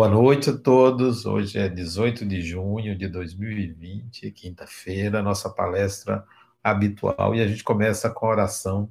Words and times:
Boa 0.00 0.08
noite 0.08 0.48
a 0.48 0.56
todos. 0.56 1.26
Hoje 1.26 1.58
é 1.58 1.68
18 1.68 2.24
de 2.24 2.40
junho 2.40 2.96
de 2.96 3.06
2020, 3.06 4.30
quinta-feira, 4.30 5.20
nossa 5.20 5.50
palestra 5.50 6.26
habitual 6.64 7.34
e 7.34 7.42
a 7.42 7.46
gente 7.46 7.62
começa 7.62 8.08
com 8.08 8.24
a 8.24 8.30
oração 8.30 8.90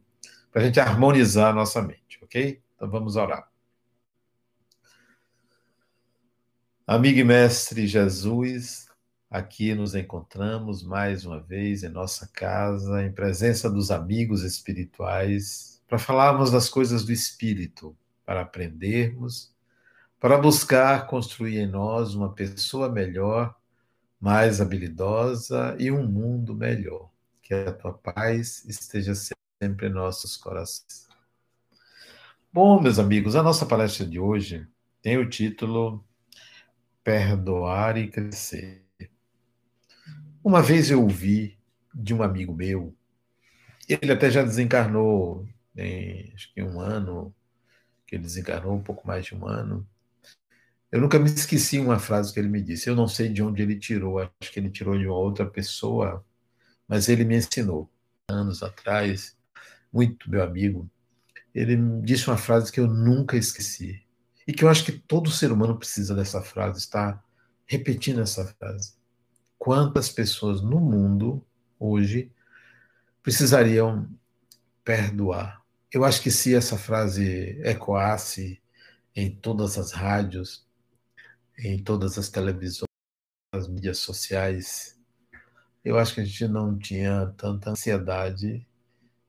para 0.51 0.61
a 0.61 0.65
gente 0.65 0.79
harmonizar 0.79 1.49
a 1.49 1.53
nossa 1.53 1.81
mente, 1.81 2.19
ok? 2.21 2.61
Então 2.75 2.87
vamos 2.87 3.15
orar. 3.15 3.49
Amigo 6.85 7.17
e 7.17 7.23
mestre 7.23 7.87
Jesus, 7.87 8.87
aqui 9.31 9.73
nos 9.73 9.95
encontramos 9.95 10.83
mais 10.83 11.25
uma 11.25 11.39
vez 11.39 11.81
em 11.81 11.89
nossa 11.89 12.29
casa, 12.31 13.03
em 13.03 13.11
presença 13.11 13.67
dos 13.67 13.89
amigos 13.89 14.43
espirituais, 14.43 15.81
para 15.87 15.97
falarmos 15.97 16.51
das 16.51 16.69
coisas 16.69 17.03
do 17.03 17.11
espírito, 17.11 17.97
para 18.23 18.41
aprendermos 18.41 19.57
para 20.19 20.37
buscar 20.37 21.07
construir 21.07 21.59
em 21.59 21.67
nós 21.67 22.13
uma 22.13 22.33
pessoa 22.33 22.89
melhor, 22.89 23.55
mais 24.19 24.59
habilidosa 24.59 25.75
e 25.79 25.89
um 25.89 26.05
mundo 26.05 26.53
melhor. 26.53 27.09
Que 27.41 27.53
a 27.53 27.71
tua 27.71 27.93
paz 27.93 28.65
esteja 28.65 29.13
sempre 29.15 29.87
em 29.87 29.91
nossos 29.91 30.35
corações. 30.35 31.07
Bom, 32.51 32.81
meus 32.81 32.99
amigos, 32.99 33.35
a 33.35 33.43
nossa 33.43 33.65
palestra 33.65 34.05
de 34.05 34.19
hoje 34.19 34.67
tem 35.01 35.17
o 35.17 35.29
título 35.29 36.03
Perdoar 37.03 37.97
e 37.97 38.09
Crescer. 38.09 38.83
Uma 40.43 40.61
vez 40.61 40.91
eu 40.91 41.01
ouvi 41.01 41.57
de 41.93 42.13
um 42.13 42.21
amigo 42.21 42.53
meu, 42.53 42.93
ele 43.87 44.11
até 44.11 44.29
já 44.29 44.43
desencarnou, 44.43 45.47
tem 45.73 46.31
acho 46.35 46.53
que 46.53 46.61
um 46.61 46.79
ano, 46.79 47.33
que 48.05 48.15
ele 48.15 48.23
desencarnou, 48.23 48.75
um 48.75 48.83
pouco 48.83 49.07
mais 49.07 49.25
de 49.25 49.35
um 49.35 49.47
ano, 49.47 49.87
eu 50.91 50.99
nunca 50.99 51.19
me 51.19 51.29
esqueci 51.29 51.79
uma 51.79 51.99
frase 51.99 52.33
que 52.33 52.39
ele 52.39 52.49
me 52.49 52.61
disse. 52.61 52.89
Eu 52.89 52.95
não 52.95 53.07
sei 53.07 53.29
de 53.29 53.43
onde 53.43 53.61
ele 53.61 53.77
tirou, 53.77 54.19
acho 54.19 54.51
que 54.51 54.59
ele 54.59 54.69
tirou 54.69 54.97
de 54.97 55.05
uma 55.05 55.17
outra 55.17 55.45
pessoa, 55.45 56.25
mas 56.87 57.07
ele 57.09 57.23
me 57.23 57.37
ensinou 57.37 57.89
anos 58.27 58.63
atrás, 58.63 59.37
muito 59.93 60.29
meu 60.29 60.43
amigo. 60.43 60.89
Ele 61.53 61.75
me 61.75 62.01
disse 62.01 62.27
uma 62.27 62.37
frase 62.37 62.71
que 62.71 62.79
eu 62.79 62.87
nunca 62.87 63.37
esqueci 63.37 64.03
e 64.47 64.53
que 64.53 64.63
eu 64.63 64.69
acho 64.69 64.83
que 64.83 64.91
todo 64.91 65.29
ser 65.29 65.51
humano 65.51 65.77
precisa 65.77 66.15
dessa 66.15 66.41
frase, 66.41 66.79
está 66.79 67.23
repetindo 67.67 68.21
essa 68.21 68.45
frase. 68.45 68.93
Quantas 69.59 70.09
pessoas 70.09 70.61
no 70.61 70.79
mundo 70.79 71.45
hoje 71.79 72.31
precisariam 73.21 74.09
perdoar? 74.83 75.61
Eu 75.91 76.03
acho 76.03 76.21
que 76.21 76.31
se 76.31 76.55
essa 76.55 76.77
frase 76.77 77.59
ecoasse 77.63 78.59
em 79.15 79.29
todas 79.29 79.77
as 79.77 79.91
rádios, 79.91 80.67
em 81.59 81.81
todas 81.83 82.17
as 82.17 82.29
televisões, 82.29 82.87
nas 83.53 83.67
mídias 83.67 83.99
sociais. 83.99 84.97
Eu 85.83 85.97
acho 85.97 86.15
que 86.15 86.21
a 86.21 86.25
gente 86.25 86.47
não 86.47 86.77
tinha 86.77 87.33
tanta 87.37 87.69
ansiedade 87.69 88.65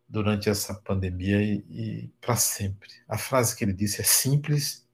durante 0.08 0.48
essa 0.48 0.74
pandemia 0.74 1.42
e, 1.42 1.64
e 1.70 2.10
para 2.20 2.36
sempre. 2.36 2.88
A 3.08 3.16
frase 3.16 3.56
que 3.56 3.64
ele 3.64 3.72
disse 3.72 4.00
é 4.00 4.04
simples 4.04 4.86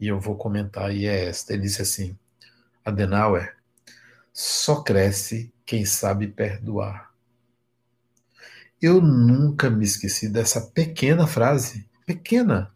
e 0.00 0.08
eu 0.08 0.20
vou 0.20 0.36
comentar 0.36 0.94
e 0.94 1.06
é 1.06 1.26
esta. 1.26 1.52
Ele 1.52 1.62
disse 1.62 1.82
assim: 1.82 2.18
Adenauer, 2.84 3.56
só 4.32 4.82
cresce 4.82 5.52
quem 5.64 5.84
sabe 5.84 6.28
perdoar. 6.28 7.12
Eu 8.80 9.00
nunca 9.00 9.70
me 9.70 9.84
esqueci 9.84 10.28
dessa 10.28 10.60
pequena 10.60 11.26
frase, 11.26 11.88
pequena, 12.04 12.70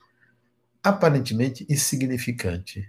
aparentemente 0.83 1.67
insignificante, 1.69 2.89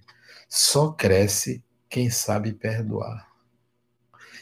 só 0.54 0.92
cresce 0.92 1.64
quem 1.88 2.10
sabe 2.10 2.52
perdoar. 2.52 3.32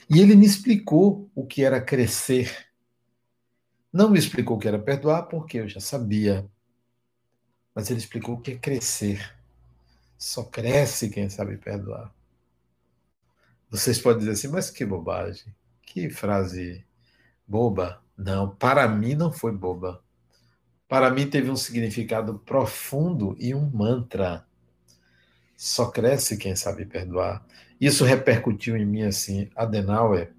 E 0.09 0.19
ele 0.19 0.35
me 0.35 0.43
explicou 0.43 1.29
o 1.35 1.45
que 1.45 1.63
era 1.63 1.79
crescer. 1.79 2.67
Não 3.93 4.09
me 4.09 4.17
explicou 4.17 4.57
o 4.57 4.59
que 4.59 4.67
era 4.67 4.79
perdoar, 4.79 5.27
porque 5.27 5.59
eu 5.59 5.67
já 5.67 5.79
sabia. 5.79 6.49
Mas 7.75 7.91
ele 7.91 7.99
explicou 7.99 8.35
o 8.35 8.41
que 8.41 8.53
é 8.53 8.57
crescer. 8.57 9.37
Só 10.17 10.43
cresce 10.43 11.11
quem 11.11 11.29
sabe 11.29 11.57
perdoar. 11.57 12.11
Vocês 13.69 14.01
podem 14.01 14.21
dizer 14.21 14.31
assim, 14.31 14.47
mas 14.47 14.71
que 14.71 14.83
bobagem. 14.83 15.53
Que 15.83 16.09
frase 16.09 16.83
boba. 17.47 18.03
Não, 18.17 18.49
para 18.55 18.87
mim 18.87 19.13
não 19.13 19.31
foi 19.31 19.51
boba. 19.51 20.03
Para 20.87 21.11
mim 21.11 21.29
teve 21.29 21.51
um 21.51 21.55
significado 21.55 22.39
profundo 22.39 23.35
e 23.37 23.53
um 23.53 23.69
mantra. 23.69 24.48
Só 25.59 25.91
cresce 25.91 26.37
quem 26.37 26.55
sabe 26.55 26.85
perdoar. 26.85 27.45
Isso 27.81 28.05
repercutiu 28.05 28.77
em 28.77 28.85
mim 28.85 29.03
assim, 29.03 29.49
Adenauer. 29.53 30.33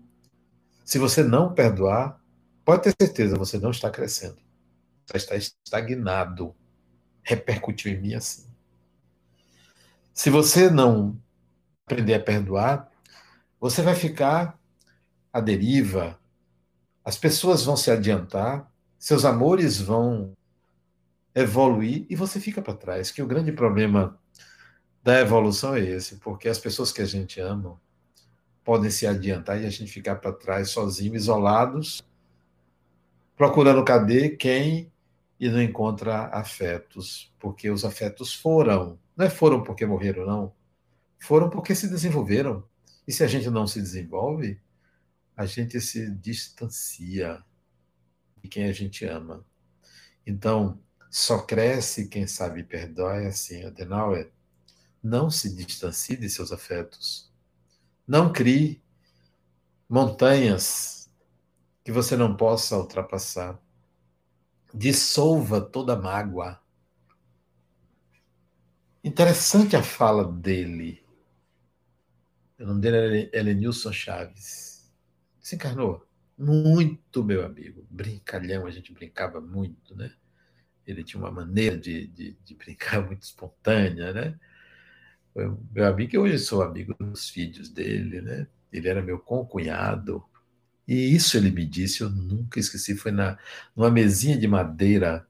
Se 0.82 0.98
você 0.98 1.22
não 1.22 1.52
perdoar, 1.52 2.18
pode 2.64 2.84
ter 2.84 2.94
certeza, 2.98 3.36
você 3.36 3.58
não 3.58 3.70
está 3.70 3.90
crescendo. 3.90 4.38
Você 5.04 5.18
está 5.18 5.36
estagnado. 5.36 6.56
Repercutiu 7.22 7.92
em 7.92 8.00
mim 8.00 8.14
assim. 8.14 8.46
Se 10.14 10.30
você 10.30 10.70
não 10.70 11.20
aprender 11.84 12.14
a 12.14 12.20
perdoar, 12.20 12.90
você 13.60 13.82
vai 13.82 13.94
ficar 13.94 14.58
à 15.30 15.38
deriva. 15.38 16.18
As 17.04 17.18
pessoas 17.18 17.62
vão 17.62 17.76
se 17.76 17.90
adiantar, 17.90 18.72
seus 18.98 19.26
amores 19.26 19.78
vão 19.78 20.32
evoluir 21.34 22.06
e 22.08 22.16
você 22.16 22.40
fica 22.40 22.62
para 22.62 22.72
trás. 22.72 23.10
Que 23.10 23.22
o 23.22 23.26
grande 23.26 23.52
problema 23.52 24.18
da 25.02 25.18
evolução 25.20 25.74
é 25.74 25.80
esse, 25.80 26.16
porque 26.16 26.48
as 26.48 26.58
pessoas 26.58 26.92
que 26.92 27.00
a 27.00 27.06
gente 27.06 27.40
ama 27.40 27.80
podem 28.62 28.90
se 28.90 29.06
adiantar 29.06 29.60
e 29.60 29.66
a 29.66 29.70
gente 29.70 29.90
ficar 29.90 30.16
para 30.16 30.32
trás 30.32 30.70
sozinho, 30.70 31.16
isolados, 31.16 32.02
procurando 33.36 33.84
cadê 33.84 34.30
quem 34.30 34.92
e 35.38 35.48
não 35.48 35.62
encontra 35.62 36.26
afetos, 36.26 37.32
porque 37.38 37.70
os 37.70 37.84
afetos 37.84 38.34
foram, 38.34 38.98
não 39.16 39.24
é 39.24 39.30
foram 39.30 39.62
porque 39.62 39.86
morreram, 39.86 40.26
não, 40.26 40.52
foram 41.18 41.48
porque 41.48 41.74
se 41.74 41.88
desenvolveram. 41.88 42.62
E 43.08 43.12
se 43.12 43.24
a 43.24 43.26
gente 43.26 43.48
não 43.48 43.66
se 43.66 43.80
desenvolve, 43.80 44.60
a 45.34 45.46
gente 45.46 45.80
se 45.80 46.10
distancia 46.10 47.42
de 48.42 48.48
quem 48.48 48.64
a 48.64 48.72
gente 48.72 49.06
ama. 49.06 49.42
Então, 50.26 50.78
só 51.10 51.38
cresce 51.38 52.08
quem 52.08 52.26
sabe 52.26 52.62
perdoar, 52.62 53.22
é 53.22 53.28
assim, 53.28 53.64
Adenauer 53.64 54.30
não 55.02 55.30
se 55.30 55.54
distancie 55.54 56.16
de 56.16 56.28
seus 56.28 56.52
afetos. 56.52 57.30
Não 58.06 58.32
crie 58.32 58.82
montanhas 59.88 61.10
que 61.82 61.90
você 61.90 62.16
não 62.16 62.36
possa 62.36 62.76
ultrapassar. 62.76 63.60
Dissolva 64.72 65.60
toda 65.60 65.96
mágoa. 65.96 66.60
Interessante 69.02 69.74
a 69.74 69.82
fala 69.82 70.30
dele. 70.30 71.02
O 72.58 72.66
nome 72.66 72.80
dele 72.80 73.30
é 73.32 73.38
Elenilson 73.38 73.92
Chaves. 73.92 74.92
Se 75.40 75.56
encarnou. 75.56 76.06
Muito, 76.36 77.24
meu 77.24 77.44
amigo. 77.44 77.86
Brincalhão, 77.90 78.66
a 78.66 78.70
gente 78.70 78.92
brincava 78.92 79.40
muito, 79.40 79.96
né? 79.96 80.12
Ele 80.86 81.02
tinha 81.02 81.20
uma 81.20 81.30
maneira 81.30 81.78
de, 81.78 82.06
de, 82.08 82.32
de 82.44 82.54
brincar 82.54 83.04
muito 83.04 83.22
espontânea, 83.22 84.12
né? 84.12 84.38
Foi 85.32 85.56
meu 85.72 85.86
amigo, 85.86 86.14
e 86.14 86.18
hoje 86.18 86.38
sou 86.38 86.62
amigo 86.62 86.94
dos 86.98 87.28
filhos 87.28 87.68
dele, 87.68 88.20
né? 88.20 88.46
Ele 88.72 88.88
era 88.88 89.02
meu 89.02 89.18
concunhado. 89.18 90.24
E 90.86 91.14
isso 91.14 91.36
ele 91.36 91.50
me 91.50 91.64
disse, 91.64 92.00
eu 92.02 92.10
nunca 92.10 92.58
esqueci. 92.58 92.96
Foi 92.96 93.12
na, 93.12 93.38
numa 93.76 93.90
mesinha 93.90 94.36
de 94.36 94.48
madeira, 94.48 95.26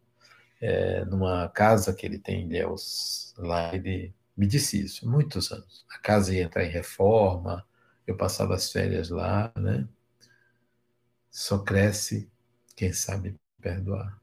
é, 0.60 1.04
numa 1.04 1.48
casa 1.48 1.94
que 1.94 2.06
ele 2.06 2.18
tem 2.18 2.42
em 2.42 2.46
Ilhéus, 2.46 3.34
lá 3.38 3.74
ele 3.74 4.14
me 4.36 4.46
disse 4.46 4.82
isso, 4.82 5.08
muitos 5.08 5.52
anos. 5.52 5.84
A 5.90 5.98
casa 5.98 6.34
ia 6.34 6.42
entrar 6.42 6.64
em 6.64 6.70
reforma, 6.70 7.66
eu 8.06 8.16
passava 8.16 8.54
as 8.54 8.72
férias 8.72 9.10
lá, 9.10 9.52
né? 9.56 9.86
Só 11.30 11.58
cresce 11.58 12.30
quem 12.74 12.92
sabe 12.92 13.34
perdoar. 13.60 14.18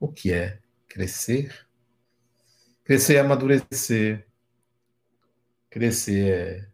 O 0.00 0.08
que 0.08 0.32
é 0.32 0.58
crescer? 0.88 1.66
Crescer 2.84 3.16
é 3.16 3.20
amadurecer, 3.20 4.26
Crescer 5.72 6.28
é 6.28 6.68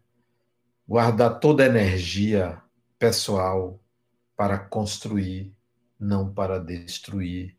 guardar 0.85 1.39
toda 1.39 1.63
a 1.63 1.67
energia 1.67 2.61
pessoal 2.97 3.81
para 4.35 4.59
construir, 4.59 5.55
não 5.97 6.33
para 6.33 6.59
destruir. 6.59 7.55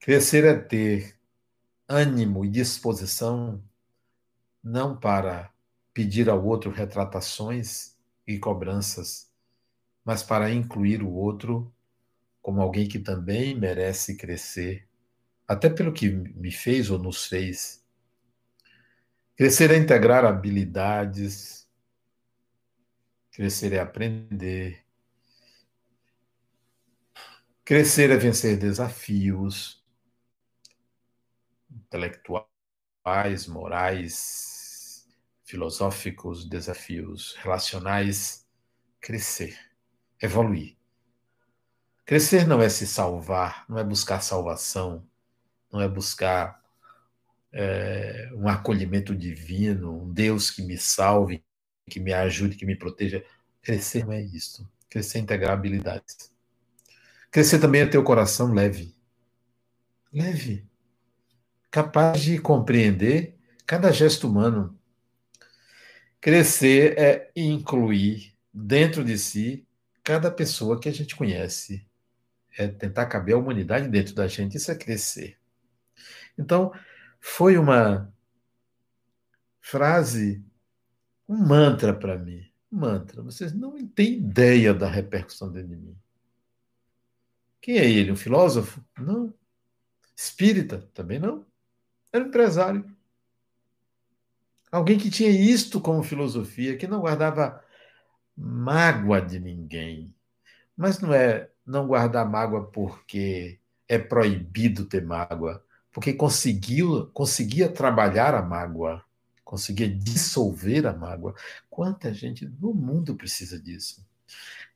Crescer 0.00 0.44
é 0.44 0.58
ter 0.58 1.16
ânimo 1.88 2.44
e 2.44 2.48
disposição 2.48 3.62
não 4.60 4.98
para 4.98 5.54
pedir 5.94 6.28
ao 6.28 6.44
outro 6.44 6.72
retratações 6.72 7.96
e 8.26 8.40
cobranças, 8.40 9.30
mas 10.04 10.20
para 10.20 10.50
incluir 10.50 11.00
o 11.00 11.12
outro 11.12 11.72
como 12.42 12.60
alguém 12.60 12.88
que 12.88 12.98
também 12.98 13.54
merece 13.54 14.16
crescer, 14.16 14.88
até 15.46 15.70
pelo 15.70 15.92
que 15.92 16.10
me 16.10 16.50
fez 16.50 16.90
ou 16.90 16.98
nos 16.98 17.26
fez 17.26 17.86
Crescer 19.38 19.70
é 19.70 19.76
integrar 19.76 20.24
habilidades, 20.24 21.70
crescer 23.30 23.72
é 23.72 23.78
aprender, 23.78 24.84
crescer 27.64 28.10
é 28.10 28.16
vencer 28.16 28.58
desafios 28.58 29.80
intelectuais, 31.70 32.48
morais, 33.46 35.06
filosóficos, 35.44 36.44
desafios 36.44 37.36
relacionais, 37.36 38.44
crescer, 39.00 39.56
evoluir. 40.20 40.76
Crescer 42.04 42.44
não 42.44 42.60
é 42.60 42.68
se 42.68 42.88
salvar, 42.88 43.64
não 43.68 43.78
é 43.78 43.84
buscar 43.84 44.20
salvação, 44.20 45.08
não 45.72 45.80
é 45.80 45.88
buscar 45.88 46.57
é, 47.52 48.30
um 48.34 48.48
acolhimento 48.48 49.14
divino, 49.14 50.02
um 50.02 50.12
Deus 50.12 50.50
que 50.50 50.62
me 50.62 50.76
salve, 50.76 51.42
que 51.88 52.00
me 52.00 52.12
ajude, 52.12 52.56
que 52.56 52.66
me 52.66 52.76
proteja. 52.76 53.24
Crescer 53.62 54.04
não 54.04 54.12
é 54.12 54.20
isso. 54.20 54.68
Crescer 54.88 55.18
é 55.18 55.20
integrar 55.22 55.52
habilidades. 55.52 56.32
Crescer 57.30 57.58
também 57.58 57.82
é 57.82 57.86
ter 57.86 57.98
o 57.98 58.04
coração 58.04 58.52
leve. 58.52 58.94
Leve. 60.12 60.66
Capaz 61.70 62.22
de 62.22 62.38
compreender 62.38 63.36
cada 63.66 63.92
gesto 63.92 64.26
humano. 64.26 64.78
Crescer 66.20 66.98
é 66.98 67.30
incluir 67.36 68.34
dentro 68.52 69.04
de 69.04 69.18
si 69.18 69.66
cada 70.02 70.30
pessoa 70.30 70.80
que 70.80 70.88
a 70.88 70.92
gente 70.92 71.14
conhece. 71.14 71.86
É 72.56 72.66
tentar 72.66 73.06
caber 73.06 73.34
a 73.34 73.38
humanidade 73.38 73.88
dentro 73.88 74.14
da 74.14 74.26
gente. 74.26 74.56
Isso 74.56 74.70
é 74.70 74.74
crescer. 74.74 75.36
Então, 76.36 76.72
foi 77.20 77.58
uma 77.58 78.12
frase, 79.60 80.44
um 81.28 81.36
mantra 81.36 81.92
para 81.92 82.18
mim. 82.18 82.48
Um 82.70 82.78
mantra. 82.78 83.22
Vocês 83.22 83.52
não 83.52 83.86
têm 83.88 84.14
ideia 84.14 84.72
da 84.72 84.88
repercussão 84.88 85.50
dele 85.50 85.74
em 85.74 85.78
mim. 85.78 85.96
Quem 87.60 87.78
é 87.78 87.88
ele? 87.88 88.12
Um 88.12 88.16
filósofo? 88.16 88.82
Não. 88.98 89.34
Espírita? 90.16 90.88
Também 90.94 91.18
não. 91.18 91.44
Era 92.12 92.24
um 92.24 92.28
empresário. 92.28 92.84
Alguém 94.70 94.98
que 94.98 95.10
tinha 95.10 95.30
isto 95.30 95.80
como 95.80 96.02
filosofia, 96.02 96.76
que 96.76 96.86
não 96.86 97.00
guardava 97.00 97.62
mágoa 98.36 99.20
de 99.20 99.38
ninguém. 99.40 100.14
Mas 100.76 101.00
não 101.00 101.12
é 101.12 101.50
não 101.66 101.86
guardar 101.86 102.28
mágoa 102.28 102.66
porque 102.70 103.58
é 103.86 103.98
proibido 103.98 104.84
ter 104.84 105.04
mágoa, 105.04 105.64
porque 105.92 106.12
conseguiu, 106.12 107.06
conseguia 107.12 107.68
trabalhar 107.68 108.34
a 108.34 108.42
mágoa, 108.42 109.04
conseguia 109.44 109.88
dissolver 109.88 110.86
a 110.86 110.92
mágoa. 110.92 111.34
Quanta 111.70 112.12
gente 112.12 112.46
no 112.60 112.74
mundo 112.74 113.14
precisa 113.16 113.60
disso? 113.60 114.06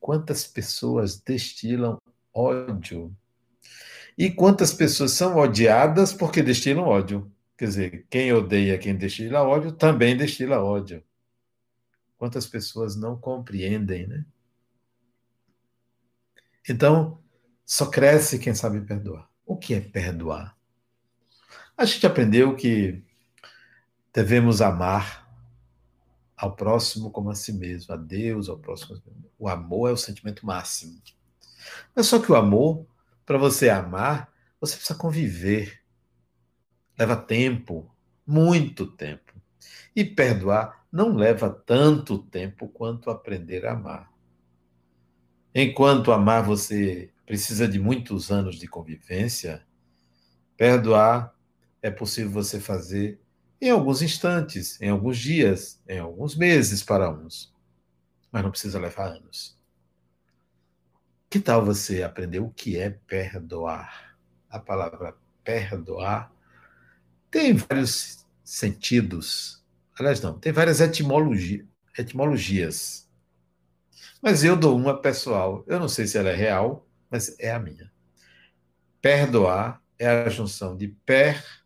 Quantas 0.01 0.47
pessoas 0.47 1.21
destilam 1.21 2.01
ódio? 2.35 3.15
E 4.17 4.31
quantas 4.31 4.73
pessoas 4.73 5.13
são 5.13 5.37
odiadas 5.37 6.13
porque 6.13 6.43
destilam 6.43 6.85
ódio? 6.85 7.31
Quer 7.57 7.67
dizer, 7.67 8.07
quem 8.11 8.33
odeia 8.33 8.79
quem 8.79 8.97
destila 8.97 9.43
ódio 9.43 9.73
também 9.73 10.17
destila 10.17 10.63
ódio. 10.63 11.03
Quantas 12.17 12.47
pessoas 12.47 12.97
não 12.97 13.17
compreendem, 13.17 14.07
né? 14.07 14.25
Então, 16.69 17.21
só 17.65 17.87
cresce 17.87 18.39
quem 18.39 18.55
sabe 18.55 18.81
perdoar. 18.81 19.29
O 19.45 19.57
que 19.57 19.75
é 19.75 19.81
perdoar? 19.81 20.57
A 21.83 21.85
gente 21.85 22.07
aprendeu 22.07 22.55
que 22.55 23.03
devemos 24.15 24.63
amar 24.63 25.29
ao 26.37 26.55
próximo 26.55 27.11
como 27.11 27.29
a 27.29 27.35
si 27.35 27.53
mesmo, 27.53 27.93
a 27.93 27.97
Deus, 27.97 28.49
ao 28.49 28.57
próximo. 28.57 29.03
O 29.37 29.49
amor 29.49 29.91
é 29.91 29.93
o 29.93 29.97
sentimento 29.97 30.47
máximo. 30.47 31.03
Mas 31.93 32.07
só 32.07 32.21
que 32.21 32.31
o 32.31 32.37
amor, 32.37 32.87
para 33.27 33.37
você 33.37 33.69
amar, 33.69 34.33
você 34.61 34.77
precisa 34.77 34.97
conviver. 34.97 35.83
Leva 36.97 37.17
tempo, 37.17 37.93
muito 38.25 38.87
tempo. 38.87 39.35
E 39.97 40.05
perdoar 40.05 40.87
não 40.93 41.17
leva 41.17 41.51
tanto 41.51 42.17
tempo 42.17 42.69
quanto 42.69 43.11
aprender 43.11 43.67
a 43.67 43.73
amar. 43.73 44.09
Enquanto 45.53 46.13
amar 46.13 46.45
você 46.45 47.11
precisa 47.27 47.67
de 47.67 47.81
muitos 47.81 48.31
anos 48.31 48.55
de 48.55 48.69
convivência, 48.69 49.67
perdoar 50.57 51.35
é 51.83 51.91
possível 51.91 52.31
você 52.31 52.61
fazer 52.61 53.21
em 53.61 53.71
alguns 53.71 54.03
instantes, 54.03 54.81
em 54.81 54.89
alguns 54.89 55.19
dias, 55.19 55.81
em 55.89 55.99
alguns 55.99 56.37
meses 56.37 56.83
para 56.83 57.11
uns. 57.11 57.55
Mas 58.31 58.43
não 58.43 58.51
precisa 58.51 58.81
levar 58.81 59.09
anos. 59.09 59.61
Que 61.29 61.39
tal 61.39 61.65
você 61.65 62.03
aprender 62.03 62.41
o 62.41 62.51
que 62.51 62.79
é 62.79 62.91
perdoar? 62.91 64.17
A 64.49 64.59
palavra 64.59 65.17
perdoar 65.45 66.33
tem 67.31 67.55
vários 67.55 68.27
sentidos. 68.45 69.65
Aliás, 69.99 70.21
não, 70.21 70.39
tem 70.39 70.53
várias 70.53 70.81
etimologia, 70.81 71.67
etimologias. 71.97 73.09
Mas 74.21 74.45
eu 74.45 74.57
dou 74.57 74.77
uma 74.77 75.01
pessoal. 75.01 75.65
Eu 75.67 75.81
não 75.81 75.89
sei 75.89 76.07
se 76.07 76.19
ela 76.19 76.31
é 76.31 76.35
real, 76.35 76.87
mas 77.11 77.39
é 77.39 77.53
a 77.53 77.59
minha. 77.59 77.93
Perdoar 79.01 79.83
é 79.99 80.09
a 80.09 80.29
junção 80.29 80.77
de 80.77 80.89
per 80.89 81.62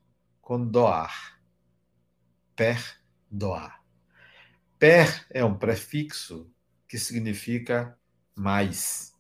doar. 0.55 1.41
Perdoar. 2.55 3.83
Per 4.79 5.27
é 5.31 5.45
um 5.45 5.59
prefixo 5.59 6.49
que 6.87 6.99
significa 6.99 7.99
mais. 8.35 9.15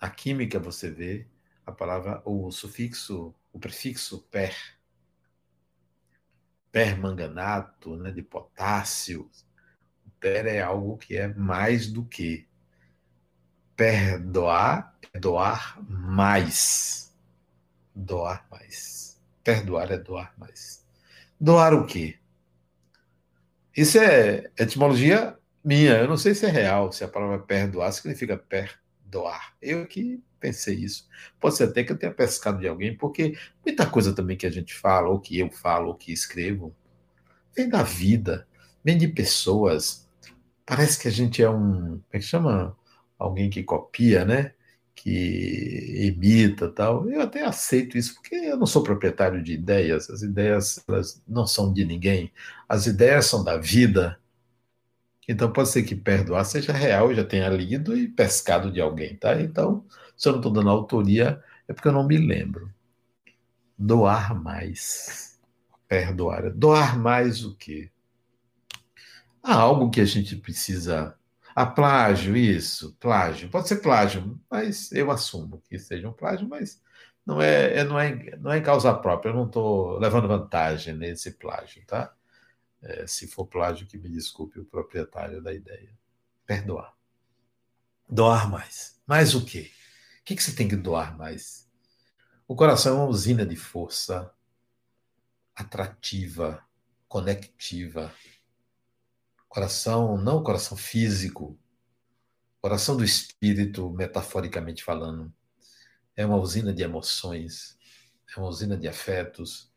A 0.00 0.08
química 0.10 0.58
você 0.58 0.90
vê 0.90 1.28
a 1.64 1.70
palavra, 1.70 2.22
o 2.24 2.50
sufixo, 2.50 3.34
o 3.52 3.58
prefixo 3.58 4.22
per. 4.30 4.56
Permanganato, 6.72 7.96
né, 7.96 8.10
de 8.10 8.22
potássio. 8.22 9.30
Per 10.18 10.46
é 10.46 10.60
algo 10.60 10.96
que 10.96 11.16
é 11.16 11.28
mais 11.28 11.90
do 11.90 12.04
que. 12.04 12.48
Perdoar 13.76 14.98
é 15.12 15.18
doar 15.18 15.78
mais. 15.88 17.14
Doar 17.94 18.46
mais. 18.50 19.09
Perdoar 19.42 19.90
é 19.90 19.98
doar 19.98 20.34
mais. 20.38 20.84
Doar 21.40 21.74
o 21.74 21.86
quê? 21.86 22.16
Isso 23.76 23.98
é 23.98 24.50
etimologia 24.58 25.38
minha. 25.64 25.92
Eu 25.98 26.08
não 26.08 26.16
sei 26.16 26.34
se 26.34 26.46
é 26.46 26.50
real, 26.50 26.92
se 26.92 27.04
a 27.04 27.08
palavra 27.08 27.38
perdoar 27.38 27.92
significa 27.92 28.36
perdoar. 28.36 29.54
Eu 29.60 29.86
que 29.86 30.22
pensei 30.38 30.74
isso. 30.74 31.08
Pode 31.38 31.56
ser 31.56 31.64
até 31.64 31.84
que 31.84 31.92
eu 31.92 31.98
tenha 31.98 32.12
pescado 32.12 32.58
de 32.58 32.66
alguém, 32.68 32.96
porque 32.96 33.36
muita 33.64 33.88
coisa 33.88 34.14
também 34.14 34.36
que 34.36 34.46
a 34.46 34.50
gente 34.50 34.74
fala, 34.74 35.08
ou 35.08 35.20
que 35.20 35.38
eu 35.38 35.50
falo, 35.50 35.88
ou 35.88 35.94
que 35.94 36.12
escrevo, 36.12 36.74
vem 37.54 37.68
da 37.68 37.82
vida, 37.82 38.48
vem 38.82 38.96
de 38.96 39.08
pessoas. 39.08 40.08
Parece 40.64 40.98
que 40.98 41.08
a 41.08 41.10
gente 41.10 41.42
é 41.42 41.50
um. 41.50 41.80
Como 41.80 42.04
é 42.12 42.18
que 42.18 42.24
chama? 42.24 42.76
Alguém 43.18 43.50
que 43.50 43.62
copia, 43.62 44.24
né? 44.24 44.54
Que 45.02 46.12
imita 46.14 46.68
tal. 46.68 47.08
Eu 47.08 47.22
até 47.22 47.42
aceito 47.44 47.96
isso, 47.96 48.14
porque 48.14 48.34
eu 48.34 48.56
não 48.58 48.66
sou 48.66 48.82
proprietário 48.82 49.42
de 49.42 49.54
ideias, 49.54 50.10
as 50.10 50.20
ideias 50.20 50.84
elas 50.86 51.22
não 51.26 51.46
são 51.46 51.72
de 51.72 51.86
ninguém, 51.86 52.30
as 52.68 52.86
ideias 52.86 53.24
são 53.24 53.42
da 53.42 53.56
vida. 53.56 54.20
Então 55.26 55.50
pode 55.50 55.70
ser 55.70 55.84
que 55.84 55.94
perdoar 55.94 56.44
seja 56.44 56.72
real, 56.72 57.10
eu 57.10 57.16
já 57.16 57.24
tenha 57.24 57.48
lido 57.48 57.96
e 57.96 58.08
pescado 58.08 58.70
de 58.70 58.80
alguém, 58.80 59.16
tá? 59.16 59.40
Então, 59.40 59.86
se 60.16 60.28
eu 60.28 60.32
não 60.32 60.40
estou 60.40 60.52
dando 60.52 60.68
autoria, 60.68 61.42
é 61.66 61.72
porque 61.72 61.88
eu 61.88 61.92
não 61.92 62.06
me 62.06 62.18
lembro. 62.18 62.70
Doar 63.78 64.34
mais. 64.34 65.40
Perdoar. 65.88 66.50
Doar 66.50 66.98
mais 66.98 67.42
o 67.42 67.56
quê? 67.56 67.90
Há 69.42 69.54
algo 69.54 69.90
que 69.90 70.02
a 70.02 70.04
gente 70.04 70.36
precisa 70.36 71.16
a 71.54 71.66
plágio, 71.66 72.36
isso, 72.36 72.96
plágio. 73.00 73.48
Pode 73.50 73.68
ser 73.68 73.76
plágio, 73.76 74.40
mas 74.50 74.92
eu 74.92 75.10
assumo 75.10 75.60
que 75.68 75.78
seja 75.78 76.08
um 76.08 76.12
plágio, 76.12 76.48
mas 76.48 76.80
não 77.26 77.40
é, 77.40 77.78
é 77.78 77.84
não 77.84 77.98
é, 77.98 78.36
não 78.36 78.52
é 78.52 78.58
em 78.58 78.62
causa 78.62 78.92
própria. 78.94 79.30
Eu 79.30 79.34
não 79.34 79.46
estou 79.46 79.98
levando 79.98 80.28
vantagem 80.28 80.94
nesse 80.94 81.32
plágio, 81.32 81.84
tá? 81.86 82.14
É, 82.82 83.06
se 83.06 83.26
for 83.26 83.46
plágio, 83.46 83.86
que 83.86 83.98
me 83.98 84.08
desculpe 84.08 84.58
o 84.58 84.64
proprietário 84.64 85.42
da 85.42 85.52
ideia. 85.52 85.92
Perdoar. 86.46 86.94
Doar 88.08 88.50
mais. 88.50 89.00
Mais 89.06 89.34
o 89.34 89.44
quê? 89.44 89.70
O 90.20 90.24
que, 90.24 90.36
que 90.36 90.42
você 90.42 90.54
tem 90.54 90.68
que 90.68 90.76
doar 90.76 91.16
mais? 91.16 91.68
O 92.48 92.56
coração 92.56 92.94
é 92.94 93.00
uma 93.00 93.08
usina 93.08 93.46
de 93.46 93.56
força 93.56 94.32
atrativa, 95.54 96.64
conectiva, 97.06 98.12
Coração, 99.50 100.16
não 100.16 100.36
o 100.36 100.44
coração 100.44 100.76
físico, 100.76 101.58
coração 102.62 102.96
do 102.96 103.02
espírito, 103.02 103.90
metaforicamente 103.90 104.84
falando. 104.84 105.32
É 106.16 106.24
uma 106.24 106.36
usina 106.36 106.72
de 106.72 106.84
emoções, 106.84 107.76
é 108.32 108.38
uma 108.38 108.48
usina 108.48 108.76
de 108.76 108.86
afetos, 108.86 109.68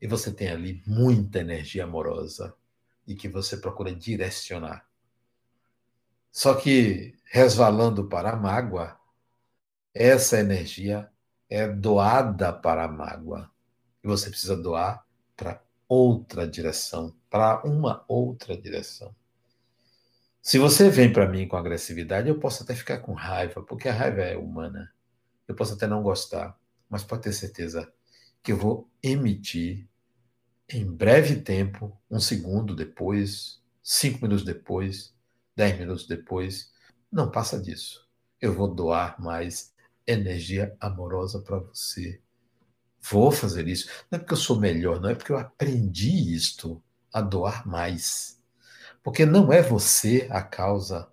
e 0.00 0.06
você 0.06 0.32
tem 0.32 0.48
ali 0.48 0.80
muita 0.86 1.40
energia 1.40 1.82
amorosa 1.82 2.54
e 3.04 3.16
que 3.16 3.28
você 3.28 3.56
procura 3.56 3.92
direcionar. 3.92 4.88
Só 6.30 6.54
que 6.54 7.16
resvalando 7.24 8.08
para 8.08 8.30
a 8.30 8.36
mágoa, 8.36 8.96
essa 9.92 10.38
energia 10.38 11.10
é 11.50 11.66
doada 11.66 12.52
para 12.52 12.84
a 12.84 12.88
mágoa. 12.88 13.50
E 14.04 14.06
você 14.06 14.30
precisa 14.30 14.56
doar 14.56 15.04
para 15.36 15.60
outra 15.94 16.48
direção, 16.48 17.14
para 17.30 17.62
uma 17.64 18.04
outra 18.08 18.56
direção. 18.56 19.14
Se 20.42 20.58
você 20.58 20.90
vem 20.90 21.12
para 21.12 21.28
mim 21.28 21.46
com 21.46 21.56
agressividade, 21.56 22.28
eu 22.28 22.40
posso 22.40 22.64
até 22.64 22.74
ficar 22.74 22.98
com 22.98 23.12
raiva, 23.12 23.62
porque 23.62 23.88
a 23.88 23.92
raiva 23.92 24.22
é 24.22 24.36
humana. 24.36 24.92
Eu 25.46 25.54
posso 25.54 25.74
até 25.74 25.86
não 25.86 26.02
gostar, 26.02 26.58
mas 26.90 27.04
pode 27.04 27.22
ter 27.22 27.32
certeza 27.32 27.90
que 28.42 28.50
eu 28.50 28.56
vou 28.56 28.90
emitir 29.02 29.88
em 30.68 30.84
breve 30.84 31.36
tempo, 31.36 31.96
um 32.10 32.18
segundo 32.18 32.74
depois, 32.74 33.62
cinco 33.82 34.22
minutos 34.22 34.44
depois, 34.44 35.14
dez 35.54 35.78
minutos 35.78 36.08
depois, 36.08 36.72
não 37.10 37.30
passa 37.30 37.60
disso. 37.60 38.08
Eu 38.40 38.52
vou 38.52 38.66
doar 38.66 39.20
mais 39.22 39.72
energia 40.04 40.76
amorosa 40.80 41.40
para 41.40 41.58
você. 41.58 42.20
Vou 43.10 43.30
fazer 43.30 43.68
isso. 43.68 43.88
Não 44.10 44.16
é 44.16 44.18
porque 44.18 44.32
eu 44.32 44.38
sou 44.38 44.58
melhor, 44.58 45.00
não 45.00 45.10
é 45.10 45.14
porque 45.14 45.32
eu 45.32 45.38
aprendi 45.38 46.34
isto 46.34 46.82
a 47.12 47.20
doar 47.20 47.66
mais. 47.68 48.40
Porque 49.02 49.26
não 49.26 49.52
é 49.52 49.60
você 49.60 50.26
a 50.30 50.42
causa 50.42 51.12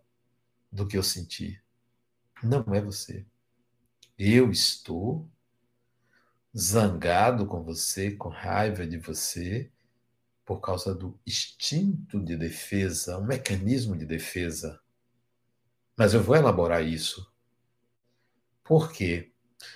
do 0.72 0.88
que 0.88 0.98
eu 0.98 1.04
senti. 1.04 1.62
Não 2.42 2.74
é 2.74 2.82
você. 2.82 3.26
Eu 4.18 4.52
estou 4.52 5.30
zangado 6.58 7.46
com 7.46 7.62
você, 7.62 8.12
com 8.12 8.30
raiva 8.30 8.88
de 8.88 8.98
você, 8.98 9.70
por 10.46 10.62
causa 10.62 10.96
do 10.96 11.20
instinto 11.28 12.24
de 12.24 12.38
defesa, 12.38 13.18
um 13.18 13.26
mecanismo 13.26 13.98
de 13.98 14.06
defesa. 14.06 14.80
Mas 15.98 16.14
eu 16.14 16.24
vou 16.24 16.36
elaborar 16.36 16.86
isso. 16.86 17.30
Por 18.64 18.92
quê? 18.92 19.31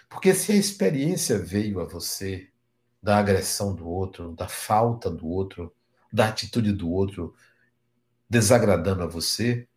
Porque 0.10 0.34
se 0.34 0.52
a 0.52 0.56
experiência 0.56 1.38
veio 1.38 1.80
a 1.80 1.86
você 1.86 2.50
da 3.02 3.18
agressão 3.18 3.76
do 3.76 3.88
outro, 3.88 4.34
da 4.34 4.48
falta 4.48 5.10
do 5.10 5.28
outro, 5.28 5.74
da 6.12 6.28
atitude 6.28 6.72
do 6.72 6.90
outro 6.90 7.36
desagradando 8.30 9.04
a 9.04 9.08
você, 9.08 9.68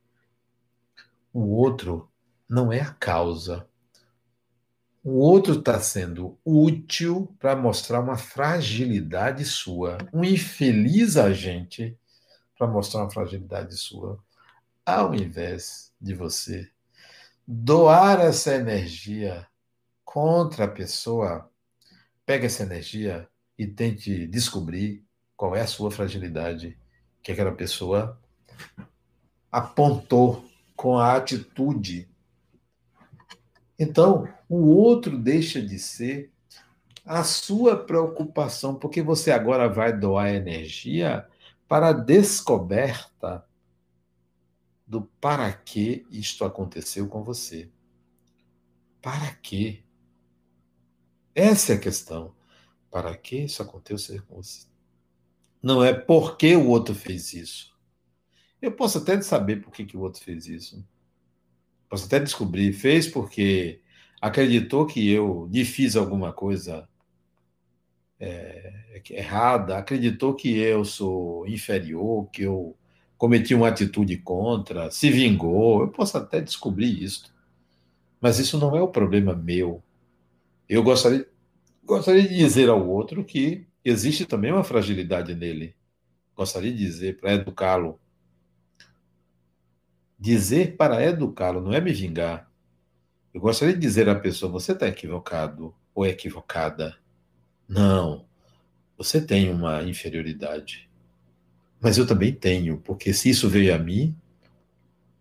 o 1.33 1.55
outro 1.55 2.11
não 2.49 2.73
é 2.73 2.81
a 2.81 2.93
causa, 2.95 3.69
o 5.05 5.19
outro 5.19 5.59
está 5.59 5.79
sendo 5.81 6.39
útil 6.45 7.35
para 7.39 7.55
mostrar 7.55 8.01
uma 8.01 8.17
fragilidade 8.17 9.45
sua, 9.45 9.99
um 10.13 10.25
infeliz 10.25 11.17
agente 11.17 11.97
para 12.57 12.67
mostrar 12.67 13.03
uma 13.03 13.11
fragilidade 13.11 13.77
sua, 13.77 14.19
ao 14.85 15.15
invés 15.15 15.93
de 16.01 16.15
você 16.15 16.71
doar 17.47 18.21
essa 18.21 18.55
energia 18.55 19.47
contra 20.11 20.65
a 20.65 20.69
pessoa, 20.69 21.51
pega 22.25 22.47
essa 22.47 22.63
energia 22.63 23.29
e 23.59 23.67
tente 23.67 24.27
descobrir 24.27 25.05
qual 25.37 25.55
é 25.55 25.61
a 25.61 25.67
sua 25.67 25.91
fragilidade 25.91 26.79
que 27.23 27.33
aquela 27.33 27.53
pessoa 27.53 28.19
apontou 29.53 30.45
com 30.75 30.99
a 30.99 31.17
atitude 31.17 32.09
então, 33.79 34.29
o 34.49 34.75
outro 34.75 35.17
deixa 35.17 35.63
de 35.63 35.79
ser 35.79 36.33
a 37.07 37.23
sua 37.23 37.77
preocupação, 37.77 38.75
porque 38.75 39.01
você 39.01 39.31
agora 39.31 39.69
vai 39.69 39.97
doar 39.97 40.35
energia 40.35 41.27
para 41.69 41.91
a 41.91 41.93
descoberta 41.93 43.47
do 44.85 45.03
para 45.21 45.53
que 45.53 46.05
isto 46.11 46.45
aconteceu 46.45 47.07
com 47.07 47.23
você. 47.23 47.71
Para 49.01 49.33
quê? 49.35 49.85
Essa 51.39 51.75
é 51.75 51.77
a 51.77 51.79
questão. 51.79 52.35
Para 52.91 53.17
que 53.17 53.37
isso 53.37 53.63
aconteceu 53.63 54.21
com 54.27 54.43
você? 54.43 54.67
Não 55.63 55.85
é 55.85 55.95
por 55.95 56.37
que 56.37 56.57
o 56.57 56.67
outro 56.67 56.97
fez 56.97 57.33
isso. 57.33 57.73
Eu 58.61 58.73
posso 58.73 58.99
até 58.99 59.21
saber 59.23 59.63
por 59.63 59.73
que, 59.73 59.85
que 59.85 59.97
o 59.97 60.01
outro 60.01 60.21
fez 60.21 60.49
isso. 60.49 60.85
Posso 61.89 62.07
até 62.07 62.19
descobrir, 62.19 62.73
fez 62.73 63.07
porque 63.07 63.81
acreditou 64.21 64.85
que 64.85 65.09
eu 65.09 65.49
lhe 65.53 65.65
fiz 65.65 65.95
alguma 65.95 66.33
coisa 66.33 66.89
é, 68.19 69.01
errada, 69.09 69.79
acreditou 69.79 70.35
que 70.35 70.59
eu 70.59 70.85
sou 70.85 71.47
inferior, 71.47 72.29
que 72.33 72.43
eu 72.43 72.77
cometi 73.17 73.55
uma 73.55 73.69
atitude 73.69 74.17
contra, 74.19 74.91
se 74.91 75.09
vingou. 75.09 75.83
Eu 75.83 75.89
posso 75.89 76.19
até 76.19 76.41
descobrir 76.41 77.01
isso. 77.01 77.33
Mas 78.21 78.41
isso 78.41 78.59
não 78.59 78.77
é 78.77 78.83
o 78.83 78.89
problema 78.89 79.37
meu. 79.37 79.85
Eu 80.69 80.83
gostaria, 80.83 81.29
gostaria 81.85 82.23
de 82.23 82.37
dizer 82.37 82.69
ao 82.69 82.87
outro 82.87 83.25
que 83.25 83.67
existe 83.85 84.27
também 84.27 84.53
uma 84.53 84.65
fragilidade 84.65 85.35
nele. 85.35 85.75
Gostaria 86.37 86.71
de 86.71 86.79
dizer 86.79 87.19
para 87.19 87.33
educá-lo 87.33 87.99
Dizer 90.19 90.77
para 90.77 91.05
educá-lo 91.05 91.61
não 91.61 91.73
é 91.73 91.81
me 91.81 91.93
vingar. 91.93 92.51
Eu 93.33 93.41
gostaria 93.41 93.75
de 93.75 93.81
dizer 93.81 94.09
à 94.09 94.17
pessoa: 94.17 94.51
você 94.51 94.73
está 94.73 94.89
equivocado 94.89 95.73
ou 95.95 96.05
equivocada. 96.05 96.97
Não. 97.69 98.27
Você 98.97 99.25
tem 99.25 99.49
uma 99.49 99.85
inferioridade. 99.85 100.91
Mas 101.81 101.97
eu 101.97 102.05
também 102.05 102.35
tenho, 102.35 102.79
porque 102.79 103.15
se 103.15 103.31
isso 103.31 103.49
veio 103.49 103.73
a 103.73 103.79
mim, 103.79 104.17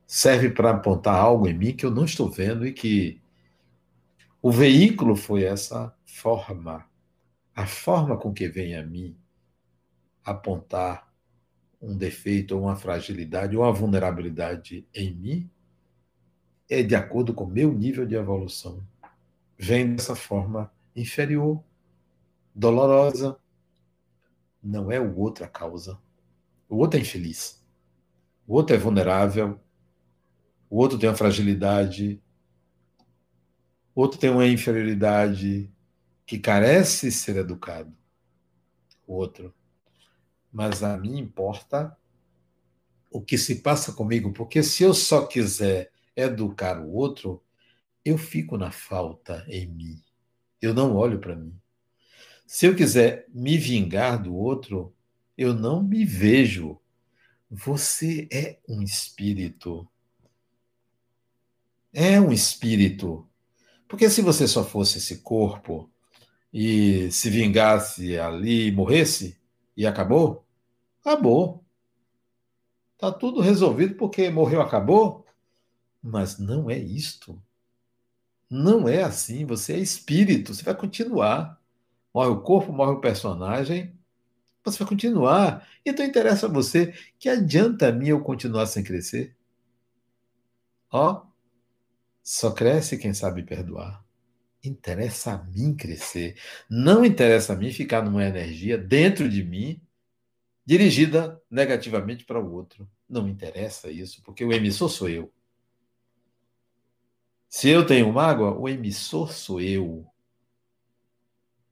serve 0.08 0.50
para 0.50 0.72
apontar 0.72 1.14
algo 1.14 1.48
em 1.48 1.54
mim 1.54 1.74
que 1.74 1.86
eu 1.86 1.92
não 1.92 2.06
estou 2.06 2.32
vendo 2.32 2.66
e 2.66 2.74
que 2.74 3.22
o 4.48 4.52
veículo 4.52 5.14
foi 5.18 5.44
essa 5.44 5.94
forma. 6.06 6.90
A 7.54 7.68
forma 7.68 8.16
com 8.18 8.34
que 8.34 8.48
vem 8.48 8.78
a 8.78 8.82
mim 8.82 9.20
apontar 10.24 11.14
um 11.82 11.98
defeito 11.98 12.56
ou 12.56 12.62
uma 12.62 12.78
fragilidade 12.78 13.58
ou 13.58 13.64
uma 13.64 13.74
vulnerabilidade 13.74 14.88
em 14.96 15.14
mim 15.14 15.52
é 16.70 16.82
de 16.82 16.96
acordo 16.96 17.34
com 17.34 17.44
o 17.44 17.50
meu 17.50 17.74
nível 17.74 18.06
de 18.06 18.16
evolução. 18.16 18.82
Vem 19.58 19.94
dessa 19.94 20.16
forma 20.16 20.72
inferior, 20.96 21.62
dolorosa. 22.56 23.38
Não 24.64 24.90
é 24.90 24.98
o 24.98 25.14
outro 25.20 25.44
a 25.44 25.50
causa. 25.50 26.00
O 26.70 26.78
outro 26.78 26.98
é 26.98 27.02
infeliz. 27.02 27.62
O 28.48 28.54
outro 28.54 28.74
é 28.74 28.80
vulnerável. 28.80 29.60
O 30.70 30.78
outro 30.78 30.98
tem 30.98 31.10
uma 31.10 31.18
fragilidade. 31.18 32.24
Outro 33.98 34.20
tem 34.20 34.30
uma 34.30 34.48
inferioridade 34.48 35.72
que 36.26 36.38
carece 36.38 37.12
ser 37.12 37.38
educado. 37.38 37.92
O 39.08 39.16
outro 39.16 39.54
mas 40.58 40.82
a 40.82 40.98
mim 40.98 41.20
importa 41.20 41.96
o 43.12 43.22
que 43.22 43.38
se 43.38 43.62
passa 43.62 43.94
comigo, 43.94 44.34
porque 44.34 44.64
se 44.64 44.82
eu 44.82 44.94
só 44.94 45.26
quiser 45.26 45.92
educar 46.16 46.80
o 46.80 46.92
outro, 46.92 47.44
eu 48.04 48.18
fico 48.18 48.58
na 48.58 48.72
falta 48.72 49.46
em 49.48 49.68
mim. 49.68 50.02
Eu 50.60 50.74
não 50.74 50.96
olho 50.96 51.20
para 51.20 51.36
mim. 51.36 51.56
Se 52.46 52.66
eu 52.66 52.76
quiser 52.76 53.28
me 53.30 53.58
vingar 53.58 54.22
do 54.22 54.36
outro, 54.36 54.96
eu 55.38 55.54
não 55.54 55.84
me 55.84 56.04
vejo. 56.06 56.80
Você 57.52 58.28
é 58.32 58.58
um 58.68 58.82
espírito. 58.82 59.88
É 61.94 62.20
um 62.20 62.32
espírito. 62.32 63.30
Porque 63.88 64.10
se 64.10 64.22
você 64.22 64.48
só 64.48 64.64
fosse 64.64 64.98
esse 64.98 65.20
corpo 65.20 65.90
e 66.54 67.12
se 67.12 67.30
vingasse 67.30 68.18
ali 68.18 68.72
morresse 68.72 69.38
e 69.76 69.86
acabou, 69.86 70.46
acabou. 71.00 71.64
Está 72.94 73.12
tudo 73.12 73.42
resolvido 73.42 73.96
porque 73.96 74.30
morreu, 74.30 74.62
acabou. 74.62 75.26
Mas 76.02 76.38
não 76.40 76.70
é 76.70 76.78
isto. 76.78 77.42
Não 78.50 78.88
é 78.88 79.04
assim. 79.04 79.46
Você 79.46 79.74
é 79.74 79.80
espírito, 79.80 80.54
você 80.54 80.64
vai 80.64 80.76
continuar. 80.76 81.62
Morre 82.14 82.30
o 82.30 82.42
corpo, 82.42 82.74
morre 82.74 82.94
o 82.94 83.02
personagem, 83.02 83.96
você 84.64 84.80
vai 84.80 84.88
continuar. 84.88 85.68
Então 85.86 86.06
interessa 86.06 86.48
a 86.48 86.50
você 86.50 86.94
que 87.20 87.30
adianta 87.30 87.90
a 87.90 87.92
mim 87.92 88.08
eu 88.08 88.22
continuar 88.22 88.66
sem 88.66 88.84
crescer? 88.84 89.36
Ó, 90.92 91.24
só 92.30 92.52
cresce 92.52 92.98
quem 92.98 93.14
sabe 93.14 93.42
perdoar. 93.42 94.04
Interessa 94.62 95.32
a 95.32 95.44
mim 95.46 95.74
crescer. 95.74 96.38
Não 96.70 97.06
interessa 97.06 97.54
a 97.54 97.56
mim 97.56 97.72
ficar 97.72 98.04
numa 98.04 98.26
energia 98.26 98.78
dentro 98.78 99.30
de 99.30 99.42
mim 99.42 99.82
dirigida 100.66 101.42
negativamente 101.50 102.26
para 102.26 102.38
o 102.38 102.52
outro. 102.52 102.86
Não 103.10 103.24
me 103.24 103.32
interessa 103.32 103.90
isso, 103.90 104.22
porque 104.24 104.44
o 104.44 104.52
emissor 104.52 104.90
sou 104.90 105.08
eu. 105.08 105.32
Se 107.48 107.70
eu 107.70 107.86
tenho 107.86 108.12
mágoa, 108.12 108.60
o 108.60 108.68
emissor 108.68 109.32
sou 109.32 109.62
eu. 109.62 110.06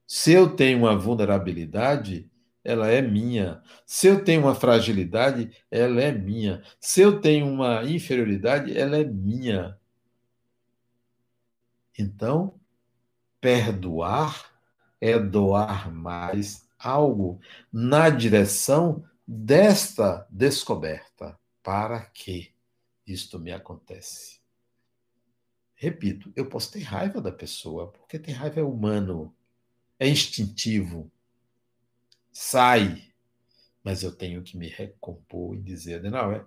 Se 0.06 0.32
eu 0.32 0.56
tenho 0.56 0.78
uma 0.78 0.96
vulnerabilidade, 0.96 2.30
ela 2.64 2.88
é 2.88 3.02
minha. 3.02 3.62
Se 3.84 4.06
eu 4.06 4.24
tenho 4.24 4.40
uma 4.40 4.54
fragilidade, 4.54 5.50
ela 5.70 6.00
é 6.00 6.10
minha. 6.10 6.62
Se 6.80 7.02
eu 7.02 7.20
tenho 7.20 7.46
uma 7.46 7.84
inferioridade, 7.84 8.74
ela 8.74 8.96
é 8.96 9.04
minha. 9.04 9.78
Então, 11.98 12.58
perdoar 13.40 14.52
é 15.00 15.18
doar 15.18 15.92
mais 15.92 16.68
algo 16.78 17.40
na 17.72 18.10
direção 18.10 19.04
desta 19.26 20.26
descoberta. 20.30 21.38
Para 21.62 22.00
que 22.00 22.52
isto 23.06 23.38
me 23.38 23.52
acontece? 23.52 24.40
Repito, 25.74 26.32
eu 26.34 26.48
posso 26.48 26.72
ter 26.72 26.82
raiva 26.82 27.20
da 27.20 27.32
pessoa, 27.32 27.88
porque 27.88 28.18
ter 28.18 28.32
raiva 28.32 28.60
é 28.60 28.62
humano, 28.62 29.34
é 29.98 30.08
instintivo. 30.08 31.10
Sai. 32.32 33.12
Mas 33.82 34.02
eu 34.02 34.10
tenho 34.10 34.42
que 34.42 34.56
me 34.56 34.68
recompor 34.68 35.54
e 35.54 35.60
dizer, 35.60 36.02
não, 36.02 36.32
é. 36.32 36.44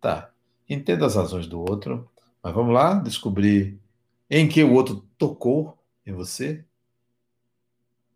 Tá, 0.00 0.32
entenda 0.68 1.04
as 1.04 1.16
razões 1.16 1.46
do 1.46 1.60
outro, 1.60 2.08
mas 2.42 2.54
vamos 2.54 2.72
lá 2.72 2.94
descobrir 2.94 3.80
em 4.30 4.48
que 4.48 4.62
o 4.62 4.72
outro 4.72 5.06
tocou 5.16 5.78
em 6.04 6.12
você. 6.12 6.64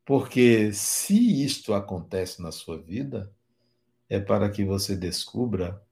Porque 0.05 0.73
se 0.73 1.45
isto 1.45 1.73
acontece 1.73 2.43
na 2.43 2.51
sua 2.51 2.77
vida, 2.77 3.33
é 4.09 4.19
para 4.19 4.51
que 4.51 4.65
você 4.65 4.97
descubra 4.97 5.83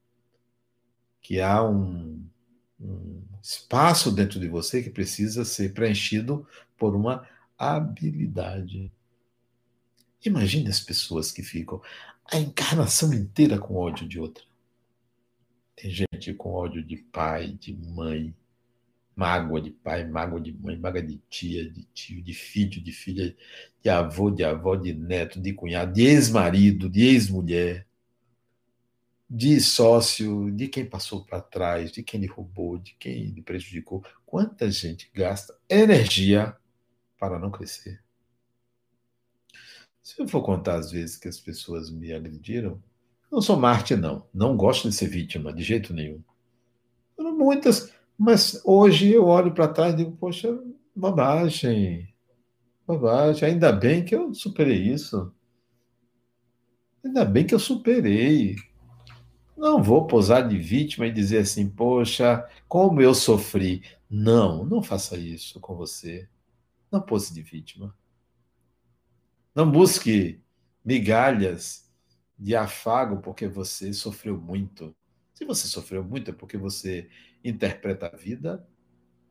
que 1.21 1.39
há 1.39 1.63
um, 1.63 2.23
um 2.79 3.23
espaço 3.41 4.11
dentro 4.11 4.39
de 4.39 4.47
você 4.47 4.83
que 4.83 4.89
precisa 4.89 5.45
ser 5.45 5.73
preenchido 5.73 6.47
por 6.77 6.95
uma 6.95 7.27
habilidade. 7.57 8.91
Imagine 10.23 10.69
as 10.69 10.79
pessoas 10.79 11.31
que 11.31 11.41
ficam 11.41 11.81
a 12.25 12.37
encarnação 12.37 13.13
inteira 13.13 13.57
com 13.57 13.75
ódio 13.75 14.07
de 14.07 14.19
outra. 14.19 14.43
Tem 15.75 15.89
gente 15.89 16.33
com 16.33 16.53
ódio 16.53 16.83
de 16.83 16.97
pai, 16.97 17.53
de 17.53 17.73
mãe, 17.73 18.35
mágoa 19.15 19.61
de 19.61 19.71
pai, 19.71 20.07
mágoa 20.07 20.39
de 20.39 20.51
mãe, 20.53 20.77
mágoa 20.77 21.01
de 21.01 21.17
tia, 21.29 21.69
de 21.69 21.83
tio, 21.93 22.21
de 22.21 22.33
filho, 22.33 22.81
de 22.81 22.91
filha, 22.91 23.35
de 23.83 23.89
avô, 23.89 24.31
de 24.31 24.43
avó, 24.43 24.75
de 24.75 24.93
neto, 24.93 25.39
de 25.39 25.53
cunhado, 25.53 25.93
de 25.93 26.03
ex-marido, 26.03 26.89
de 26.89 27.01
ex-mulher 27.01 27.87
de 29.33 29.61
sócio, 29.61 30.51
de 30.51 30.67
quem 30.67 30.85
passou 30.85 31.23
para 31.23 31.39
trás, 31.39 31.89
de 31.89 32.03
quem 32.03 32.19
lhe 32.19 32.27
roubou, 32.27 32.77
de 32.77 32.93
quem 32.99 33.27
lhe 33.27 33.41
prejudicou. 33.41 34.03
Quanta 34.25 34.69
gente 34.69 35.09
gasta 35.15 35.57
energia 35.69 36.53
para 37.17 37.39
não 37.39 37.49
crescer? 37.49 38.03
Se 40.03 40.21
eu 40.21 40.27
for 40.27 40.43
contar 40.43 40.75
as 40.75 40.91
vezes 40.91 41.15
que 41.15 41.29
as 41.29 41.39
pessoas 41.39 41.89
me 41.89 42.11
agrediram, 42.11 42.83
não 43.31 43.39
sou 43.39 43.55
Marte, 43.55 43.95
não. 43.95 44.27
Não 44.33 44.57
gosto 44.57 44.89
de 44.89 44.95
ser 44.95 45.07
vítima, 45.07 45.53
de 45.53 45.63
jeito 45.63 45.93
nenhum. 45.93 46.21
Foram 47.15 47.37
muitas, 47.37 47.93
mas 48.23 48.61
hoje 48.63 49.11
eu 49.11 49.25
olho 49.25 49.51
para 49.51 49.67
trás 49.67 49.95
e 49.95 49.97
digo, 49.97 50.11
poxa, 50.11 50.47
bobagem. 50.95 52.13
Bobagem. 52.85 53.49
Ainda 53.49 53.71
bem 53.71 54.05
que 54.05 54.13
eu 54.13 54.31
superei 54.31 54.77
isso. 54.77 55.33
Ainda 57.03 57.25
bem 57.25 57.47
que 57.47 57.55
eu 57.55 57.57
superei. 57.57 58.57
Não 59.57 59.81
vou 59.81 60.05
posar 60.05 60.47
de 60.47 60.55
vítima 60.55 61.07
e 61.07 61.11
dizer 61.11 61.39
assim, 61.39 61.67
poxa, 61.67 62.47
como 62.67 63.01
eu 63.01 63.15
sofri. 63.15 63.81
Não, 64.07 64.63
não 64.65 64.83
faça 64.83 65.17
isso 65.17 65.59
com 65.59 65.75
você. 65.75 66.29
Não 66.91 67.01
pose 67.01 67.33
de 67.33 67.41
vítima. 67.41 67.91
Não 69.55 69.71
busque 69.71 70.39
migalhas 70.85 71.89
de 72.37 72.55
afago 72.55 73.17
porque 73.17 73.47
você 73.47 73.91
sofreu 73.91 74.39
muito. 74.39 74.95
Se 75.33 75.43
você 75.43 75.65
sofreu 75.65 76.03
muito 76.03 76.29
é 76.29 76.33
porque 76.35 76.55
você 76.55 77.09
interpreta 77.43 78.07
a 78.07 78.15
vida, 78.15 78.65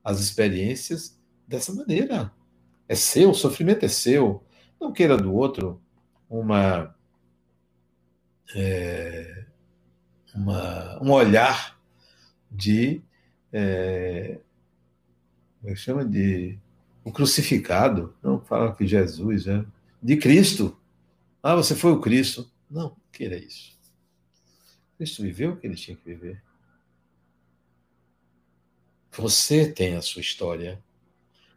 as 0.04 0.20
experiências 0.20 1.18
dessa 1.46 1.72
maneira. 1.72 2.32
É 2.88 2.94
seu, 2.94 3.30
o 3.30 3.34
sofrimento 3.34 3.84
é 3.84 3.88
seu. 3.88 4.44
Não 4.80 4.92
queira 4.92 5.16
do 5.16 5.32
outro 5.34 5.80
uma 6.28 6.94
é, 8.54 9.44
uma, 10.34 11.02
um 11.02 11.12
olhar 11.12 11.78
de. 12.50 13.02
É, 13.52 14.38
como 15.60 15.72
é 15.72 15.76
chama? 15.76 16.04
De. 16.04 16.58
O 17.04 17.12
crucificado. 17.12 18.14
Não 18.22 18.40
fala 18.40 18.74
que 18.74 18.86
Jesus, 18.86 19.46
né? 19.46 19.64
De 20.02 20.16
Cristo. 20.16 20.76
Ah, 21.42 21.54
você 21.54 21.74
foi 21.74 21.92
o 21.92 22.00
Cristo. 22.00 22.50
Não, 22.70 22.96
queira 23.12 23.36
isso. 23.36 23.78
Cristo 24.96 25.22
viveu 25.22 25.52
o 25.52 25.56
que 25.56 25.66
ele 25.66 25.76
tinha 25.76 25.96
que 25.96 26.04
viver. 26.04 26.42
Você 29.12 29.70
tem 29.70 29.96
a 29.96 30.02
sua 30.02 30.20
história. 30.20 30.82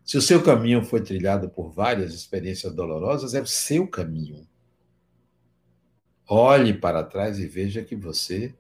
Se 0.04 0.18
o 0.18 0.22
seu 0.22 0.44
caminho 0.44 0.84
foi 0.84 1.02
trilhado 1.02 1.50
por 1.50 1.72
várias 1.72 2.13
experiências 2.13 2.74
dolorosas, 2.74 3.34
é 3.34 3.42
o 3.42 3.48
seu 3.48 3.88
caminho. 3.88 4.48
Olhe 6.28 6.74
para 6.74 7.04
trás 7.04 7.39
e 7.39 7.46
veja 7.48 7.84
que 7.84 7.96
você 7.96 8.54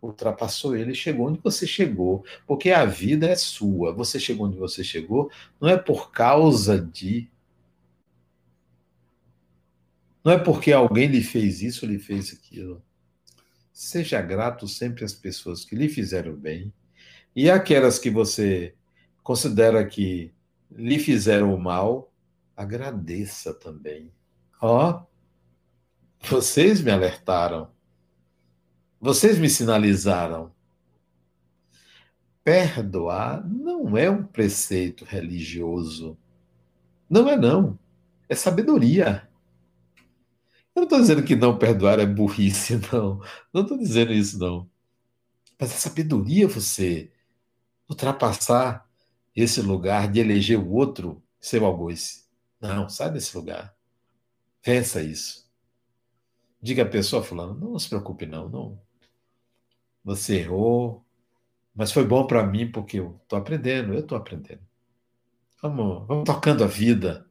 ultrapassou 0.00 0.76
ele 0.76 0.92
e 0.92 0.94
chegou 0.94 1.28
onde 1.28 1.40
você 1.40 1.66
chegou, 1.66 2.24
porque 2.46 2.70
a 2.70 2.84
vida 2.84 3.26
é 3.26 3.36
sua. 3.36 3.92
Você 3.92 4.18
chegou 4.18 4.46
onde 4.46 4.56
você 4.56 4.82
chegou, 4.82 5.30
não 5.60 5.68
é 5.68 5.76
por 5.76 6.10
causa 6.10 6.80
de. 6.80 7.28
Não 10.24 10.32
é 10.32 10.38
porque 10.38 10.72
alguém 10.72 11.08
lhe 11.08 11.22
fez 11.22 11.62
isso 11.62 11.86
lhe 11.86 11.98
fez 11.98 12.32
aquilo. 12.32 12.82
Seja 13.72 14.20
grato 14.22 14.66
sempre 14.66 15.04
às 15.04 15.12
pessoas 15.12 15.64
que 15.64 15.76
lhe 15.76 15.88
fizeram 15.88 16.34
bem 16.34 16.72
e 17.34 17.50
aquelas 17.50 17.98
que 17.98 18.10
você 18.10 18.74
considera 19.22 19.84
que 19.86 20.32
lhe 20.70 20.98
fizeram 20.98 21.54
o 21.54 21.60
mal, 21.60 22.12
agradeça 22.56 23.54
também. 23.54 24.12
Ó, 24.60 24.90
oh, 24.90 25.06
vocês 26.28 26.80
me 26.80 26.90
alertaram. 26.90 27.70
Vocês 29.00 29.38
me 29.38 29.48
sinalizaram. 29.48 30.52
Perdoar 32.42 33.46
não 33.46 33.96
é 33.96 34.10
um 34.10 34.24
preceito 34.24 35.04
religioso. 35.04 36.18
Não 37.08 37.28
é, 37.28 37.36
não. 37.36 37.78
É 38.28 38.34
sabedoria. 38.34 39.28
Eu 40.74 40.80
não 40.80 40.84
estou 40.84 41.00
dizendo 41.00 41.22
que 41.22 41.36
não 41.36 41.58
perdoar 41.58 41.98
é 41.98 42.06
burrice, 42.06 42.80
não. 42.92 43.20
Não 43.52 43.62
estou 43.62 43.78
dizendo 43.78 44.12
isso, 44.12 44.38
não. 44.38 44.68
Mas 45.58 45.72
é 45.72 45.74
sabedoria 45.74 46.48
você 46.48 47.10
ultrapassar 47.88 48.88
esse 49.34 49.62
lugar 49.62 50.10
de 50.10 50.20
eleger 50.20 50.58
o 50.58 50.70
outro 50.70 51.22
seu 51.40 51.64
algoz. 51.64 52.28
Não, 52.60 52.88
sai 52.88 53.10
desse 53.10 53.36
lugar. 53.36 53.74
Vença 54.62 55.00
isso. 55.00 55.48
Diga 56.60 56.82
a 56.82 56.88
pessoa, 56.88 57.22
fulano, 57.22 57.54
não 57.54 57.78
se 57.78 57.88
preocupe, 57.88 58.26
não, 58.26 58.48
não 58.48 58.88
você 60.08 60.36
errou, 60.38 61.04
mas 61.74 61.92
foi 61.92 62.06
bom 62.06 62.26
para 62.26 62.42
mim 62.42 62.70
porque 62.70 62.98
eu 62.98 63.20
estou 63.22 63.38
aprendendo, 63.38 63.92
eu 63.92 64.00
estou 64.00 64.16
aprendendo. 64.16 64.62
Vamos, 65.60 66.06
vamos 66.06 66.24
tocando 66.24 66.64
a 66.64 66.66
vida. 66.66 67.26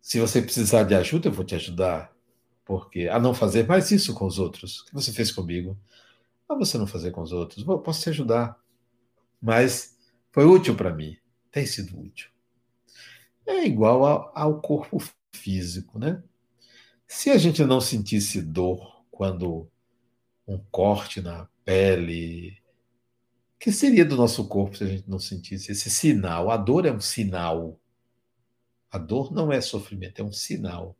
Se 0.00 0.18
você 0.18 0.40
precisar 0.40 0.84
de 0.84 0.94
ajuda, 0.94 1.28
eu 1.28 1.32
vou 1.32 1.44
te 1.44 1.54
ajudar. 1.54 2.16
Porque 2.64 3.08
a 3.08 3.18
não 3.18 3.34
fazer 3.34 3.66
mais 3.66 3.90
isso 3.90 4.14
com 4.14 4.24
os 4.24 4.38
outros, 4.38 4.82
que 4.82 4.94
você 4.94 5.12
fez 5.12 5.30
comigo, 5.30 5.76
a 6.48 6.54
você 6.54 6.78
não 6.78 6.86
fazer 6.86 7.10
com 7.10 7.20
os 7.20 7.32
outros, 7.32 7.66
eu 7.66 7.78
posso 7.78 8.00
te 8.02 8.08
ajudar. 8.08 8.58
Mas 9.40 9.96
foi 10.30 10.44
útil 10.44 10.76
para 10.76 10.94
mim, 10.94 11.16
tem 11.50 11.66
sido 11.66 11.98
útil. 11.98 12.28
É 13.46 13.64
igual 13.64 14.04
ao, 14.04 14.32
ao 14.34 14.60
corpo 14.60 14.98
físico, 15.32 15.98
né? 15.98 16.22
Se 17.06 17.30
a 17.30 17.38
gente 17.38 17.64
não 17.64 17.80
sentisse 17.80 18.40
dor 18.40 19.04
quando 19.10 19.68
um 20.46 20.58
corte 20.70 21.20
na 21.20 21.48
pele. 21.64 22.56
Que 23.58 23.70
seria 23.70 24.04
do 24.04 24.16
nosso 24.16 24.46
corpo 24.48 24.76
se 24.76 24.84
a 24.84 24.86
gente 24.86 25.08
não 25.08 25.18
sentisse 25.18 25.72
esse 25.72 25.90
sinal? 25.90 26.50
A 26.50 26.56
dor 26.56 26.86
é 26.86 26.92
um 26.92 27.00
sinal. 27.00 27.78
A 28.90 28.98
dor 28.98 29.32
não 29.32 29.52
é 29.52 29.60
sofrimento, 29.60 30.20
é 30.20 30.24
um 30.24 30.32
sinal. 30.32 30.96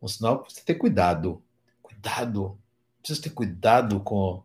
Um 0.00 0.06
sinal 0.06 0.40
para 0.40 0.50
você 0.50 0.60
ter 0.62 0.74
cuidado. 0.74 1.42
Cuidado. 1.82 2.58
Precisa 2.98 3.22
ter 3.22 3.30
cuidado 3.30 4.00
com 4.00 4.42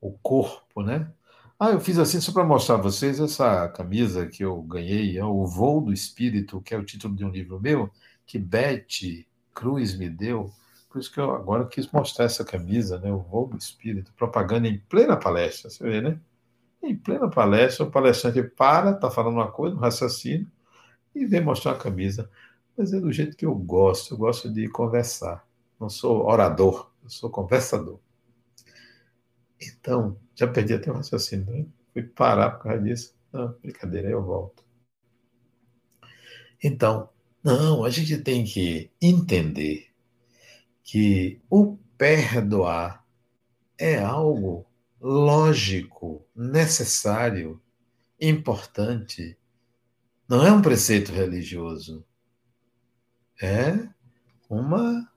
o 0.00 0.12
corpo, 0.18 0.82
né? 0.82 1.12
Ah, 1.60 1.70
eu 1.70 1.80
fiz 1.80 1.98
assim 1.98 2.20
só 2.20 2.32
para 2.32 2.44
mostrar 2.44 2.76
a 2.76 2.78
vocês 2.78 3.18
essa 3.18 3.68
camisa 3.70 4.26
que 4.26 4.44
eu 4.44 4.62
ganhei, 4.62 5.18
é 5.18 5.24
o 5.24 5.44
Voo 5.44 5.80
do 5.80 5.92
Espírito, 5.92 6.60
que 6.62 6.72
é 6.72 6.78
o 6.78 6.84
título 6.84 7.16
de 7.16 7.24
um 7.24 7.30
livro 7.30 7.60
meu, 7.60 7.90
que 8.24 8.38
Beth 8.38 8.86
Cruz 9.52 9.96
me 9.98 10.08
deu. 10.08 10.52
Por 10.88 11.00
isso 11.00 11.12
que 11.12 11.18
eu 11.18 11.32
agora 11.34 11.66
quis 11.66 11.90
mostrar 11.90 12.26
essa 12.26 12.44
camisa, 12.44 13.00
né? 13.00 13.12
O 13.12 13.18
voo 13.18 13.48
do 13.48 13.56
espírito, 13.56 14.12
propaganda 14.14 14.68
em 14.68 14.78
plena 14.78 15.16
palestra, 15.16 15.68
você 15.68 15.82
vê, 15.82 16.00
né? 16.00 16.20
Em 16.82 16.96
plena 16.96 17.28
palestra, 17.28 17.84
o 17.84 17.90
palestrante 17.90 18.40
para, 18.42 18.92
está 18.92 19.10
falando 19.10 19.34
uma 19.34 19.50
coisa, 19.50 19.74
um 19.76 19.80
raciocínio, 19.80 20.50
e 21.14 21.26
vem 21.26 21.42
mostrar 21.42 21.72
a 21.72 21.78
camisa. 21.78 22.30
mas 22.76 22.92
é 22.92 23.00
do 23.00 23.12
jeito 23.12 23.36
que 23.36 23.46
eu 23.46 23.54
gosto. 23.54 24.14
Eu 24.14 24.18
gosto 24.18 24.52
de 24.52 24.68
conversar. 24.68 25.44
Não 25.80 25.88
sou 25.88 26.24
orador, 26.24 26.90
eu 27.02 27.10
sou 27.10 27.30
conversador. 27.30 27.98
Então, 29.60 30.16
já 30.38 30.46
perdi 30.46 30.72
até 30.74 30.88
o 30.88 30.94
raciocínio, 30.94 31.50
né? 31.50 31.66
Fui 31.92 32.02
parar 32.02 32.52
por 32.52 32.62
causa 32.62 32.80
disso. 32.80 33.12
Não, 33.32 33.52
brincadeira, 33.60 34.08
eu 34.08 34.22
volto. 34.22 34.62
Então, 36.62 37.08
não, 37.42 37.84
a 37.84 37.90
gente 37.90 38.16
tem 38.18 38.44
que 38.44 38.88
entender 39.02 39.88
que 40.84 41.40
o 41.50 41.76
perdoar 41.96 43.04
é 43.76 43.98
algo 43.98 44.64
lógico, 45.00 46.24
necessário, 46.34 47.60
importante. 48.20 49.36
Não 50.28 50.46
é 50.46 50.52
um 50.52 50.62
preceito 50.62 51.10
religioso. 51.10 52.04
É 53.42 53.88
uma 54.48 55.10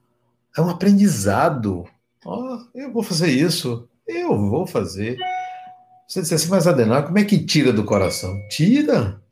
é 0.56 0.60
um 0.60 0.68
aprendizado. 0.68 1.88
Oh, 2.24 2.58
eu 2.74 2.92
vou 2.92 3.02
fazer 3.02 3.30
isso. 3.30 3.88
Eu 4.06 4.36
vou 4.48 4.66
fazer. 4.66 5.18
Você 6.06 6.20
disse 6.20 6.34
assim, 6.34 6.48
mas 6.48 6.66
Adenal, 6.66 7.04
como 7.04 7.18
é 7.18 7.24
que 7.24 7.44
tira 7.44 7.72
do 7.72 7.84
coração? 7.84 8.36
Tira. 8.48 9.22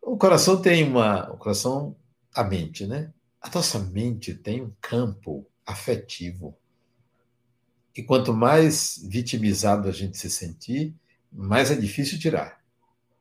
O 0.00 0.16
coração 0.16 0.60
tem 0.60 0.84
uma. 0.84 1.30
O 1.32 1.36
coração, 1.36 1.96
a 2.34 2.44
mente, 2.44 2.86
né? 2.86 3.12
A 3.40 3.50
nossa 3.52 3.78
mente 3.78 4.34
tem 4.34 4.62
um 4.62 4.72
campo 4.80 5.46
afetivo. 5.66 6.56
E 7.96 8.02
quanto 8.02 8.32
mais 8.32 9.00
vitimizado 9.08 9.88
a 9.88 9.92
gente 9.92 10.18
se 10.18 10.30
sentir, 10.30 10.94
mais 11.32 11.70
é 11.70 11.74
difícil 11.74 12.18
tirar. 12.18 12.60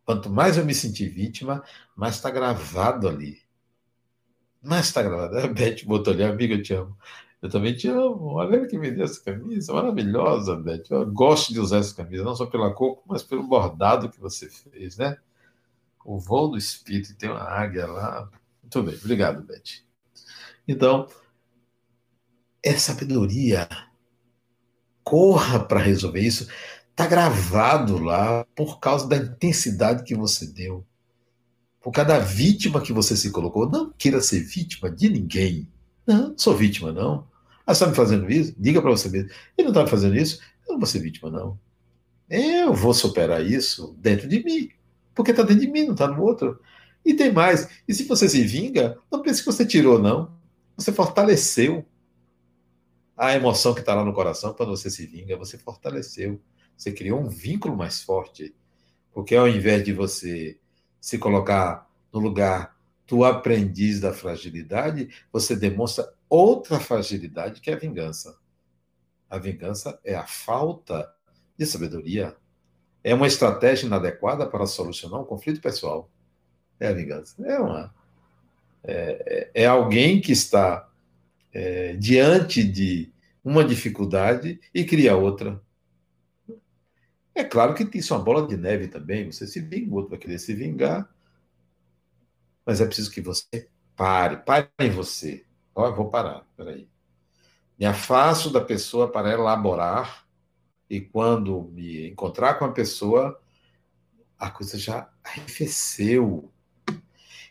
Quanto 0.05 0.29
mais 0.29 0.57
eu 0.57 0.65
me 0.65 0.73
sentir 0.73 1.09
vítima, 1.09 1.63
mais 1.95 2.15
está 2.15 2.29
gravado 2.29 3.07
ali. 3.07 3.41
Mais 4.61 4.87
está 4.87 5.01
gravado. 5.01 5.37
A 5.37 5.47
Beth 5.51 5.83
botou 5.85 6.13
ali, 6.13 6.23
amiga, 6.23 6.55
eu 6.55 6.61
te 6.61 6.73
amo. 6.73 6.95
Eu 7.45 7.49
também 7.49 7.75
te 7.75 7.87
amo. 7.87 8.33
Olha 8.33 8.65
que 8.65 8.75
me 8.75 8.89
deu 8.89 9.05
essa 9.05 9.23
camisa, 9.23 9.71
maravilhosa, 9.71 10.55
Beth. 10.55 10.85
Eu 10.89 11.05
gosto 11.11 11.53
de 11.53 11.59
usar 11.59 11.77
essa 11.77 11.93
camisa, 11.93 12.23
não 12.23 12.35
só 12.35 12.47
pela 12.47 12.73
cor, 12.73 13.03
mas 13.05 13.21
pelo 13.21 13.43
bordado 13.43 14.09
que 14.09 14.19
você 14.19 14.49
fez, 14.49 14.97
né? 14.97 15.15
O 16.03 16.17
voo 16.17 16.47
do 16.47 16.57
espírito, 16.57 17.15
tem 17.15 17.29
uma 17.29 17.43
águia 17.43 17.85
lá. 17.85 18.27
Muito 18.63 18.81
bem, 18.81 18.95
obrigado, 18.95 19.43
Beth. 19.43 19.83
Então, 20.67 21.07
é 22.63 22.73
sabedoria. 22.79 23.69
Corra 25.03 25.59
para 25.59 25.79
resolver 25.79 26.21
isso. 26.21 26.49
Está 26.89 27.05
gravado 27.05 27.99
lá 27.99 28.43
por 28.55 28.79
causa 28.79 29.07
da 29.07 29.17
intensidade 29.17 30.03
que 30.03 30.15
você 30.15 30.47
deu. 30.47 30.83
Por 31.79 31.91
causa 31.91 32.09
da 32.09 32.17
vítima 32.17 32.81
que 32.81 32.91
você 32.91 33.15
se 33.15 33.29
colocou. 33.31 33.69
Não 33.69 33.91
queira 33.91 34.19
ser 34.19 34.39
vítima 34.39 34.89
de 34.89 35.09
ninguém. 35.09 35.69
Não, 36.07 36.29
não 36.29 36.37
sou 36.39 36.57
vítima, 36.57 36.91
não. 36.91 37.34
Ah, 37.65 37.71
está 37.71 37.87
me 37.87 37.95
fazendo 37.95 38.29
isso? 38.31 38.53
Diga 38.57 38.81
para 38.81 38.91
você 38.91 39.09
mesmo. 39.09 39.29
Ele 39.57 39.65
não 39.65 39.71
está 39.71 39.83
me 39.83 39.89
fazendo 39.89 40.15
isso? 40.15 40.39
Eu 40.67 40.73
não 40.73 40.79
vou 40.79 40.87
ser 40.87 40.99
vítima, 40.99 41.29
não. 41.31 41.59
Eu 42.29 42.73
vou 42.73 42.93
superar 42.93 43.45
isso 43.45 43.95
dentro 43.99 44.27
de 44.27 44.43
mim. 44.43 44.69
Porque 45.13 45.31
está 45.31 45.43
dentro 45.43 45.61
de 45.61 45.71
mim, 45.71 45.85
não 45.85 45.93
está 45.93 46.07
no 46.07 46.21
outro. 46.21 46.59
E 47.03 47.13
tem 47.13 47.31
mais. 47.31 47.69
E 47.87 47.93
se 47.93 48.03
você 48.03 48.27
se 48.27 48.43
vinga, 48.43 48.97
não 49.11 49.21
pense 49.21 49.41
que 49.41 49.45
você 49.45 49.65
tirou, 49.65 49.99
não. 49.99 50.35
Você 50.75 50.91
fortaleceu 50.91 51.85
a 53.15 53.33
emoção 53.33 53.73
que 53.73 53.79
está 53.79 53.95
lá 53.95 54.03
no 54.03 54.13
coração 54.13 54.53
quando 54.53 54.69
você 54.69 54.89
se 54.89 55.05
vinga. 55.05 55.37
Você 55.37 55.57
fortaleceu. 55.57 56.41
Você 56.75 56.91
criou 56.91 57.21
um 57.21 57.29
vínculo 57.29 57.75
mais 57.75 58.01
forte. 58.01 58.53
Porque 59.13 59.35
ao 59.35 59.47
invés 59.47 59.83
de 59.83 59.93
você 59.93 60.57
se 60.99 61.17
colocar 61.17 61.87
no 62.11 62.19
lugar 62.19 62.75
do 63.07 63.23
aprendiz 63.23 63.99
da 63.99 64.11
fragilidade, 64.11 65.09
você 65.31 65.55
demonstra 65.55 66.11
outra 66.29 66.79
fragilidade 66.79 67.61
que 67.61 67.69
é 67.69 67.73
a 67.73 67.79
vingança. 67.79 68.37
A 69.29 69.37
vingança 69.37 69.99
é 70.03 70.15
a 70.15 70.25
falta 70.25 71.13
de 71.57 71.65
sabedoria. 71.65 72.35
É 73.03 73.13
uma 73.13 73.27
estratégia 73.27 73.85
inadequada 73.85 74.47
para 74.47 74.65
solucionar 74.65 75.21
um 75.21 75.25
conflito 75.25 75.61
pessoal. 75.61 76.09
É 76.79 76.87
a 76.87 76.93
vingança. 76.93 77.35
É 77.45 77.59
uma. 77.59 77.93
É, 78.83 79.51
é, 79.55 79.63
é 79.63 79.65
alguém 79.65 80.21
que 80.21 80.31
está 80.31 80.89
é, 81.51 81.95
diante 81.95 82.63
de 82.63 83.11
uma 83.43 83.63
dificuldade 83.63 84.59
e 84.73 84.83
cria 84.83 85.15
outra. 85.15 85.61
É 87.33 87.43
claro 87.43 87.73
que 87.73 87.97
isso 87.97 88.13
é 88.13 88.17
uma 88.17 88.23
bola 88.23 88.47
de 88.47 88.55
neve 88.55 88.87
também. 88.87 89.31
Você 89.31 89.45
se 89.45 89.59
vinga, 89.59 89.91
o 89.91 89.95
outro 89.95 90.11
vai 90.11 90.19
querer 90.19 90.39
se 90.39 90.53
vingar. 90.53 91.09
Mas 92.65 92.81
é 92.81 92.85
preciso 92.85 93.11
que 93.11 93.21
você 93.21 93.69
pare. 93.95 94.37
Pare 94.37 94.69
em 94.79 94.89
você. 94.89 95.45
Ó, 95.75 95.91
vou 95.91 96.09
parar, 96.09 96.47
peraí. 96.55 96.87
Me 97.77 97.85
afasto 97.85 98.49
da 98.49 98.61
pessoa 98.61 99.11
para 99.11 99.33
elaborar, 99.33 100.25
e 100.89 101.01
quando 101.01 101.63
me 101.73 102.09
encontrar 102.09 102.55
com 102.55 102.65
a 102.65 102.71
pessoa, 102.71 103.39
a 104.39 104.49
coisa 104.49 104.77
já 104.77 105.09
arrefeceu. 105.23 106.49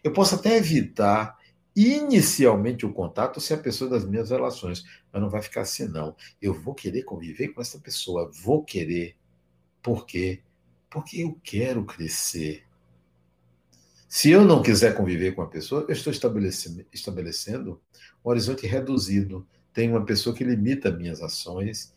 Eu 0.02 0.12
posso 0.12 0.36
até 0.36 0.56
evitar 0.56 1.38
inicialmente 1.76 2.86
o 2.86 2.92
contato 2.92 3.40
se 3.40 3.52
a 3.52 3.58
pessoa 3.58 3.90
das 3.90 4.04
minhas 4.04 4.30
relações, 4.30 4.84
mas 5.12 5.20
não 5.20 5.28
vai 5.28 5.42
ficar 5.42 5.62
assim, 5.62 5.88
não. 5.88 6.16
Eu 6.40 6.54
vou 6.54 6.74
querer 6.74 7.02
conviver 7.02 7.48
com 7.48 7.60
essa 7.60 7.78
pessoa, 7.78 8.30
vou 8.42 8.64
querer. 8.64 9.16
Por 9.82 10.06
quê? 10.06 10.42
Porque 10.88 11.22
eu 11.22 11.38
quero 11.42 11.84
crescer. 11.84 12.64
Se 14.14 14.30
eu 14.30 14.44
não 14.44 14.62
quiser 14.62 14.94
conviver 14.94 15.32
com 15.32 15.42
a 15.42 15.48
pessoa, 15.48 15.84
eu 15.88 15.92
estou 15.92 16.12
estabelecendo, 16.12 17.80
um 18.24 18.30
horizonte 18.30 18.64
reduzido. 18.64 19.44
Tem 19.72 19.90
uma 19.90 20.04
pessoa 20.04 20.32
que 20.32 20.44
limita 20.44 20.88
minhas 20.88 21.20
ações, 21.20 21.92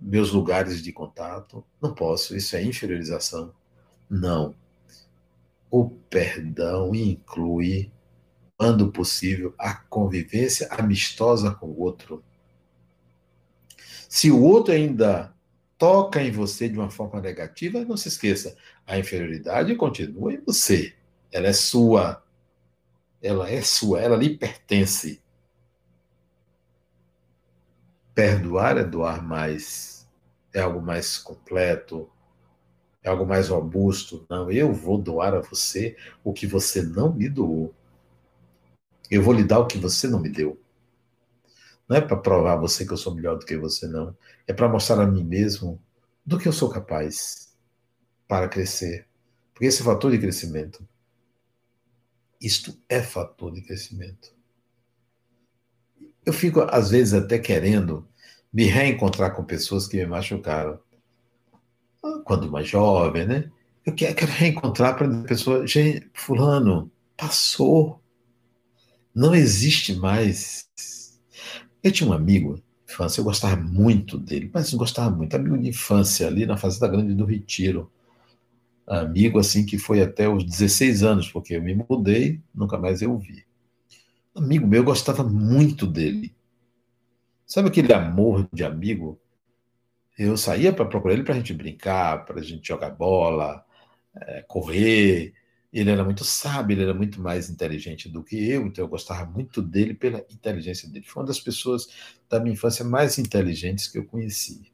meus 0.00 0.32
lugares 0.32 0.82
de 0.82 0.90
contato. 0.92 1.62
Não 1.78 1.94
posso, 1.94 2.34
isso 2.34 2.56
é 2.56 2.62
inferiorização. 2.62 3.52
Não. 4.08 4.54
O 5.70 5.90
perdão 5.90 6.94
inclui, 6.94 7.92
quando 8.56 8.90
possível, 8.90 9.54
a 9.58 9.74
convivência 9.74 10.68
amistosa 10.70 11.50
com 11.50 11.66
o 11.66 11.80
outro. 11.82 12.24
Se 14.08 14.30
o 14.30 14.42
outro 14.42 14.72
ainda 14.72 15.34
toca 15.76 16.22
em 16.22 16.30
você 16.30 16.66
de 16.66 16.78
uma 16.78 16.88
forma 16.88 17.20
negativa, 17.20 17.84
não 17.84 17.98
se 17.98 18.08
esqueça, 18.08 18.56
a 18.86 18.98
inferioridade 18.98 19.76
continua 19.76 20.32
em 20.32 20.40
você. 20.40 20.94
Ela 21.30 21.48
é 21.48 21.52
sua. 21.52 22.22
Ela 23.22 23.50
é 23.50 23.62
sua, 23.62 24.00
ela 24.00 24.16
lhe 24.16 24.36
pertence. 24.36 25.22
Perdoar 28.14 28.78
é 28.78 28.84
doar 28.84 29.22
mais, 29.22 30.08
é 30.52 30.60
algo 30.60 30.80
mais 30.80 31.18
completo, 31.18 32.10
é 33.02 33.08
algo 33.08 33.26
mais 33.26 33.48
robusto. 33.48 34.26
Não, 34.28 34.50
eu 34.50 34.72
vou 34.72 34.98
doar 34.98 35.34
a 35.34 35.40
você 35.40 35.96
o 36.24 36.32
que 36.32 36.46
você 36.46 36.82
não 36.82 37.12
me 37.12 37.28
doou. 37.28 37.74
Eu 39.10 39.22
vou 39.22 39.32
lhe 39.32 39.44
dar 39.44 39.60
o 39.60 39.66
que 39.66 39.78
você 39.78 40.06
não 40.06 40.20
me 40.20 40.28
deu. 40.28 40.60
Não 41.88 41.96
é 41.96 42.00
para 42.00 42.16
provar 42.16 42.52
a 42.52 42.60
você 42.60 42.84
que 42.84 42.92
eu 42.92 42.96
sou 42.98 43.14
melhor 43.14 43.38
do 43.38 43.46
que 43.46 43.56
você, 43.56 43.86
não. 43.86 44.14
É 44.46 44.52
para 44.52 44.68
mostrar 44.68 45.00
a 45.00 45.06
mim 45.06 45.24
mesmo 45.24 45.80
do 46.24 46.38
que 46.38 46.46
eu 46.46 46.52
sou 46.52 46.68
capaz 46.68 47.56
para 48.28 48.48
crescer. 48.48 49.06
Porque 49.54 49.66
esse 49.66 49.80
é 49.80 49.82
o 49.82 49.86
fator 49.86 50.10
de 50.10 50.18
crescimento. 50.18 50.86
Isto 52.40 52.78
é 52.88 53.02
fator 53.02 53.52
de 53.52 53.62
crescimento. 53.62 54.32
Eu 56.24 56.32
fico, 56.32 56.60
às 56.60 56.90
vezes, 56.90 57.14
até 57.14 57.38
querendo 57.38 58.06
me 58.52 58.64
reencontrar 58.64 59.34
com 59.34 59.44
pessoas 59.44 59.86
que 59.86 59.96
me 59.96 60.06
machucaram. 60.06 60.78
Quando 62.24 62.50
mais 62.50 62.68
jovem, 62.68 63.26
né? 63.26 63.50
Eu 63.84 63.94
quero 63.94 64.26
reencontrar 64.26 64.96
para 64.96 65.06
a 65.06 65.24
pessoa, 65.24 65.66
gente, 65.66 66.08
fulano, 66.12 66.90
passou. 67.16 68.02
Não 69.14 69.34
existe 69.34 69.94
mais. 69.94 70.68
Eu 71.82 71.90
tinha 71.90 72.08
um 72.08 72.12
amigo 72.12 72.62
infância, 72.88 73.20
eu 73.20 73.24
gostava 73.24 73.56
muito 73.56 74.18
dele, 74.18 74.50
mas 74.52 74.72
gostava 74.74 75.14
muito, 75.14 75.34
amigo 75.36 75.58
de 75.58 75.68
infância, 75.68 76.26
ali 76.26 76.46
na 76.46 76.56
Fazenda 76.56 76.88
Grande 76.88 77.14
do 77.14 77.24
Retiro. 77.24 77.90
Amigo 78.88 79.38
assim 79.38 79.66
que 79.66 79.76
foi 79.76 80.00
até 80.00 80.26
os 80.26 80.42
16 80.44 81.02
anos, 81.02 81.30
porque 81.30 81.54
eu 81.54 81.62
me 81.62 81.74
mudei, 81.74 82.40
nunca 82.54 82.78
mais 82.78 83.02
eu 83.02 83.18
vi. 83.18 83.44
Amigo 84.34 84.66
meu, 84.66 84.80
eu 84.80 84.84
gostava 84.84 85.22
muito 85.22 85.86
dele. 85.86 86.34
Sabe 87.44 87.68
aquele 87.68 87.92
amor 87.92 88.48
de 88.50 88.64
amigo? 88.64 89.20
Eu 90.18 90.36
saía 90.38 90.72
para 90.72 90.86
procurar 90.86 91.14
ele 91.14 91.22
para 91.22 91.34
a 91.34 91.36
gente 91.36 91.52
brincar, 91.52 92.24
para 92.24 92.40
a 92.40 92.42
gente 92.42 92.66
jogar 92.66 92.90
bola, 92.90 93.62
é, 94.16 94.42
correr. 94.48 95.34
Ele 95.70 95.90
era 95.90 96.02
muito 96.02 96.24
sábio, 96.24 96.74
ele 96.74 96.84
era 96.84 96.94
muito 96.94 97.20
mais 97.20 97.50
inteligente 97.50 98.08
do 98.08 98.24
que 98.24 98.36
eu, 98.50 98.66
então 98.66 98.84
eu 98.84 98.88
gostava 98.88 99.30
muito 99.30 99.60
dele 99.60 99.92
pela 99.92 100.24
inteligência 100.30 100.88
dele. 100.88 101.04
Foi 101.06 101.22
uma 101.22 101.26
das 101.26 101.40
pessoas 101.40 101.88
da 102.28 102.40
minha 102.40 102.54
infância 102.54 102.84
mais 102.84 103.18
inteligentes 103.18 103.86
que 103.86 103.98
eu 103.98 104.06
conheci. 104.06 104.72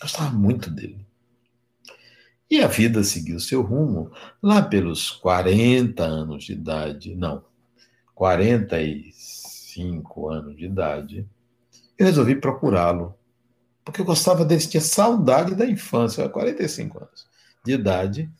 Gostava 0.00 0.30
muito 0.30 0.70
dele. 0.70 1.04
E 2.52 2.60
a 2.60 2.66
vida 2.66 3.02
seguiu 3.02 3.40
seu 3.40 3.62
rumo 3.62 4.12
lá 4.42 4.60
pelos 4.60 5.10
40 5.10 6.04
anos 6.04 6.44
de 6.44 6.52
idade. 6.52 7.14
Não, 7.14 7.42
45 8.14 10.28
anos 10.28 10.58
de 10.58 10.66
idade, 10.66 11.26
eu 11.96 12.04
resolvi 12.04 12.34
procurá-lo. 12.34 13.14
Porque 13.82 14.02
eu 14.02 14.04
gostava 14.04 14.44
dele, 14.44 14.60
tinha 14.60 14.82
saudade 14.82 15.54
da 15.54 15.64
infância, 15.64 16.28
45 16.28 16.98
anos 16.98 17.26
de 17.64 17.72
idade. 17.72 18.30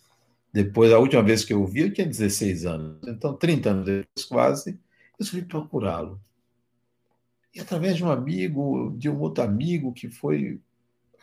Depois, 0.53 0.92
a 0.92 0.98
última 0.98 1.22
vez 1.22 1.42
que 1.42 1.55
eu 1.55 1.62
o 1.62 1.66
vi, 1.66 1.81
eu 1.81 1.90
tinha 1.90 2.07
16 2.07 2.66
anos. 2.66 2.98
Então, 3.09 3.35
30 3.35 3.70
anos 3.70 3.87
depois, 3.87 4.27
quase, 4.29 4.72
eu 4.72 4.77
resolvi 5.20 5.46
procurá-lo. 5.46 6.20
E 7.55 7.61
através 7.61 7.96
de 7.96 8.05
um 8.05 8.11
amigo, 8.11 8.94
de 8.94 9.09
um 9.09 9.18
outro 9.18 9.42
amigo 9.42 9.90
que 9.90 10.11
foi 10.11 10.61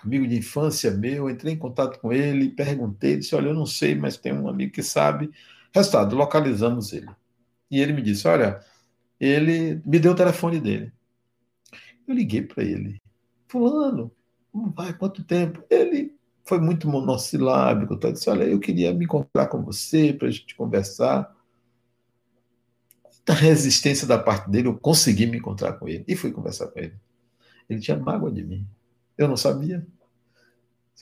amigo 0.03 0.27
de 0.27 0.37
infância 0.37 0.91
meu, 0.91 1.29
entrei 1.29 1.53
em 1.53 1.57
contato 1.57 1.99
com 1.99 2.11
ele, 2.11 2.49
perguntei, 2.49 3.17
disse: 3.17 3.35
Olha, 3.35 3.47
eu 3.47 3.53
não 3.53 3.65
sei, 3.65 3.95
mas 3.95 4.17
tem 4.17 4.33
um 4.33 4.47
amigo 4.47 4.71
que 4.71 4.83
sabe. 4.83 5.29
Resultado, 5.73 6.15
localizamos 6.15 6.93
ele. 6.93 7.09
E 7.69 7.79
ele 7.79 7.93
me 7.93 8.01
disse: 8.01 8.27
Olha, 8.27 8.63
ele 9.19 9.81
me 9.85 9.99
deu 9.99 10.13
o 10.13 10.15
telefone 10.15 10.59
dele. 10.59 10.91
Eu 12.07 12.15
liguei 12.15 12.41
para 12.41 12.63
ele: 12.63 13.01
Fulano, 13.47 14.11
como 14.51 14.71
vai? 14.71 14.93
Quanto 14.93 15.23
tempo? 15.23 15.63
Ele 15.69 16.15
foi 16.43 16.59
muito 16.59 16.87
monossilábico. 16.87 17.97
Tá? 17.97 18.11
Disse: 18.11 18.29
Olha, 18.29 18.43
eu 18.43 18.59
queria 18.59 18.93
me 18.93 19.05
encontrar 19.05 19.47
com 19.47 19.61
você 19.61 20.13
para 20.13 20.27
a 20.27 20.31
gente 20.31 20.55
conversar. 20.55 21.37
Da 23.25 23.35
resistência 23.35 24.07
da 24.07 24.17
parte 24.17 24.49
dele, 24.49 24.69
eu 24.69 24.77
consegui 24.77 25.27
me 25.27 25.37
encontrar 25.37 25.73
com 25.73 25.87
ele 25.87 26.03
e 26.07 26.15
fui 26.15 26.31
conversar 26.31 26.67
com 26.67 26.79
ele. 26.79 26.95
Ele 27.69 27.79
tinha 27.79 27.95
mágoa 27.95 28.31
de 28.31 28.43
mim. 28.43 28.65
Eu 29.19 29.27
não 29.27 29.35
sabia. 29.35 29.85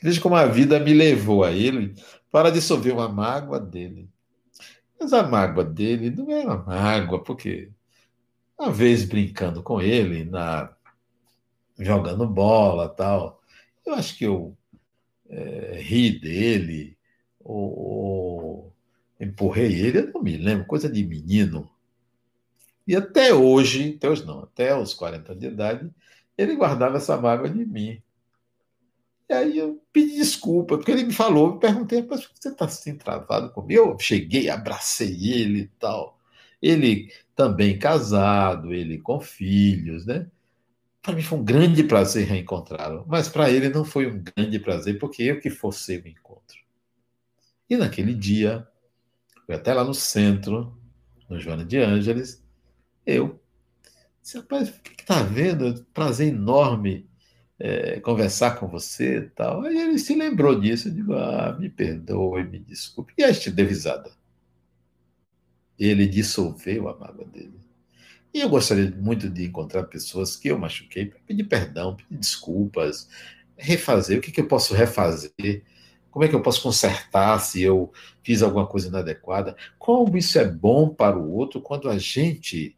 Veja 0.01 0.19
como 0.19 0.35
a 0.35 0.47
vida 0.47 0.79
me 0.79 0.91
levou 0.91 1.43
a 1.43 1.51
ele 1.51 1.93
para 2.31 2.49
dissolver 2.49 2.91
uma 2.91 3.07
mágoa 3.07 3.59
dele. 3.59 4.09
Mas 4.99 5.13
a 5.13 5.21
mágoa 5.21 5.63
dele 5.63 6.09
não 6.09 6.31
era 6.31 6.57
mágoa, 6.57 7.23
porque 7.23 7.69
uma 8.57 8.71
vez 8.71 9.05
brincando 9.05 9.61
com 9.61 9.79
ele, 9.79 10.25
na 10.25 10.75
jogando 11.77 12.25
bola 12.27 12.89
tal, 12.89 13.39
eu 13.85 13.93
acho 13.93 14.17
que 14.17 14.23
eu 14.25 14.57
é, 15.29 15.79
ri 15.79 16.19
dele, 16.19 16.97
ou, 17.39 17.79
ou 17.79 18.73
empurrei 19.19 19.75
ele, 19.75 19.99
eu 19.99 20.11
não 20.11 20.23
me 20.23 20.37
lembro, 20.37 20.65
coisa 20.65 20.89
de 20.89 21.03
menino. 21.03 21.69
E 22.87 22.95
até 22.95 23.31
hoje, 23.31 23.93
até 23.95 24.09
hoje 24.09 24.25
não, 24.25 24.39
até 24.39 24.75
os 24.75 24.95
40 24.95 25.33
anos 25.33 25.41
de 25.41 25.47
idade, 25.47 25.91
ele 26.35 26.55
guardava 26.55 26.97
essa 26.97 27.15
mágoa 27.15 27.47
de 27.47 27.63
mim. 27.63 28.01
E 29.29 29.33
aí 29.33 29.57
eu 29.57 29.81
pedi 29.91 30.15
desculpa, 30.15 30.77
porque 30.77 30.91
ele 30.91 31.03
me 31.03 31.13
falou, 31.13 31.53
me 31.53 31.59
perguntei, 31.59 32.01
mas 32.01 32.25
por 32.25 32.33
que 32.33 32.41
você 32.41 32.49
está 32.49 32.65
assim 32.65 32.95
travado 32.97 33.51
comigo? 33.51 33.81
Eu 33.81 33.99
cheguei, 33.99 34.49
abracei 34.49 35.31
ele 35.31 35.59
e 35.61 35.67
tal. 35.79 36.17
Ele 36.61 37.11
também 37.35 37.77
casado, 37.77 38.73
ele 38.73 38.97
com 38.99 39.19
filhos, 39.19 40.05
né? 40.05 40.29
Para 41.01 41.13
mim 41.13 41.21
foi 41.21 41.37
um 41.37 41.43
grande 41.43 41.83
prazer 41.83 42.25
reencontrá-lo, 42.27 43.05
mas 43.07 43.29
para 43.29 43.49
ele 43.49 43.69
não 43.69 43.85
foi 43.85 44.07
um 44.07 44.23
grande 44.23 44.59
prazer, 44.59 44.97
porque 44.97 45.23
eu 45.23 45.39
que 45.39 45.49
forcei 45.49 45.99
o 45.99 46.07
encontro. 46.07 46.57
E 47.69 47.75
naquele 47.75 48.13
dia, 48.13 48.67
fui 49.45 49.55
até 49.55 49.73
lá 49.73 49.83
no 49.83 49.93
centro, 49.93 50.77
no 51.29 51.39
Joana 51.39 51.65
de 51.65 51.77
Ângeles, 51.77 52.43
eu 53.05 53.41
disse, 54.21 54.37
rapaz, 54.37 54.69
o 54.69 54.81
que 54.81 55.01
está 55.01 55.21
vendo? 55.21 55.85
Prazer 55.93 56.29
enorme 56.29 57.06
é, 57.59 57.99
conversar 57.99 58.59
com 58.59 58.67
você 58.67 59.17
e 59.17 59.29
tal. 59.29 59.61
Aí 59.61 59.77
ele 59.77 59.99
se 59.99 60.15
lembrou 60.15 60.59
disso, 60.59 60.89
eu 60.89 60.93
digo, 60.93 61.13
ah, 61.13 61.55
me 61.59 61.69
perdoe, 61.69 62.43
me 62.43 62.59
desculpe. 62.59 63.13
E 63.17 63.23
a 63.23 63.31
gente 63.31 63.51
deu 63.51 63.67
risada. 63.67 64.11
Ele 65.77 66.07
dissolveu 66.07 66.89
a 66.89 66.97
mágoa 66.97 67.25
dele. 67.25 67.59
E 68.33 68.41
eu 68.41 68.49
gostaria 68.49 68.91
muito 68.91 69.29
de 69.29 69.45
encontrar 69.45 69.83
pessoas 69.83 70.35
que 70.35 70.49
eu 70.49 70.59
machuquei 70.59 71.05
para 71.07 71.19
pedir 71.25 71.45
perdão, 71.45 71.95
pedir 71.95 72.19
desculpas, 72.19 73.09
refazer. 73.55 74.19
O 74.19 74.21
que, 74.21 74.31
que 74.31 74.41
eu 74.41 74.47
posso 74.47 74.73
refazer? 74.73 75.63
Como 76.11 76.25
é 76.25 76.27
que 76.27 76.35
eu 76.35 76.41
posso 76.41 76.61
consertar 76.61 77.39
se 77.39 77.61
eu 77.61 77.91
fiz 78.23 78.41
alguma 78.41 78.67
coisa 78.67 78.87
inadequada? 78.87 79.55
Como 79.77 80.17
isso 80.17 80.37
é 80.37 80.45
bom 80.45 80.89
para 80.89 81.17
o 81.17 81.31
outro 81.31 81.61
quando 81.61 81.89
a 81.89 81.97
gente 81.97 82.75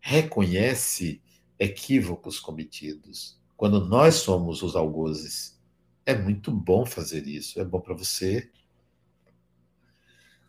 reconhece 0.00 1.20
equívocos 1.58 2.40
cometidos 2.40 3.39
quando 3.60 3.84
nós 3.84 4.14
somos 4.14 4.62
os 4.62 4.74
algozes. 4.74 5.60
É 6.06 6.14
muito 6.14 6.50
bom 6.50 6.86
fazer 6.86 7.26
isso, 7.26 7.60
é 7.60 7.64
bom 7.64 7.78
para 7.78 7.92
você. 7.92 8.48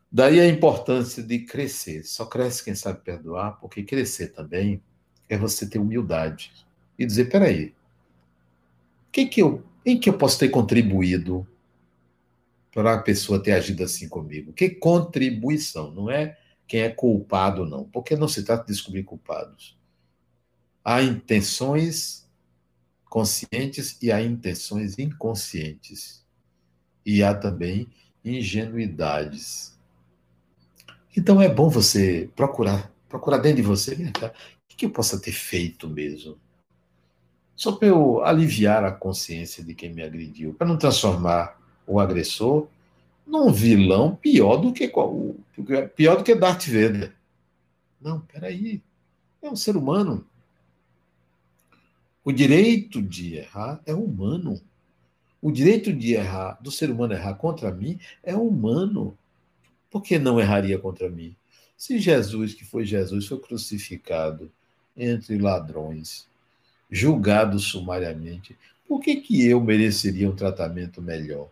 Daí 0.09 0.39
a 0.39 0.47
importância 0.47 1.21
de 1.21 1.39
crescer. 1.39 2.05
Só 2.05 2.25
cresce 2.25 2.63
quem 2.63 2.73
sabe 2.73 3.01
perdoar, 3.01 3.59
porque 3.59 3.83
crescer 3.83 4.27
também 4.27 4.81
é 5.27 5.37
você 5.37 5.67
ter 5.67 5.77
humildade 5.77 6.53
e 6.97 7.05
dizer: 7.05 7.29
peraí, 7.29 7.75
que 9.11 9.25
que 9.25 9.41
eu, 9.41 9.61
em 9.85 9.99
que 9.99 10.07
eu 10.07 10.17
posso 10.17 10.39
ter 10.39 10.47
contribuído 10.47 11.45
para 12.73 12.93
a 12.93 13.01
pessoa 13.01 13.43
ter 13.43 13.51
agido 13.51 13.83
assim 13.83 14.07
comigo? 14.07 14.53
Que 14.53 14.69
contribuição? 14.69 15.91
Não 15.91 16.09
é 16.09 16.37
quem 16.65 16.79
é 16.79 16.89
culpado, 16.89 17.65
não, 17.65 17.83
porque 17.89 18.15
não 18.15 18.29
se 18.29 18.45
trata 18.45 18.63
de 18.63 18.71
descobrir 18.71 19.03
culpados. 19.03 19.77
Há 20.81 21.03
intenções 21.03 22.21
conscientes 23.11 24.01
e 24.01 24.09
há 24.09 24.23
intenções 24.23 24.97
inconscientes. 24.97 26.23
E 27.05 27.21
há 27.21 27.35
também 27.35 27.89
ingenuidades. 28.23 29.77
Então 31.15 31.41
é 31.41 31.49
bom 31.49 31.67
você 31.67 32.29
procurar, 32.37 32.89
procurar 33.09 33.39
dentro 33.39 33.57
de 33.57 33.67
você, 33.67 33.93
o 33.93 34.77
que 34.77 34.85
eu 34.85 34.89
possa 34.89 35.19
ter 35.19 35.33
feito 35.33 35.89
mesmo? 35.89 36.37
Só 37.53 37.73
para 37.73 37.89
eu 37.89 38.23
aliviar 38.23 38.85
a 38.85 38.93
consciência 38.93 39.61
de 39.61 39.75
quem 39.75 39.93
me 39.93 40.01
agrediu, 40.01 40.53
para 40.53 40.65
não 40.65 40.77
transformar 40.77 41.59
o 41.85 41.99
agressor 41.99 42.67
num 43.27 43.51
vilão 43.51 44.15
pior 44.15 44.55
do 44.55 44.71
que 44.71 44.89
pior 45.95 46.15
do 46.15 46.23
que 46.23 46.33
Darth 46.33 46.65
Vader. 46.67 47.13
Não, 48.01 48.21
peraí. 48.21 48.81
É 49.41 49.49
um 49.49 49.55
ser 49.55 49.75
humano. 49.75 50.25
O 52.23 52.31
direito 52.31 53.01
de 53.01 53.35
errar 53.35 53.81
é 53.85 53.93
humano. 53.95 54.61
O 55.41 55.51
direito 55.51 55.91
de 55.91 56.13
errar, 56.13 56.59
do 56.61 56.69
ser 56.69 56.91
humano 56.91 57.13
errar 57.13 57.33
contra 57.33 57.71
mim, 57.71 57.99
é 58.21 58.35
humano. 58.35 59.17
Por 59.89 60.03
que 60.03 60.19
não 60.19 60.39
erraria 60.39 60.77
contra 60.77 61.09
mim? 61.09 61.35
Se 61.75 61.97
Jesus, 61.97 62.53
que 62.53 62.63
foi 62.63 62.85
Jesus, 62.85 63.25
foi 63.25 63.39
crucificado 63.39 64.51
entre 64.95 65.39
ladrões, 65.39 66.27
julgado 66.91 67.57
sumariamente, 67.57 68.55
por 68.87 68.99
que, 68.99 69.15
que 69.15 69.47
eu 69.47 69.59
mereceria 69.59 70.29
um 70.29 70.35
tratamento 70.35 71.01
melhor? 71.01 71.49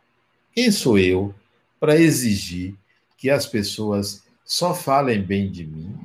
Quem 0.54 0.72
sou 0.72 1.00
eu 1.00 1.34
para 1.80 2.00
exigir 2.00 2.76
que 3.18 3.30
as 3.30 3.48
pessoas 3.48 4.24
só 4.46 4.76
falem 4.76 5.24
bem 5.24 5.52
de 5.52 5.66
mim, 5.66 5.98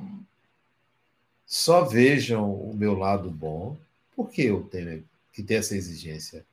só 1.45 1.83
vejam 1.83 2.51
o 2.51 2.75
meu 2.75 2.95
lado 2.95 3.29
bom 3.29 3.77
por 4.15 4.29
que 4.29 4.43
eu 4.43 4.63
tenho 4.63 5.03
que 5.33 5.43
ter 5.43 5.55
essa 5.55 5.75
exigência? 5.75 6.45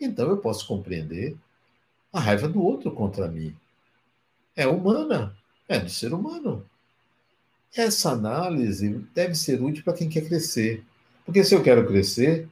Então 0.00 0.28
eu 0.28 0.38
posso 0.38 0.66
compreender 0.66 1.36
a 2.12 2.20
raiva 2.20 2.48
do 2.48 2.62
outro 2.62 2.90
contra 2.90 3.28
mim. 3.28 3.54
É 4.54 4.66
humana, 4.66 5.36
é 5.68 5.78
do 5.78 5.90
ser 5.90 6.12
humano. 6.14 6.64
Essa 7.74 8.12
análise 8.12 8.88
deve 9.14 9.34
ser 9.34 9.60
útil 9.60 9.84
para 9.84 9.92
quem 9.92 10.08
quer 10.08 10.26
crescer. 10.26 10.82
Porque 11.24 11.44
se 11.44 11.54
eu 11.54 11.62
quero 11.62 11.86
crescer, 11.86 12.48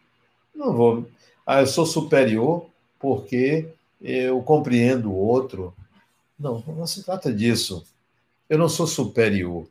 não 0.55 0.75
vou. 0.75 1.09
Ah, 1.47 1.61
eu 1.61 1.67
sou 1.67 1.87
superior 1.87 2.67
porque 2.99 3.69
eu 4.01 4.43
compreendo 4.43 5.11
o 5.11 5.17
outro. 5.17 5.75
Não, 6.39 6.63
não 6.67 6.87
se 6.87 7.03
trata 7.03 7.33
disso. 7.33 7.87
Eu 8.51 8.59
não 8.59 8.69
sou 8.69 8.87
superior. 8.87 9.67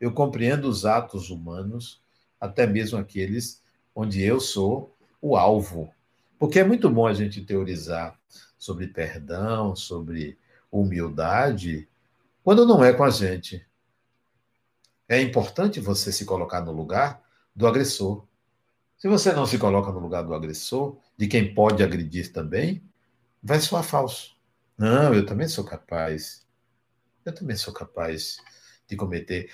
Eu 0.00 0.12
compreendo 0.12 0.68
os 0.68 0.84
atos 0.84 1.30
humanos, 1.30 2.00
até 2.40 2.66
mesmo 2.66 2.98
aqueles 2.98 3.60
onde 3.94 4.22
eu 4.22 4.40
sou 4.40 4.96
o 5.20 5.36
alvo. 5.36 5.92
Porque 6.38 6.58
é 6.58 6.64
muito 6.64 6.88
bom 6.88 7.06
a 7.06 7.12
gente 7.12 7.44
teorizar 7.44 8.18
sobre 8.56 8.86
perdão, 8.86 9.74
sobre 9.74 10.38
humildade, 10.70 11.88
quando 12.42 12.66
não 12.66 12.84
é 12.84 12.92
com 12.92 13.04
a 13.04 13.10
gente. 13.10 13.66
É 15.08 15.20
importante 15.20 15.80
você 15.80 16.12
se 16.12 16.24
colocar 16.24 16.60
no 16.60 16.72
lugar 16.72 17.22
do 17.54 17.66
agressor. 17.66 18.24
Se 18.96 19.08
você 19.08 19.32
não 19.32 19.46
se 19.46 19.58
coloca 19.58 19.90
no 19.90 19.98
lugar 19.98 20.22
do 20.22 20.34
agressor, 20.34 20.96
de 21.16 21.26
quem 21.26 21.54
pode 21.54 21.82
agredir 21.82 22.32
também, 22.32 22.82
vai 23.42 23.60
soar 23.60 23.82
falso. 23.82 24.36
Não, 24.78 25.12
eu 25.12 25.26
também 25.26 25.48
sou 25.48 25.64
capaz. 25.64 26.46
Eu 27.24 27.34
também 27.34 27.56
sou 27.56 27.72
capaz 27.72 28.38
de 28.86 28.96
cometer 28.96 29.50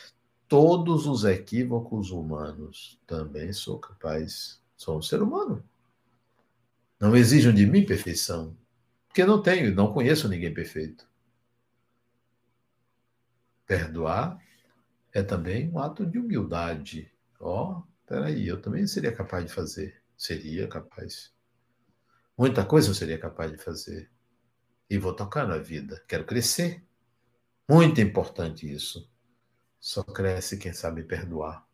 todos 0.49 1.07
os 1.07 1.25
equívocos 1.25 2.11
humanos. 2.11 3.01
Também 3.07 3.53
sou 3.53 3.79
capaz. 3.79 4.61
Sou 4.77 4.99
um 4.99 5.03
ser 5.03 5.23
humano. 5.23 5.65
Não 7.01 7.15
exijam 7.15 7.53
de 7.53 7.67
mim 7.67 7.85
perfeição, 7.85 8.57
porque 9.07 9.25
não 9.25 9.43
tenho, 9.43 9.75
não 9.75 9.93
conheço 9.93 10.29
ninguém 10.29 10.53
perfeito. 10.53 11.07
Perdoar 13.67 14.39
é 15.13 15.23
também 15.23 15.71
um 15.71 15.79
ato 15.79 16.07
de 16.07 16.19
humildade. 16.19 17.13
Ó, 17.41 17.79
oh, 17.79 17.83
peraí, 18.07 18.47
eu 18.47 18.61
também 18.61 18.87
seria 18.87 19.13
capaz 19.13 19.45
de 19.45 19.53
fazer. 19.53 20.03
Seria 20.17 20.67
capaz. 20.69 21.35
Muita 22.37 22.65
coisa 22.65 22.89
eu 22.89 22.95
seria 22.95 23.19
capaz 23.19 23.51
de 23.51 23.59
fazer. 23.59 24.11
E 24.89 24.97
vou 24.97 25.15
tocar 25.15 25.47
na 25.47 25.59
vida. 25.59 26.03
Quero 26.07 26.25
crescer. 26.25 26.83
Muito 27.69 28.01
importante 28.01 28.71
isso. 28.71 29.11
Só 29.81 30.03
cresce 30.03 30.57
quem 30.57 30.73
sabe 30.73 31.03
perdoar. 31.03 31.67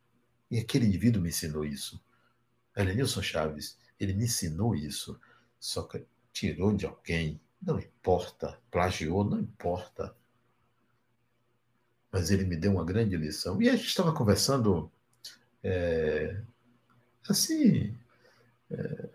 E 0.51 0.59
aquele 0.59 0.87
indivíduo 0.87 1.23
me 1.23 1.31
ensinou 1.31 1.65
isso. 1.65 2.03
Elenilson 2.77 3.23
Chaves, 3.23 3.79
ele 3.99 4.13
me 4.13 4.25
ensinou 4.25 4.75
isso. 4.75 5.19
Só 5.59 5.83
que 5.83 6.05
tirou 6.33 6.75
de 6.75 6.87
alguém, 6.87 7.41
não 7.61 7.79
importa. 7.79 8.59
Plagiou, 8.71 9.25
não 9.25 9.41
importa. 9.41 10.15
Mas 12.11 12.31
ele 12.31 12.45
me 12.45 12.57
deu 12.57 12.73
uma 12.73 12.85
grande 12.85 13.17
lição. 13.17 13.63
E 13.63 13.69
a 13.69 13.77
gente 13.77 13.87
estava 13.87 14.13
conversando 14.13 14.91
é, 15.63 16.37
assim, 17.29 17.95
é, 18.71 19.09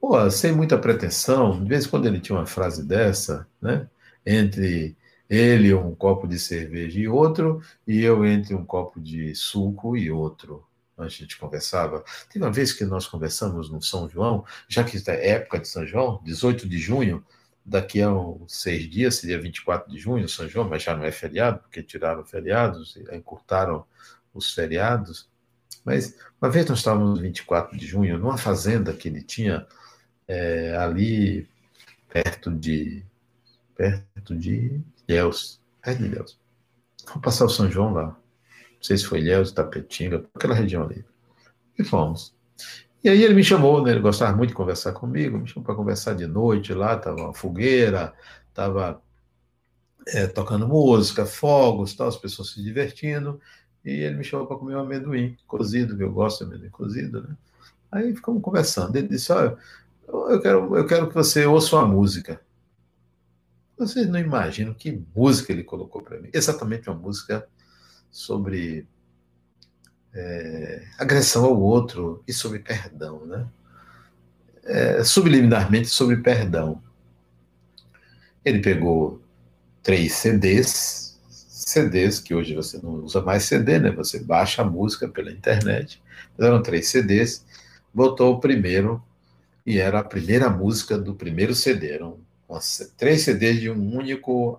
pô, 0.00 0.30
sem 0.30 0.52
muita 0.52 0.78
pretensão. 0.78 1.62
De 1.62 1.68
vez 1.68 1.86
em 1.86 1.88
quando 1.88 2.06
ele 2.06 2.20
tinha 2.20 2.38
uma 2.38 2.46
frase 2.46 2.84
dessa, 2.84 3.46
né? 3.60 3.88
Entre 4.24 4.96
ele 5.32 5.72
um 5.72 5.94
copo 5.94 6.28
de 6.28 6.38
cerveja 6.38 7.00
e 7.00 7.08
outro, 7.08 7.62
e 7.86 8.02
eu 8.02 8.24
entre 8.26 8.54
um 8.54 8.66
copo 8.66 9.00
de 9.00 9.34
suco 9.34 9.96
e 9.96 10.10
outro. 10.10 10.62
A 10.98 11.08
gente 11.08 11.38
conversava. 11.38 12.04
Teve 12.30 12.44
uma 12.44 12.52
vez 12.52 12.70
que 12.70 12.84
nós 12.84 13.06
conversamos 13.06 13.70
no 13.70 13.80
São 13.80 14.06
João, 14.10 14.44
já 14.68 14.84
que 14.84 15.02
é 15.10 15.30
época 15.30 15.58
de 15.58 15.68
São 15.68 15.86
João, 15.86 16.20
18 16.22 16.68
de 16.68 16.76
junho, 16.76 17.24
daqui 17.64 18.02
a 18.02 18.10
seis 18.46 18.88
dias, 18.90 19.14
seria 19.14 19.40
24 19.40 19.90
de 19.90 19.98
junho, 19.98 20.28
São 20.28 20.46
João, 20.46 20.68
mas 20.68 20.82
já 20.82 20.94
não 20.94 21.04
é 21.04 21.10
feriado, 21.10 21.60
porque 21.60 21.82
tiraram 21.82 22.22
feriados, 22.26 22.98
encurtaram 23.10 23.86
os 24.34 24.52
feriados. 24.52 25.30
Mas 25.82 26.14
uma 26.40 26.50
vez 26.50 26.66
nós 26.66 26.78
estávamos 26.78 27.16
no 27.18 27.22
24 27.22 27.76
de 27.78 27.86
junho, 27.86 28.18
numa 28.18 28.36
fazenda 28.36 28.92
que 28.92 29.08
ele 29.08 29.22
tinha 29.22 29.66
é, 30.28 30.76
ali 30.76 31.48
perto 32.10 32.50
de 32.50 33.02
perto 33.74 34.36
de 34.36 34.82
Ilhéus, 35.12 35.60
perto 35.82 35.98
de 35.98 36.06
Ilhéus. 36.06 36.38
Vamos 37.06 37.22
passar 37.22 37.44
o 37.44 37.48
São 37.48 37.70
João 37.70 37.92
lá. 37.92 38.06
Não 38.06 38.82
sei 38.82 38.96
se 38.96 39.04
foi 39.04 39.20
Ilhéus, 39.20 39.52
Tapetinga, 39.52 40.24
aquela 40.34 40.54
região 40.54 40.84
ali. 40.84 41.04
E 41.78 41.84
fomos. 41.84 42.34
E 43.04 43.08
aí 43.08 43.22
ele 43.22 43.34
me 43.34 43.44
chamou, 43.44 43.82
né? 43.82 43.90
Ele 43.90 44.00
gostava 44.00 44.34
muito 44.36 44.50
de 44.50 44.54
conversar 44.56 44.92
comigo, 44.92 45.38
me 45.38 45.46
chamou 45.46 45.64
para 45.64 45.74
conversar 45.74 46.14
de 46.14 46.26
noite 46.26 46.72
lá, 46.72 46.96
tava 46.96 47.20
uma 47.20 47.34
fogueira, 47.34 48.12
tava 48.54 49.02
é, 50.06 50.26
tocando 50.26 50.66
música, 50.68 51.26
fogos, 51.26 51.94
tal, 51.94 52.08
as 52.08 52.16
pessoas 52.16 52.50
se 52.50 52.62
divertindo. 52.62 53.40
E 53.84 53.90
ele 53.90 54.16
me 54.16 54.24
chamou 54.24 54.46
para 54.46 54.56
comer 54.56 54.76
um 54.76 54.80
amendoim 54.80 55.36
cozido, 55.46 55.96
que 55.96 56.02
eu 56.02 56.12
gosto 56.12 56.44
de 56.44 56.50
amendoim 56.50 56.70
cozido, 56.70 57.22
né? 57.22 57.36
Aí 57.90 58.14
ficamos 58.14 58.40
conversando. 58.40 58.96
Ele 58.96 59.08
disse: 59.08 59.32
Olha, 59.32 59.56
eu 60.08 60.40
quero, 60.40 60.76
eu 60.76 60.86
quero 60.86 61.08
que 61.08 61.14
você 61.14 61.44
ouça 61.44 61.76
uma 61.76 61.86
música. 61.86 62.40
Vocês 63.76 64.08
não 64.08 64.18
imaginam 64.18 64.74
que 64.74 65.02
música 65.14 65.52
ele 65.52 65.64
colocou 65.64 66.02
para 66.02 66.20
mim. 66.20 66.28
Exatamente 66.32 66.88
uma 66.88 66.98
música 66.98 67.46
sobre 68.10 68.86
é, 70.12 70.86
agressão 70.98 71.44
ao 71.44 71.60
outro 71.60 72.22
e 72.26 72.32
sobre 72.32 72.58
perdão, 72.58 73.24
né? 73.26 73.48
É, 74.64 75.02
subliminarmente 75.02 75.88
sobre 75.88 76.18
perdão. 76.18 76.80
Ele 78.44 78.60
pegou 78.60 79.20
três 79.82 80.12
CDs 80.12 81.12
CDs, 81.72 82.18
que 82.18 82.34
hoje 82.34 82.54
você 82.54 82.78
não 82.82 82.96
usa 82.96 83.20
mais 83.22 83.44
CD, 83.44 83.78
né? 83.78 83.90
Você 83.92 84.20
baixa 84.20 84.62
a 84.62 84.64
música 84.64 85.08
pela 85.08 85.30
internet. 85.30 86.02
Mas 86.36 86.46
eram 86.46 86.62
três 86.62 86.88
CDs, 86.88 87.44
botou 87.92 88.34
o 88.34 88.40
primeiro 88.40 89.02
e 89.64 89.78
era 89.78 90.00
a 90.00 90.04
primeira 90.04 90.50
música 90.50 90.98
do 90.98 91.14
primeiro 91.14 91.54
CD. 91.54 91.90
Eram 91.90 92.18
três 92.96 93.22
CDs 93.22 93.60
de 93.60 93.70
um 93.70 93.96
único 93.96 94.56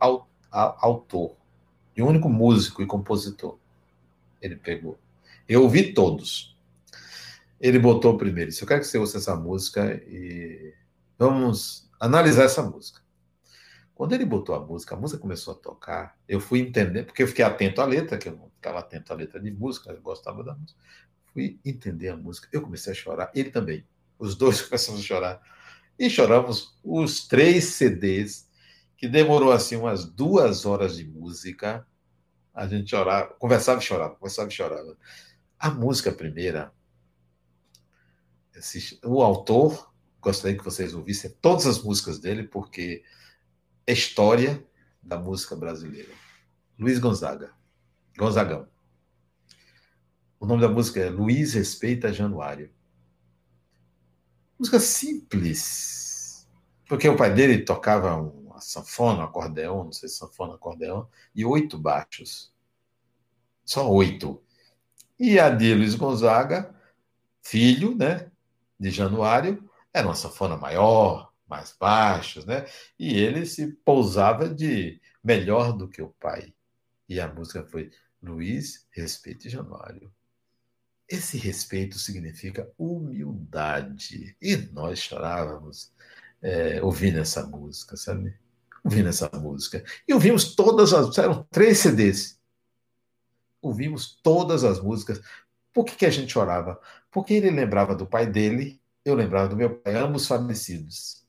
autor, 0.49 1.35
de 1.95 2.01
um 2.01 2.07
único 2.07 2.29
músico 2.29 2.81
e 2.81 2.85
compositor. 2.85 3.57
Ele 4.41 4.55
pegou. 4.55 4.97
Eu 5.47 5.63
ouvi 5.63 5.93
todos. 5.93 6.57
Ele 7.59 7.79
botou 7.79 8.17
primeiro. 8.17 8.49
Disse, 8.49 8.61
eu 8.61 8.67
quero 8.67 8.81
que 8.81 8.87
você 8.87 8.97
ouça 8.97 9.17
essa 9.17 9.35
música 9.35 9.93
e 10.07 10.73
vamos 11.17 11.89
analisar 11.99 12.43
essa 12.43 12.61
música. 12.61 13.01
Quando 13.95 14.13
ele 14.13 14.25
botou 14.25 14.55
a 14.55 14.59
música, 14.59 14.95
a 14.95 14.97
música 14.97 15.21
começou 15.21 15.53
a 15.53 15.57
tocar, 15.57 16.17
eu 16.27 16.39
fui 16.39 16.59
entender, 16.59 17.03
porque 17.03 17.23
eu 17.23 17.27
fiquei 17.27 17.45
atento 17.45 17.79
à 17.79 17.85
letra, 17.85 18.17
que 18.17 18.27
eu 18.27 18.35
não 18.35 18.49
ficava 18.49 18.79
atento 18.79 19.13
à 19.13 19.15
letra 19.15 19.39
de 19.39 19.51
música, 19.51 19.91
eu 19.91 20.01
gostava 20.01 20.43
da 20.43 20.55
música. 20.55 20.79
Fui 21.31 21.59
entender 21.63 22.09
a 22.09 22.17
música, 22.17 22.47
eu 22.51 22.61
comecei 22.61 22.91
a 22.91 22.95
chorar, 22.95 23.31
ele 23.33 23.51
também. 23.51 23.85
Os 24.17 24.35
dois 24.35 24.61
começamos 24.67 25.01
a 25.01 25.03
chorar. 25.03 25.41
E 25.97 26.09
choramos 26.09 26.77
os 26.83 27.27
três 27.27 27.65
CDs, 27.65 28.49
que 28.97 29.07
demorou 29.07 29.51
assim 29.51 29.75
umas 29.75 30.05
duas 30.05 30.65
horas 30.65 30.95
de 30.95 31.05
música. 31.05 31.85
A 32.53 32.67
gente 32.67 32.89
chorava, 32.89 33.33
conversava 33.35 33.79
e 33.79 33.83
chorava, 33.83 34.15
conversava 34.15 34.49
e 34.49 34.51
chorava. 34.51 34.97
A 35.59 35.69
música 35.69 36.11
primeira, 36.11 36.73
o 39.03 39.21
autor, 39.21 39.93
gostaria 40.21 40.57
que 40.57 40.63
vocês 40.63 40.93
ouvissem 40.93 41.31
todas 41.41 41.65
as 41.65 41.81
músicas 41.81 42.19
dele, 42.19 42.43
porque 42.43 43.03
história 43.87 44.65
da 45.01 45.17
música 45.17 45.55
brasileira. 45.55 46.11
Luiz 46.79 46.99
Gonzaga. 46.99 47.53
Gonzagão. 48.17 48.67
O 50.39 50.45
nome 50.45 50.61
da 50.61 50.69
música 50.69 50.99
é 50.99 51.09
Luiz 51.09 51.53
Respeita 51.53 52.11
Januário. 52.11 52.72
Música 54.57 54.79
simples. 54.79 56.47
Porque 56.87 57.07
o 57.07 57.17
pai 57.17 57.33
dele 57.33 57.63
tocava 57.63 58.15
uma 58.15 58.61
sanfona, 58.61 59.21
um 59.21 59.23
acordeão, 59.23 59.85
não 59.85 59.91
sei 59.91 60.07
se 60.09 60.17
sanfona, 60.17 60.55
acordeão, 60.55 61.09
e 61.33 61.43
oito 61.45 61.77
baixos. 61.77 62.53
Só 63.65 63.89
oito. 63.91 64.41
E 65.19 65.39
a 65.39 65.49
de 65.49 65.73
Luiz 65.73 65.95
Gonzaga, 65.95 66.73
filho, 67.41 67.95
né, 67.95 68.31
de 68.79 68.91
Januário, 68.91 69.69
era 69.93 70.07
uma 70.07 70.15
sanfona 70.15 70.57
maior, 70.57 71.31
mais 71.47 71.75
baixos, 71.79 72.45
né? 72.45 72.65
E 72.97 73.17
ele 73.17 73.45
se 73.45 73.67
pousava 73.85 74.49
de 74.49 74.99
melhor 75.23 75.71
do 75.73 75.87
que 75.87 76.01
o 76.01 76.09
pai. 76.19 76.53
E 77.07 77.19
a 77.19 77.27
música 77.31 77.63
foi 77.65 77.91
Luiz, 78.21 78.87
respeite 78.91 79.49
Januário. 79.49 80.11
Esse 81.07 81.37
respeito 81.37 81.99
significa 81.99 82.69
humildade. 82.77 84.35
E 84.41 84.55
nós 84.55 84.99
chorávamos 84.99 85.91
é, 86.41 86.81
ouvindo 86.81 87.19
essa 87.19 87.45
música, 87.45 87.95
sabe? 87.97 88.33
Ouvindo 88.83 89.09
essa 89.09 89.29
música. 89.33 89.83
E 90.07 90.13
ouvimos 90.13 90.55
todas 90.55 90.93
as. 90.93 91.17
Eram 91.17 91.45
três 91.51 91.79
CDs. 91.79 92.39
Ouvimos 93.61 94.19
todas 94.21 94.63
as 94.63 94.81
músicas. 94.81 95.21
Por 95.73 95.85
que, 95.85 95.95
que 95.95 96.05
a 96.05 96.09
gente 96.09 96.33
chorava? 96.33 96.79
Porque 97.11 97.33
ele 97.33 97.49
lembrava 97.49 97.95
do 97.95 98.05
pai 98.05 98.27
dele, 98.27 98.81
eu 99.03 99.15
lembrava 99.15 99.49
do 99.49 99.55
meu 99.55 99.77
pai, 99.79 99.95
ambos 99.95 100.27
falecidos 100.27 101.23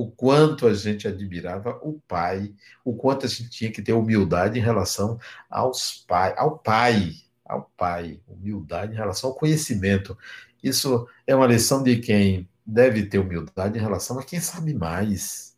o 0.00 0.10
quanto 0.10 0.66
a 0.66 0.72
gente 0.72 1.06
admirava 1.06 1.78
o 1.82 2.00
pai, 2.08 2.54
o 2.82 2.94
quanto 2.96 3.26
a 3.26 3.28
gente 3.28 3.50
tinha 3.50 3.70
que 3.70 3.82
ter 3.82 3.92
humildade 3.92 4.58
em 4.58 4.62
relação 4.62 5.18
aos 5.48 6.04
pai, 6.08 6.34
ao 6.38 6.58
pai, 6.58 7.16
ao 7.50 7.70
pai, 7.76 8.20
humildade 8.28 8.92
em 8.92 8.96
relação 8.96 9.30
ao 9.30 9.36
conhecimento. 9.36 10.16
Isso 10.62 11.08
é 11.26 11.34
uma 11.34 11.46
lição 11.46 11.82
de 11.82 11.98
quem 11.98 12.48
deve 12.64 13.06
ter 13.06 13.18
humildade 13.18 13.78
em 13.78 13.80
relação 13.80 14.18
a 14.18 14.24
quem 14.24 14.40
sabe 14.40 14.72
mais, 14.74 15.56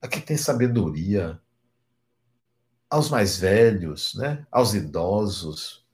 a 0.00 0.08
quem 0.08 0.22
tem 0.22 0.36
sabedoria, 0.36 1.40
aos 2.88 3.10
mais 3.10 3.38
velhos, 3.38 4.14
né? 4.14 4.44
aos 4.50 4.74
idosos, 4.74 5.84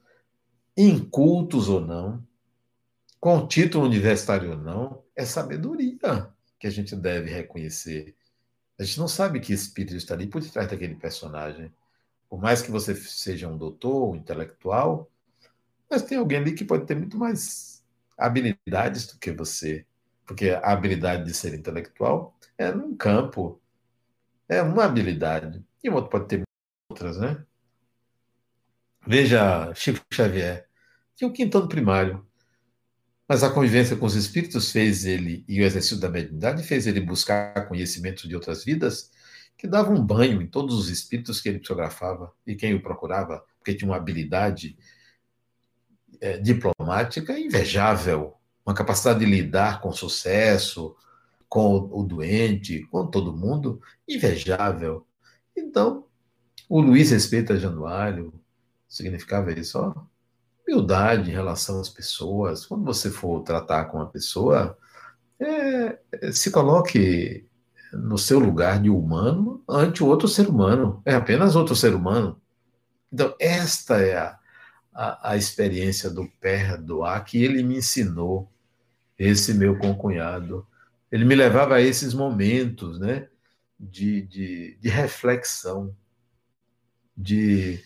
incultos 0.77 1.69
ou 1.69 1.81
não, 1.81 2.27
com 3.21 3.47
título 3.47 3.85
universitário 3.85 4.53
ou 4.53 4.57
não, 4.57 5.03
é 5.15 5.25
sabedoria 5.25 6.33
que 6.59 6.67
a 6.67 6.71
gente 6.71 6.95
deve 6.95 7.31
reconhecer. 7.31 8.15
A 8.79 8.85
gente 8.85 8.99
não 8.99 9.09
sabe 9.09 9.41
que 9.41 9.53
espírito 9.53 9.97
está 9.97 10.15
ali 10.15 10.27
por 10.27 10.41
detrás 10.41 10.69
daquele 10.71 10.95
personagem. 10.95 11.73
Por 12.29 12.41
mais 12.41 12.63
que 12.63 12.71
você 12.71 12.95
seja 12.95 13.49
um 13.49 13.57
doutor, 13.57 14.11
um 14.11 14.17
intelectual, 14.17 15.11
mas 15.91 16.03
tem 16.03 16.19
alguém 16.19 16.39
ali 16.39 16.55
que 16.55 16.65
pode 16.65 16.87
ter 16.87 16.97
muito 16.97 17.17
mais 17.17 17.85
habilidades 18.17 19.07
do 19.07 19.19
que 19.19 19.33
você. 19.33 19.87
Porque 20.27 20.51
a 20.51 20.73
habilidade 20.73 21.25
de 21.25 21.33
ser 21.33 21.55
intelectual 21.55 22.37
é 22.59 22.73
num 22.73 22.97
campo, 22.97 23.61
é 24.49 24.61
uma 24.61 24.85
habilidade. 24.85 25.65
E 25.83 25.89
o 25.89 25.95
outro 25.95 26.11
pode 26.11 26.27
ter 26.27 26.43
outras, 26.91 27.19
né? 27.19 27.45
Veja 29.07 29.73
Chico 29.75 30.01
Xavier, 30.13 30.69
tinha 31.15 31.29
o 31.29 31.33
quinto 31.33 31.59
ano 31.59 31.69
primário. 31.69 32.27
Mas 33.29 33.43
a 33.43 33.51
convivência 33.51 33.97
com 33.97 34.07
os 34.07 34.15
espíritos 34.15 34.71
fez 34.71 35.05
ele, 35.05 35.45
e 35.49 35.61
o 35.61 35.65
exercício 35.65 35.99
da 35.99 36.09
mediunidade 36.09 36.63
fez 36.63 36.87
ele 36.87 37.01
buscar 37.01 37.67
conhecimento 37.69 38.29
de 38.29 38.35
outras 38.35 38.65
vidas, 38.65 39.11
que 39.57 39.67
dava 39.67 39.91
um 39.91 40.05
banho 40.05 40.43
em 40.43 40.47
todos 40.47 40.77
os 40.77 40.89
espíritos 40.89 41.41
que 41.41 41.49
ele 41.49 41.59
psicografava 41.59 42.33
e 42.47 42.55
quem 42.55 42.75
o 42.75 42.83
procurava, 42.83 43.45
porque 43.59 43.75
tinha 43.75 43.91
uma 43.91 43.97
habilidade 43.97 44.77
é, 46.21 46.39
diplomática 46.39 47.39
invejável, 47.39 48.35
uma 48.65 48.75
capacidade 48.75 49.21
de 49.21 49.27
lidar 49.27 49.81
com 49.81 49.93
sucesso, 49.93 50.97
com 51.49 51.77
o, 51.77 52.01
o 52.01 52.03
doente, 52.03 52.87
com 52.91 53.07
todo 53.07 53.37
mundo, 53.37 53.81
invejável. 54.09 55.07
Então, 55.57 56.05
o 56.69 56.81
Luiz 56.81 57.11
respeita 57.11 57.59
Januário, 57.59 58.33
significava 58.89 59.53
isso, 59.53 59.79
ó, 59.79 59.95
humildade 60.67 61.31
em 61.31 61.35
relação 61.35 61.81
às 61.81 61.89
pessoas. 61.89 62.67
Quando 62.67 62.85
você 62.85 63.11
for 63.11 63.43
tratar 63.43 63.85
com 63.87 63.99
uma 63.99 64.11
pessoa, 64.11 64.77
é, 65.41 65.99
se 66.33 66.51
coloque 66.51 67.47
no 67.93 68.19
seu 68.19 68.39
lugar 68.39 68.81
de 68.81 68.91
humano 68.91 69.63
ante 69.69 70.03
o 70.03 70.07
outro 70.07 70.29
ser 70.29 70.49
humano. 70.49 71.01
É 71.05 71.15
apenas 71.15 71.55
outro 71.55 71.77
ser 71.77 71.95
humano. 71.95 72.41
Então, 73.13 73.35
esta 73.41 73.99
é 73.99 74.17
a, 74.17 74.39
a, 74.97 75.33
a 75.33 75.37
experiência 75.37 76.09
do 76.09 76.27
perdoar 76.41 77.23
que 77.23 77.45
ele 77.45 77.63
me 77.63 77.77
ensinou, 77.77 78.51
esse 79.19 79.53
meu 79.53 79.79
concunhado. 79.79 80.67
Ele 81.13 81.25
me 81.25 81.35
levava 81.35 81.77
a 81.77 81.81
esses 81.83 82.15
momentos 82.15 82.99
né, 82.99 83.29
de, 83.79 84.23
de, 84.23 84.79
de 84.81 84.89
reflexão, 84.89 85.95
de, 87.15 87.79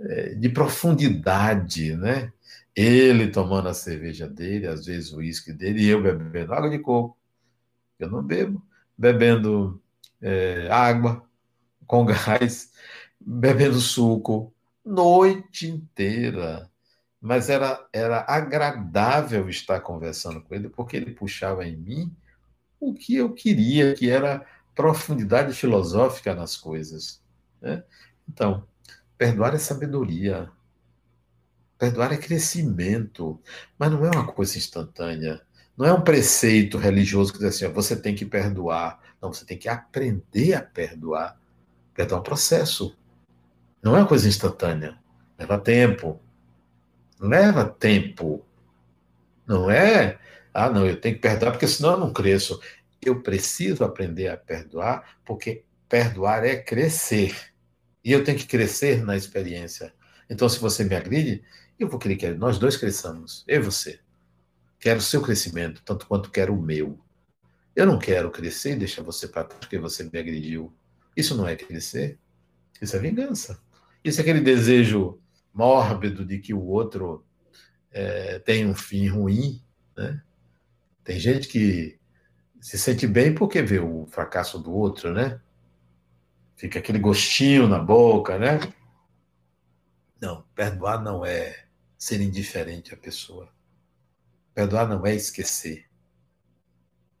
é, 0.00 0.34
de 0.34 0.48
profundidade, 0.48 1.96
né? 1.96 2.32
Ele 2.74 3.28
tomando 3.28 3.68
a 3.68 3.74
cerveja 3.74 4.28
dele, 4.28 4.66
às 4.66 4.84
vezes 4.84 5.12
o 5.12 5.18
uísque 5.18 5.52
dele, 5.52 5.82
e 5.82 5.88
eu 5.88 6.02
bebendo 6.02 6.52
água 6.52 6.68
de 6.68 6.78
coco. 6.78 7.16
Eu 7.98 8.10
não 8.10 8.22
bebo. 8.22 8.62
Bebendo 8.98 9.80
é, 10.20 10.68
água 10.70 11.26
com 11.86 12.04
gás, 12.06 12.72
bebendo 13.18 13.80
suco, 13.80 14.52
noite 14.86 15.66
inteira. 15.68 16.70
Mas 17.20 17.50
era, 17.50 17.86
era 17.92 18.24
agradável 18.28 19.48
estar 19.48 19.80
conversando 19.80 20.40
com 20.40 20.54
ele, 20.54 20.68
porque 20.68 20.96
ele 20.96 21.10
puxava 21.10 21.66
em 21.66 21.76
mim 21.76 22.16
o 22.78 22.94
que 22.94 23.16
eu 23.16 23.32
queria, 23.34 23.94
que 23.94 24.08
era 24.08 24.46
profundidade 24.74 25.52
filosófica 25.54 26.34
nas 26.34 26.56
coisas. 26.56 27.20
Né? 27.60 27.82
Então, 28.28 28.66
perdoar 29.18 29.54
é 29.54 29.58
sabedoria. 29.58 30.50
Perdoar 31.78 32.12
é 32.12 32.16
crescimento, 32.16 33.40
mas 33.78 33.90
não 33.90 34.04
é 34.04 34.10
uma 34.10 34.26
coisa 34.26 34.56
instantânea. 34.56 35.42
Não 35.76 35.84
é 35.84 35.92
um 35.92 36.02
preceito 36.02 36.78
religioso 36.78 37.32
que 37.32 37.38
diz 37.38 37.48
assim, 37.48 37.66
ó, 37.66 37.70
você 37.70 37.96
tem 37.96 38.14
que 38.14 38.24
perdoar. 38.24 39.00
Não, 39.20 39.32
você 39.32 39.44
tem 39.44 39.58
que 39.58 39.68
aprender 39.68 40.54
a 40.54 40.62
perdoar. 40.62 41.38
Perdoar 41.92 42.18
é 42.18 42.20
um 42.20 42.24
processo. 42.24 42.96
Não 43.86 43.94
é 43.94 44.00
uma 44.00 44.08
coisa 44.08 44.26
instantânea. 44.26 44.98
Leva 45.38 45.56
tempo. 45.60 46.20
Leva 47.20 47.64
tempo. 47.64 48.44
Não 49.46 49.70
é, 49.70 50.18
ah, 50.52 50.68
não, 50.68 50.84
eu 50.84 51.00
tenho 51.00 51.14
que 51.14 51.20
perdoar 51.20 51.52
porque 51.52 51.68
senão 51.68 51.92
eu 51.92 51.98
não 52.00 52.12
cresço. 52.12 52.60
Eu 53.00 53.22
preciso 53.22 53.84
aprender 53.84 54.26
a 54.26 54.36
perdoar 54.36 55.18
porque 55.24 55.64
perdoar 55.88 56.44
é 56.44 56.56
crescer. 56.56 57.32
E 58.04 58.10
eu 58.10 58.24
tenho 58.24 58.36
que 58.36 58.48
crescer 58.48 59.04
na 59.04 59.16
experiência. 59.16 59.94
Então, 60.28 60.48
se 60.48 60.58
você 60.58 60.82
me 60.82 60.96
agride, 60.96 61.44
eu 61.78 61.88
vou 61.88 62.00
querer 62.00 62.16
que 62.16 62.28
nós 62.30 62.58
dois 62.58 62.76
cresçamos, 62.76 63.44
eu 63.46 63.60
e 63.60 63.64
você. 63.64 64.00
Quero 64.80 64.98
o 64.98 65.02
seu 65.02 65.22
crescimento, 65.22 65.80
tanto 65.84 66.08
quanto 66.08 66.32
quero 66.32 66.52
o 66.52 66.60
meu. 66.60 66.98
Eu 67.76 67.86
não 67.86 68.00
quero 68.00 68.32
crescer 68.32 68.72
e 68.72 68.80
deixar 68.80 69.04
você 69.04 69.28
para 69.28 69.44
trás 69.44 69.60
porque 69.60 69.78
você 69.78 70.02
me 70.02 70.18
agrediu. 70.18 70.76
Isso 71.16 71.36
não 71.36 71.46
é 71.46 71.54
crescer. 71.54 72.18
Isso 72.82 72.96
é 72.96 72.98
vingança. 72.98 73.64
Isso 74.06 74.20
é 74.20 74.22
aquele 74.22 74.40
desejo 74.40 75.20
mórbido 75.52 76.24
de 76.24 76.38
que 76.38 76.54
o 76.54 76.64
outro 76.64 77.26
é, 77.90 78.38
tem 78.38 78.64
um 78.64 78.72
fim 78.72 79.08
ruim. 79.08 79.60
Né? 79.96 80.22
Tem 81.02 81.18
gente 81.18 81.48
que 81.48 81.98
se 82.60 82.78
sente 82.78 83.04
bem 83.04 83.34
porque 83.34 83.60
vê 83.62 83.80
o 83.80 84.06
fracasso 84.06 84.60
do 84.60 84.72
outro, 84.72 85.12
né? 85.12 85.40
Fica 86.54 86.78
aquele 86.78 87.00
gostinho 87.00 87.66
na 87.66 87.80
boca, 87.80 88.38
né? 88.38 88.60
Não, 90.20 90.44
perdoar 90.54 91.02
não 91.02 91.26
é 91.26 91.66
ser 91.98 92.20
indiferente 92.20 92.94
à 92.94 92.96
pessoa. 92.96 93.52
Perdoar 94.54 94.88
não 94.88 95.04
é 95.04 95.16
esquecer. 95.16 95.84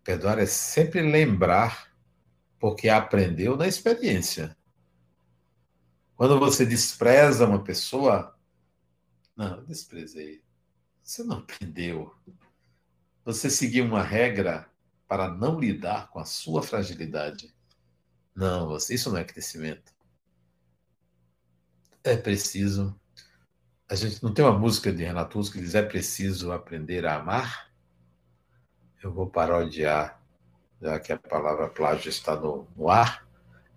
Perdoar 0.04 0.38
é 0.38 0.46
sempre 0.46 1.02
lembrar, 1.02 1.92
porque 2.60 2.88
aprendeu 2.88 3.56
na 3.56 3.66
experiência. 3.66 4.56
Quando 6.16 6.38
você 6.38 6.64
despreza 6.64 7.46
uma 7.46 7.62
pessoa, 7.62 8.36
não, 9.36 9.62
desprezei. 9.64 10.42
Você 11.02 11.22
não 11.22 11.38
aprendeu. 11.38 12.14
Você 13.24 13.50
seguiu 13.50 13.84
uma 13.84 14.02
regra 14.02 14.68
para 15.06 15.28
não 15.28 15.60
lidar 15.60 16.08
com 16.10 16.18
a 16.18 16.24
sua 16.24 16.62
fragilidade. 16.62 17.54
Não, 18.34 18.66
você, 18.66 18.94
isso 18.94 19.10
não 19.10 19.18
é 19.18 19.24
crescimento. 19.24 19.94
É 22.02 22.16
preciso 22.16 22.98
a 23.88 23.94
gente 23.94 24.22
não 24.22 24.34
tem 24.34 24.44
uma 24.44 24.58
música 24.58 24.92
de 24.92 25.04
Renato 25.04 25.38
Russo 25.38 25.52
que 25.52 25.60
diz 25.60 25.74
é 25.74 25.82
preciso 25.82 26.50
aprender 26.50 27.06
a 27.06 27.16
amar? 27.16 27.70
Eu 29.00 29.12
vou 29.12 29.28
parodiar, 29.28 30.20
já 30.80 30.98
que 30.98 31.12
a 31.12 31.18
palavra 31.18 31.68
plágio 31.68 32.08
está 32.08 32.34
no, 32.34 32.66
no 32.74 32.90
ar. 32.90 33.25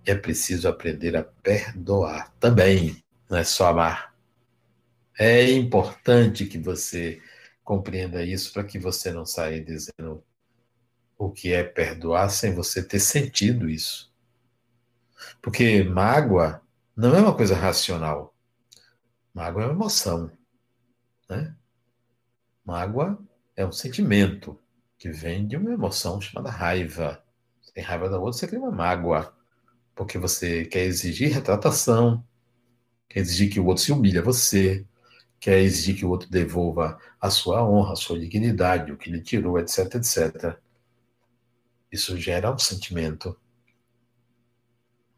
É 0.06 0.16
preciso 0.16 0.68
aprender 0.68 1.16
a 1.16 1.24
perdoar 1.24 2.34
também, 2.40 3.04
não 3.30 3.38
é 3.38 3.44
só 3.44 3.68
amar. 3.68 4.16
É 5.18 5.52
importante 5.52 6.46
que 6.46 6.58
você 6.58 7.22
compreenda 7.64 8.24
isso 8.24 8.52
para 8.54 8.64
que 8.64 8.80
você 8.80 9.12
não 9.12 9.26
saia 9.26 9.64
dizendo 9.64 10.24
o 11.18 11.30
que 11.30 11.54
é 11.54 11.64
perdoar 11.64 12.30
sem 12.30 12.56
você 12.56 12.82
ter 12.82 13.00
sentido 13.00 13.70
isso. 13.70 14.12
Porque 15.42 15.84
mágoa 15.84 16.62
não 16.96 17.16
é 17.16 17.20
uma 17.20 17.36
coisa 17.36 17.56
racional. 17.56 18.34
Mágoa 19.34 19.64
é 19.64 19.66
uma 19.66 19.74
emoção. 19.74 20.32
Né? 21.30 21.54
Mágoa 22.66 23.20
é 23.56 23.66
um 23.66 23.72
sentimento 23.72 24.58
que 24.98 25.10
vem 25.10 25.46
de 25.48 25.58
uma 25.58 25.72
emoção 25.72 26.20
chamada 26.20 26.50
raiva. 26.50 27.24
Você 27.62 27.72
tem 27.74 27.84
raiva 27.84 28.10
da 28.10 28.18
outra, 28.18 28.34
você 28.40 28.48
cria 28.48 28.60
uma 28.60 28.72
mágoa. 28.72 29.34
Porque 30.00 30.18
você 30.18 30.64
quer 30.64 30.86
exigir 30.86 31.30
retratação, 31.30 32.24
quer 33.10 33.20
exigir 33.20 33.52
que 33.52 33.60
o 33.60 33.66
outro 33.66 33.84
se 33.84 33.92
humilhe 33.92 34.18
a 34.18 34.22
você, 34.22 34.86
quer 35.42 35.60
exigir 35.60 35.98
que 35.98 36.06
o 36.06 36.10
outro 36.10 36.30
devolva 36.30 36.98
a 37.20 37.30
sua 37.30 37.68
honra, 37.68 37.92
a 37.92 37.96
sua 37.98 38.18
dignidade, 38.18 38.94
o 38.94 38.98
que 38.98 39.12
lhe 39.12 39.20
tirou, 39.20 39.60
etc, 39.60 39.96
etc. 39.96 40.58
Isso 41.92 42.18
gera 42.18 42.50
um 42.50 42.58
sentimento. 42.58 43.38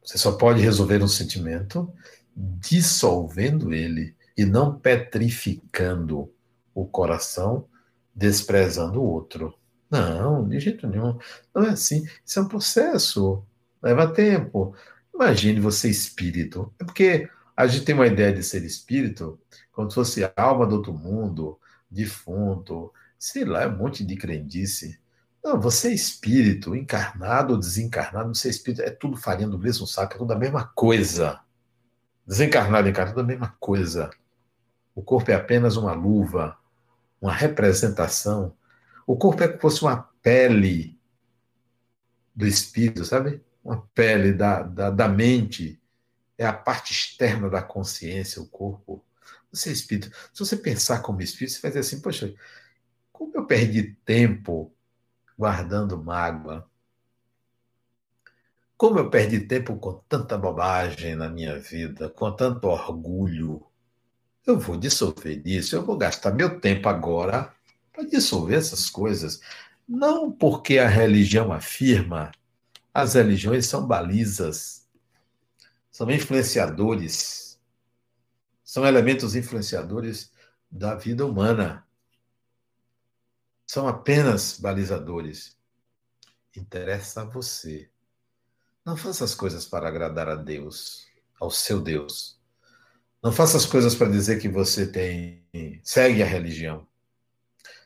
Você 0.03 0.17
só 0.17 0.31
pode 0.31 0.61
resolver 0.61 1.03
um 1.03 1.07
sentimento 1.07 1.93
dissolvendo 2.35 3.71
ele 3.71 4.15
e 4.35 4.45
não 4.45 4.79
petrificando 4.79 6.33
o 6.73 6.87
coração, 6.87 7.67
desprezando 8.15 8.99
o 8.99 9.05
outro. 9.05 9.53
Não, 9.91 10.49
de 10.49 10.59
jeito 10.59 10.87
nenhum. 10.87 11.19
Não 11.53 11.65
é 11.65 11.69
assim. 11.69 12.03
Isso 12.25 12.39
é 12.39 12.41
um 12.41 12.47
processo. 12.47 13.45
Leva 13.81 14.11
tempo. 14.13 14.75
Imagine 15.13 15.59
você 15.59 15.89
espírito. 15.89 16.73
É 16.79 16.83
porque 16.83 17.29
a 17.55 17.67
gente 17.67 17.85
tem 17.85 17.95
uma 17.95 18.07
ideia 18.07 18.33
de 18.33 18.43
ser 18.43 18.63
espírito 18.63 19.39
como 19.71 19.89
se 19.89 19.95
fosse 19.95 20.31
alma 20.35 20.65
do 20.65 20.75
outro 20.75 20.93
mundo, 20.93 21.59
defunto, 21.89 22.93
sei 23.17 23.45
lá, 23.45 23.67
um 23.67 23.77
monte 23.77 24.03
de 24.03 24.15
crendice. 24.15 24.99
Não, 25.43 25.59
você 25.59 25.89
é 25.89 25.93
espírito, 25.93 26.75
encarnado 26.75 27.53
ou 27.53 27.59
desencarnado, 27.59 28.33
você 28.33 28.47
é 28.47 28.51
espírito, 28.51 28.81
é 28.83 28.91
tudo 28.91 29.17
farinha 29.17 29.47
do 29.47 29.57
mesmo 29.57 29.87
saco, 29.87 30.13
é 30.13 30.17
tudo 30.17 30.33
a 30.33 30.37
mesma 30.37 30.65
coisa. 30.65 31.39
Desencarnado 32.25 32.87
e 32.87 32.91
encarnado 32.91 33.19
é 33.19 33.23
a 33.23 33.25
mesma 33.25 33.55
coisa. 33.59 34.09
O 34.93 35.01
corpo 35.01 35.31
é 35.31 35.35
apenas 35.35 35.77
uma 35.77 35.93
luva, 35.93 36.57
uma 37.19 37.33
representação. 37.33 38.55
O 39.07 39.17
corpo 39.17 39.43
é 39.43 39.47
como 39.47 39.57
se 39.57 39.61
fosse 39.61 39.81
uma 39.81 39.97
pele 40.21 40.99
do 42.35 42.45
espírito, 42.45 43.03
sabe? 43.03 43.41
Uma 43.63 43.81
pele 43.93 44.33
da, 44.33 44.63
da, 44.63 44.89
da 44.89 45.07
mente. 45.07 45.79
É 46.37 46.45
a 46.45 46.53
parte 46.53 46.91
externa 46.91 47.49
da 47.49 47.61
consciência, 47.61 48.41
o 48.41 48.47
corpo. 48.47 49.03
Você 49.51 49.69
é 49.69 49.73
espírito. 49.73 50.09
Se 50.33 50.39
você 50.39 50.57
pensar 50.57 51.01
como 51.01 51.21
espírito, 51.21 51.53
você 51.53 51.61
vai 51.61 51.71
dizer 51.71 51.81
assim: 51.81 52.01
poxa, 52.01 52.33
como 53.11 53.35
eu 53.35 53.45
perdi 53.45 53.95
tempo 54.05 54.73
guardando 55.37 56.01
mágoa, 56.01 56.69
como 58.81 58.97
eu 58.97 59.11
perdi 59.11 59.41
tempo 59.41 59.75
com 59.75 59.93
tanta 60.09 60.35
bobagem 60.35 61.15
na 61.15 61.29
minha 61.29 61.59
vida, 61.59 62.09
com 62.09 62.31
tanto 62.31 62.67
orgulho. 62.67 63.63
Eu 64.43 64.57
vou 64.57 64.75
dissolver 64.75 65.39
isso, 65.45 65.75
eu 65.75 65.85
vou 65.85 65.95
gastar 65.95 66.33
meu 66.33 66.59
tempo 66.59 66.89
agora 66.89 67.53
para 67.93 68.03
dissolver 68.03 68.57
essas 68.57 68.89
coisas. 68.89 69.39
Não 69.87 70.31
porque 70.31 70.79
a 70.79 70.87
religião 70.87 71.53
afirma, 71.53 72.31
as 72.93 73.13
religiões 73.13 73.65
são 73.65 73.87
balizas, 73.87 74.87
são 75.89 76.09
influenciadores, 76.09 77.59
São 78.63 78.85
elementos 78.87 79.35
influenciadores 79.35 80.31
da 80.71 80.95
vida 80.95 81.25
humana. 81.25 81.85
São 83.67 83.85
apenas 83.85 84.57
balizadores. 84.57 85.57
Interessa 86.55 87.21
a 87.21 87.25
você. 87.25 87.89
Não 88.85 88.95
faça 88.95 89.25
as 89.25 89.35
coisas 89.35 89.65
para 89.65 89.89
agradar 89.89 90.29
a 90.29 90.35
Deus, 90.35 91.05
ao 91.37 91.51
seu 91.51 91.81
Deus. 91.81 92.39
Não 93.21 93.33
faça 93.33 93.57
as 93.57 93.65
coisas 93.65 93.93
para 93.93 94.09
dizer 94.09 94.39
que 94.39 94.47
você 94.47 94.87
tem 94.87 95.45
segue 95.83 96.23
a 96.23 96.25
religião. 96.25 96.87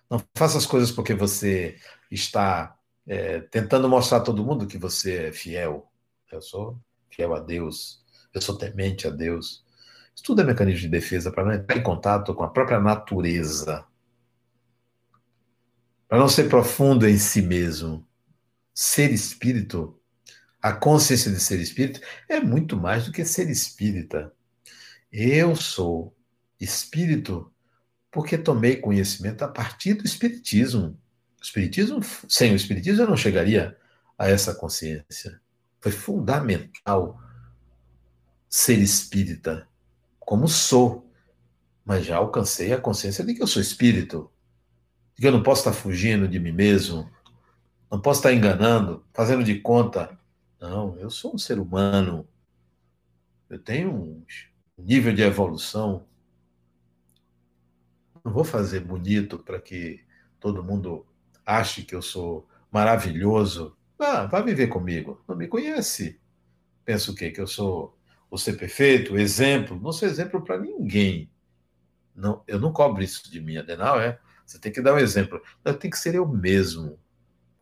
Não 0.08 0.24
faça 0.38 0.60
as 0.60 0.68
coisas 0.68 0.91
porque 0.91 1.16
você 1.16 1.80
está 2.12 2.78
é, 3.08 3.39
tentando 3.41 3.88
mostrar 3.88 4.18
a 4.18 4.22
todo 4.22 4.43
mundo 4.43 4.68
que 4.68 4.78
você 4.78 5.28
é 5.28 5.32
fiel. 5.32 5.91
Eu 6.32 6.41
sou 6.41 6.80
fiel 7.10 7.34
a 7.34 7.39
Deus. 7.39 8.03
Eu 8.34 8.41
sou 8.41 8.58
temente 8.58 9.08
a 9.08 9.10
Deus. 9.10 9.64
Isso 10.14 10.24
tudo 10.24 10.41
é 10.41 10.45
mecanismo 10.45 10.82
de 10.82 10.88
defesa 10.89 11.32
para 11.32 11.45
não 11.45 11.53
entrar 11.53 11.78
em 11.78 11.84
contato 11.84 12.34
com 12.34 12.43
a 12.43 12.49
própria 12.49 12.80
natureza. 12.80 13.86
Para 16.08 16.20
não 16.20 16.30
ser 16.30 16.49
profundo 16.49 17.08
em 17.08 17.18
si 17.18 17.41
mesmo. 17.41 18.08
Ser 18.74 19.12
espírito, 19.12 19.99
a 20.62 20.74
consciência 20.74 21.32
de 21.32 21.39
ser 21.39 21.60
espírito, 21.60 22.01
é 22.28 22.41
muito 22.41 22.76
mais 22.76 23.06
do 23.06 23.12
que 23.12 23.24
ser 23.24 23.49
espírita. 23.49 24.34
Eu 25.12 25.56
sou 25.56 26.14
espírito 26.60 27.51
porque 28.12 28.38
tomei 28.38 28.78
conhecimento 28.78 29.43
a 29.43 29.47
partir 29.47 29.93
do 29.93 30.06
espiritismo. 30.06 30.99
Espiritismo, 31.46 32.00
sem 32.28 32.54
o 32.54 32.56
espiritismo 32.56 33.04
eu 33.04 33.08
não 33.08 33.16
chegaria 33.16 33.78
a 34.18 34.28
essa 34.28 34.56
consciência. 34.56 35.39
Foi 35.80 35.91
fundamental 35.91 37.22
ser 38.50 38.80
espírita, 38.80 39.68
como 40.20 40.48
sou, 40.48 41.08
mas 41.86 42.04
já 42.04 42.18
alcancei 42.18 42.74
a 42.74 42.82
consciência 42.82 43.24
de 43.24 43.36
que 43.36 43.43
eu 43.43 43.46
sou 43.46 43.62
espírito, 43.62 44.32
de 45.14 45.22
que 45.22 45.28
eu 45.28 45.32
não 45.32 45.43
posso 45.43 45.62
estar 45.62 45.74
fugindo 45.74 46.28
de 46.28 46.39
mim 46.39 46.52
mesmo, 46.52 47.08
não 47.91 48.02
posso 48.02 48.22
estar 48.22 48.34
enganando, 48.34 49.06
fazendo 49.14 49.43
de 49.43 49.60
conta. 49.60 50.18
Não, 50.60 50.98
eu 50.98 51.12
sou 51.12 51.36
um 51.36 51.38
ser 51.38 51.60
humano. 51.60 52.28
Eu 53.48 53.60
tenho 53.60 53.93
um 53.93 54.26
nível 54.80 55.14
de 55.14 55.22
evolução. 55.22 56.08
Não 58.24 58.34
vou 58.34 58.43
fazer 58.43 58.80
bonito 58.80 59.38
para 59.38 59.62
que 59.62 60.04
todo 60.39 60.64
mundo 60.64 61.06
ache 61.46 61.84
que 61.84 61.96
eu 61.96 62.02
sou 62.02 62.48
maravilhoso. 62.72 63.76
Ah, 64.00 64.26
vai 64.26 64.43
viver 64.43 64.68
comigo. 64.68 65.24
Não 65.28 65.36
me 65.36 65.48
conhece. 65.48 66.20
Pensa 66.84 67.12
o 67.12 67.16
quê? 67.16 67.32
Que 67.32 67.41
eu 67.41 67.48
sou 67.48 67.98
o 68.30 68.38
ser 68.38 68.58
perfeito, 68.58 69.18
exemplo. 69.18 69.80
Não 69.80 69.91
sou 69.91 70.08
exemplo 70.08 70.41
para 70.43 70.60
ninguém. 70.60 71.30
Não, 72.16 72.43
eu 72.48 72.60
não 72.60 72.72
cobro 72.72 73.04
isso 73.04 73.30
de 73.32 73.41
mim, 73.41 73.58
Adenal, 73.58 74.00
é? 74.00 74.20
Você 74.46 74.60
tem 74.60 74.72
que 74.72 74.82
dar 74.82 74.93
um 74.93 75.00
exemplo. 75.00 75.41
Eu 75.64 75.74
tenho 75.78 75.91
que 75.91 76.00
ser 76.00 76.16
eu 76.16 76.28
mesmo. 76.28 77.00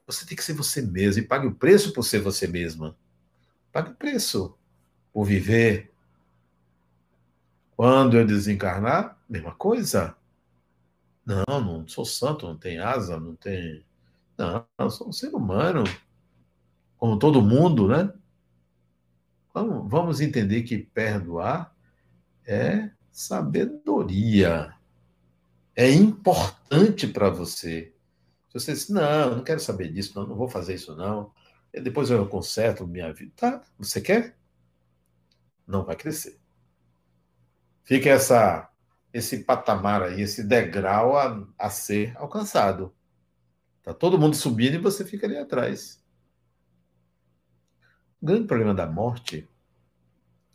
Você 0.06 0.26
tem 0.26 0.36
que 0.36 0.44
ser 0.44 0.54
você 0.54 0.82
mesmo 0.82 1.24
e 1.24 1.28
pague 1.28 1.48
o 1.48 1.56
preço 1.56 1.94
por 1.94 2.04
ser 2.04 2.20
você 2.20 2.46
mesma. 2.46 2.96
Pague 3.72 3.92
o 3.92 3.96
preço 3.96 4.58
por 5.14 5.24
viver. 5.24 5.92
Quando 7.76 8.18
eu 8.18 8.26
desencarnar, 8.26 9.18
mesma 9.28 9.54
coisa. 9.56 10.16
Não, 11.26 11.62
não 11.62 11.88
sou 11.88 12.06
santo, 12.06 12.46
não 12.46 12.58
tenho 12.58 12.84
asa, 12.84 13.20
não 13.20 13.36
tenho. 13.36 13.84
Não, 14.38 14.66
eu 14.78 14.90
sou 14.90 15.08
um 15.10 15.14
ser 15.14 15.34
humano. 15.34 15.84
Como 16.98 17.18
todo 17.20 17.42
mundo, 17.42 17.88
né? 17.88 18.14
Vamos, 19.54 19.90
vamos 19.90 20.22
entender 20.22 20.64
que 20.64 20.78
perdoar 20.78 21.76
é 22.46 22.90
sabedoria. 23.12 24.74
É 25.76 25.90
importante 25.90 27.08
para 27.08 27.30
você. 27.30 27.94
Se 28.50 28.54
você 28.60 28.74
diz, 28.74 28.90
não, 28.90 29.38
não 29.38 29.44
quero 29.44 29.60
saber 29.60 29.92
disso, 29.92 30.14
não, 30.16 30.28
não 30.28 30.36
vou 30.36 30.50
fazer 30.50 30.76
isso, 30.76 30.96
não. 30.96 31.32
E 31.74 31.82
depois 31.82 32.10
eu 32.10 32.28
conserto 32.28 32.88
minha 32.88 33.12
vida. 33.14 33.32
Tá, 33.36 33.62
você 33.78 34.02
quer? 34.02 34.38
Não 35.66 35.86
vai 35.86 35.96
crescer. 35.96 36.40
Fica 37.84 38.10
essa 38.10 38.70
esse 39.14 39.44
patamar 39.44 40.02
aí, 40.02 40.22
esse 40.22 40.44
degrau 40.44 41.16
a, 41.16 41.48
a 41.58 41.70
ser 41.70 42.18
alcançado. 42.18 42.94
Tá 43.84 43.94
todo 43.94 44.18
mundo 44.18 44.36
subindo 44.36 44.76
e 44.76 44.80
você 44.80 45.06
fica 45.06 45.28
ali 45.28 45.38
atrás. 45.38 46.04
O 48.20 48.26
grande 48.26 48.48
problema 48.48 48.74
da 48.74 48.88
morte, 48.88 49.48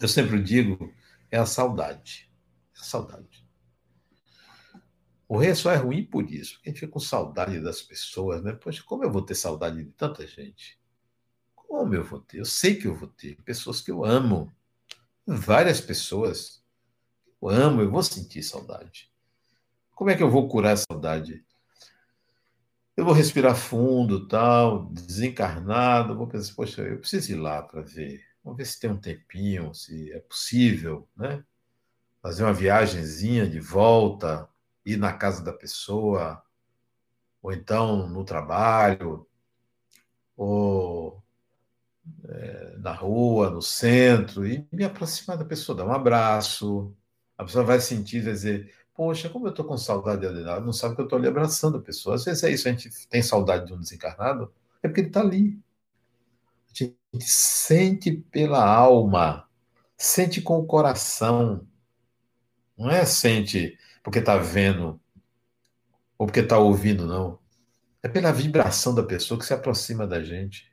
eu 0.01 0.09
sempre 0.09 0.43
digo, 0.43 0.93
é 1.31 1.39
a 1.39 1.47
saudade. 1.47 2.29
É 2.75 2.81
a 2.81 2.83
saudade. 2.83 3.47
O 5.29 5.37
rei 5.37 5.55
só 5.55 5.71
é 5.71 5.77
ruim 5.77 6.05
por 6.05 6.29
isso, 6.29 6.55
porque 6.55 6.71
a 6.71 6.73
gente 6.73 6.81
fica 6.81 6.93
com 6.93 6.99
saudade 6.99 7.61
das 7.61 7.83
pessoas, 7.83 8.43
né? 8.43 8.55
Poxa, 8.55 8.83
como 8.85 9.05
eu 9.05 9.13
vou 9.13 9.21
ter 9.23 9.35
saudade 9.35 9.85
de 9.85 9.91
tanta 9.91 10.27
gente? 10.27 10.81
Como 11.55 11.95
eu 11.95 12.03
vou 12.03 12.19
ter? 12.19 12.41
Eu 12.41 12.47
sei 12.47 12.77
que 12.77 12.89
eu 12.89 12.97
vou 12.97 13.09
ter. 13.09 13.37
Pessoas 13.43 13.83
que 13.83 13.91
eu 13.91 14.05
amo. 14.05 14.51
Várias 15.27 15.83
pessoas 15.83 16.58
eu 17.41 17.49
amo, 17.49 17.83
eu 17.83 17.91
vou 17.91 18.03
sentir 18.03 18.43
saudade. 18.43 19.11
Como 19.95 20.11
é 20.11 20.17
que 20.17 20.23
eu 20.23 20.31
vou 20.31 20.49
curar 20.49 20.75
a 20.75 20.77
saudade? 20.77 21.45
Eu 22.97 23.05
vou 23.05 23.15
respirar 23.15 23.55
fundo, 23.55 24.27
tal, 24.27 24.87
desencarnado, 24.87 26.17
vou 26.17 26.27
pensar, 26.27 26.55
poxa, 26.55 26.83
eu 26.83 26.99
preciso 26.99 27.33
ir 27.33 27.37
lá 27.37 27.63
para 27.63 27.81
ver. 27.81 28.21
Vamos 28.43 28.59
ver 28.59 28.65
se 28.65 28.81
tem 28.81 28.91
um 28.91 29.01
tempinho, 29.01 29.73
se 29.75 30.13
é 30.13 30.21
possível, 30.21 31.09
né? 31.17 31.45
Fazer 32.21 32.43
uma 32.43 32.53
viagemzinha 32.53 33.49
de 33.49 33.61
volta, 33.61 34.49
ir 34.85 34.97
na 34.97 35.13
casa 35.13 35.45
da 35.45 35.53
pessoa, 35.53 36.43
ou 37.43 37.53
então 37.53 38.09
no 38.09 38.25
trabalho, 38.25 39.27
ou 40.37 41.23
é, 42.25 42.77
na 42.79 42.93
rua, 42.93 43.51
no 43.51 43.63
centro, 43.63 44.47
e 44.47 44.67
me 44.73 44.85
aproximar 44.85 45.37
da 45.37 45.45
pessoa, 45.45 45.77
dar 45.77 45.87
um 45.87 45.93
abraço, 45.93 46.97
a 47.39 47.45
pessoa 47.45 47.65
vai 47.65 47.81
sentir, 47.81 48.21
vai 48.21 48.33
dizer, 48.33 48.75
poxa, 48.95 49.31
como 49.31 49.47
eu 49.47 49.51
estou 49.51 49.65
com 49.65 49.79
saudade 49.79 50.23
de 50.23 50.27
Adenauer, 50.27 50.61
não 50.61 50.73
sabe 50.73 50.97
que 50.97 51.01
eu 51.01 51.05
estou 51.05 51.19
ali 51.19 51.29
abraçando 51.29 51.79
a 51.79 51.81
pessoa. 51.81 52.17
Às 52.17 52.25
vezes 52.25 52.43
é 52.43 52.51
isso, 52.51 52.69
a 52.69 52.73
gente 52.73 52.91
tem 53.09 53.23
saudade 53.23 53.67
de 53.67 53.73
um 53.73 53.79
desencarnado, 53.79 54.53
é 54.83 54.89
porque 54.89 55.03
ele 55.03 55.09
está 55.09 55.21
ali. 55.21 55.59
A 56.71 56.79
gente 56.79 56.97
sente 57.21 58.13
pela 58.13 58.65
alma, 58.69 59.49
sente 59.97 60.43
com 60.43 60.59
o 60.59 60.67
coração. 60.67 61.65
Não 62.77 62.91
é 62.91 63.05
sente 63.05 63.79
porque 64.03 64.19
está 64.19 64.37
vendo 64.37 65.01
ou 66.19 66.27
porque 66.27 66.41
está 66.41 66.59
ouvindo, 66.59 67.07
não. 67.07 67.39
É 68.03 68.09
pela 68.09 68.33
vibração 68.33 68.95
da 68.95 69.03
pessoa 69.03 69.39
que 69.39 69.47
se 69.47 69.55
aproxima 69.55 70.07
da 70.07 70.23
gente. 70.23 70.73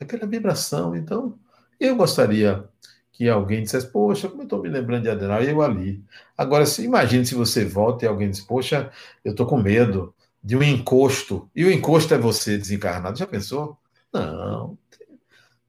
É 0.00 0.04
pela 0.04 0.26
vibração. 0.26 0.96
Então, 0.96 1.38
eu 1.78 1.96
gostaria 1.96 2.68
que 3.14 3.28
alguém 3.28 3.62
dissesse, 3.62 3.86
poxa, 3.86 4.28
como 4.28 4.42
eu 4.42 4.44
estou 4.44 4.60
me 4.60 4.68
lembrando 4.68 5.04
de 5.04 5.08
Adenauer, 5.08 5.44
e 5.44 5.50
eu 5.50 5.62
ali. 5.62 6.04
Agora, 6.36 6.66
se, 6.66 6.82
imagine 6.82 7.24
se 7.24 7.34
você 7.36 7.64
volta 7.64 8.04
e 8.04 8.08
alguém 8.08 8.28
diz, 8.28 8.40
poxa, 8.40 8.90
eu 9.24 9.30
estou 9.30 9.46
com 9.46 9.56
medo 9.56 10.12
de 10.42 10.56
um 10.56 10.62
encosto, 10.62 11.48
e 11.54 11.64
o 11.64 11.70
encosto 11.70 12.12
é 12.12 12.18
você 12.18 12.58
desencarnado. 12.58 13.16
Já 13.16 13.26
pensou? 13.26 13.78
Não, 14.12 14.76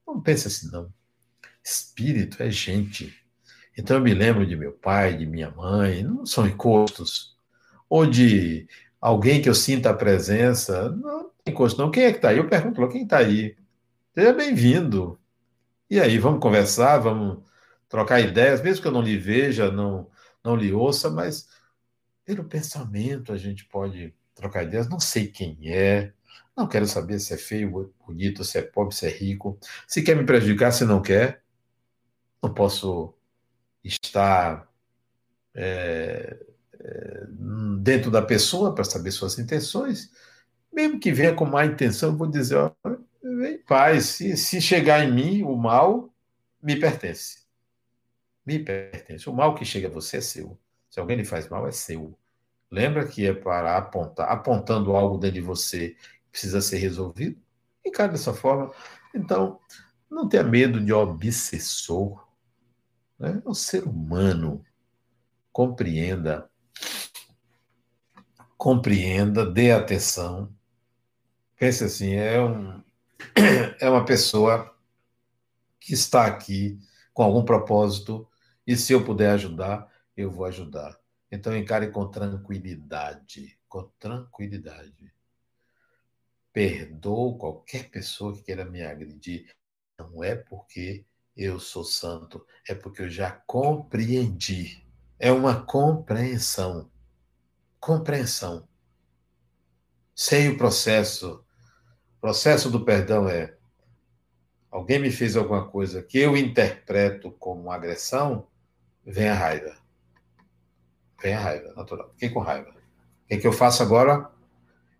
não 0.08 0.20
pense 0.22 0.48
assim, 0.48 0.72
não. 0.72 0.92
Espírito 1.64 2.42
é 2.42 2.50
gente. 2.50 3.16
Então 3.78 3.98
eu 3.98 4.04
me 4.04 4.14
lembro 4.14 4.46
de 4.46 4.56
meu 4.56 4.72
pai, 4.72 5.16
de 5.16 5.26
minha 5.28 5.52
mãe, 5.52 6.04
não 6.04 6.26
são 6.26 6.48
encostos. 6.48 7.36
Ou 7.88 8.08
de 8.08 8.68
alguém 9.00 9.40
que 9.40 9.48
eu 9.48 9.56
sinta 9.56 9.92
a 9.92 9.94
presença. 9.94 10.90
Não, 10.90 11.30
tem 11.44 11.54
encosto, 11.54 11.80
não. 11.80 11.92
Quem 11.92 12.06
é 12.06 12.12
que 12.12 12.18
está 12.18 12.30
aí? 12.30 12.38
Eu 12.38 12.48
pergunto, 12.50 12.88
quem 12.90 13.04
está 13.04 13.20
aí? 13.20 13.56
Seja 14.16 14.34
bem-vindo. 14.34 15.20
E 15.90 16.00
aí, 16.00 16.18
vamos 16.18 16.40
conversar, 16.40 16.98
vamos 16.98 17.44
trocar 17.88 18.20
ideias, 18.20 18.62
mesmo 18.62 18.82
que 18.82 18.88
eu 18.88 18.92
não 18.92 19.02
lhe 19.02 19.18
veja, 19.18 19.72
não, 19.72 20.10
não 20.44 20.56
lhe 20.56 20.74
ouça, 20.74 21.10
mas 21.10 21.48
pelo 22.26 22.44
pensamento 22.44 23.32
a 23.32 23.38
gente 23.38 23.66
pode 23.66 24.14
trocar 24.34 24.64
ideias. 24.64 24.90
Não 24.90 25.00
sei 25.00 25.28
quem 25.28 25.58
é, 25.64 26.12
não 26.56 26.68
quero 26.68 26.88
saber 26.88 27.20
se 27.20 27.34
é 27.34 27.38
feio, 27.38 27.94
bonito, 28.06 28.44
se 28.44 28.58
é 28.58 28.62
pobre, 28.62 28.96
se 28.96 29.06
é 29.06 29.10
rico, 29.10 29.60
se 29.88 30.02
quer 30.02 30.16
me 30.16 30.26
prejudicar, 30.26 30.72
se 30.72 30.86
não 30.86 31.02
quer. 31.02 31.44
Não 32.42 32.54
posso 32.54 33.14
estar 33.84 34.68
é, 35.54 36.38
é, 36.80 37.24
dentro 37.80 38.10
da 38.10 38.22
pessoa 38.22 38.74
para 38.74 38.84
saber 38.84 39.12
suas 39.12 39.38
intenções. 39.38 40.12
Mesmo 40.72 41.00
que 41.00 41.12
venha 41.12 41.34
com 41.34 41.46
má 41.46 41.66
intenção, 41.66 42.12
eu 42.12 42.18
vou 42.18 42.28
dizer: 42.28 42.56
ó, 42.56 42.72
em 43.44 43.58
paz. 43.58 44.06
Se, 44.06 44.38
se 44.38 44.62
chegar 44.62 45.04
em 45.04 45.12
mim, 45.12 45.44
o 45.44 45.56
mal 45.56 46.14
me 46.62 46.80
pertence. 46.80 47.46
Me 48.46 48.60
pertence. 48.60 49.30
O 49.30 49.34
mal 49.34 49.56
que 49.56 49.66
chega 49.66 49.88
a 49.88 49.92
você 49.92 50.18
é 50.18 50.22
seu. 50.22 50.60
Se 50.90 51.00
alguém 51.00 51.18
lhe 51.18 51.26
faz 51.26 51.50
mal, 51.50 51.68
é 51.68 51.72
seu. 51.72 52.18
Lembra 52.72 53.08
que 53.08 53.26
é 53.26 53.34
para 53.34 53.78
apontar, 53.78 54.30
apontando 54.30 54.96
algo 54.96 55.18
dentro 55.18 55.36
de 55.36 55.42
você 55.42 55.90
que 55.90 56.30
precisa 56.32 56.62
ser 56.62 56.78
resolvido? 56.78 57.42
Encare 57.86 58.12
dessa 58.12 58.34
forma. 58.34 58.72
Então, 59.14 59.60
não 60.10 60.28
tenha 60.28 60.44
medo 60.44 60.80
de 60.80 60.94
obsessor. 60.94 62.28
né? 63.20 63.42
é 63.46 63.50
um 63.50 63.54
ser 63.54 63.84
humano. 63.84 64.64
Compreenda, 65.52 66.50
compreenda, 68.58 69.46
dê 69.46 69.72
atenção. 69.72 70.54
Pense 71.58 71.84
assim, 71.84 72.16
é, 72.16 72.42
um, 72.42 72.84
é 73.80 73.90
uma 73.90 74.06
pessoa 74.06 74.76
que 75.80 75.94
está 75.94 76.26
aqui 76.26 76.80
com 77.14 77.24
algum 77.24 77.46
propósito 77.46 78.28
e 78.66 78.76
se 78.76 78.94
eu 78.94 79.06
puder 79.06 79.32
ajudar, 79.32 79.92
eu 80.18 80.32
vou 80.32 80.46
ajudar. 80.46 81.00
Então 81.32 81.56
encare 81.56 81.92
com 81.92 82.10
tranquilidade, 82.10 83.60
com 83.68 83.84
tranquilidade. 84.00 85.14
Perdoo 86.52 87.38
qualquer 87.38 87.90
pessoa 87.90 88.34
que 88.34 88.44
queira 88.44 88.66
me 88.66 88.82
agredir. 88.82 89.54
Não 90.00 90.24
é 90.24 90.36
porque 90.36 91.06
eu 91.36 91.60
sou 91.60 91.84
santo, 91.84 92.46
é 92.68 92.74
porque 92.74 93.04
eu 93.04 93.10
já 93.10 93.32
compreendi. 93.46 94.84
É 95.20 95.32
uma 95.32 95.66
compreensão. 95.66 96.90
Compreensão. 97.80 98.68
Sei 100.16 100.50
o 100.50 100.58
processo. 100.58 101.45
Processo 102.26 102.72
do 102.72 102.84
perdão 102.84 103.30
é 103.30 103.56
alguém 104.72 104.98
me 104.98 105.12
fez 105.12 105.36
alguma 105.36 105.70
coisa 105.70 106.02
que 106.02 106.18
eu 106.18 106.36
interpreto 106.36 107.30
como 107.30 107.70
agressão, 107.70 108.48
vem 109.06 109.30
a 109.30 109.36
raiva. 109.36 109.78
Vem 111.22 111.36
a 111.36 111.40
raiva, 111.40 111.72
natural. 111.76 112.10
Fiquei 112.14 112.32
com 112.32 112.40
raiva. 112.40 112.72
O 112.72 113.28
que, 113.28 113.36
é 113.36 113.38
que 113.38 113.46
eu 113.46 113.54
faço 113.54 113.84
agora? 113.84 114.28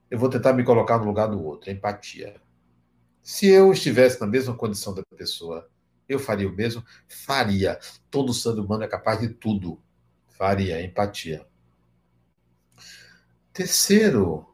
Eu 0.08 0.20
vou 0.20 0.30
tentar 0.30 0.54
me 0.54 0.64
colocar 0.64 1.00
no 1.00 1.06
lugar 1.06 1.26
do 1.28 1.44
outro, 1.44 1.72
empatia. 1.72 2.40
Se 3.24 3.48
eu 3.48 3.72
estivesse 3.72 4.22
na 4.22 4.28
mesma 4.28 4.56
condição 4.56 4.94
da 4.94 5.02
pessoa, 5.18 5.68
eu 6.08 6.20
faria 6.20 6.48
o 6.48 6.54
mesmo? 6.54 6.86
Faria. 7.08 7.80
Todo 8.12 8.36
ser 8.36 8.52
humano 8.52 8.84
é 8.84 8.88
capaz 8.88 9.20
de 9.20 9.30
tudo. 9.30 9.82
Faria, 10.28 10.80
empatia. 10.80 11.44
Terceiro, 13.52 14.46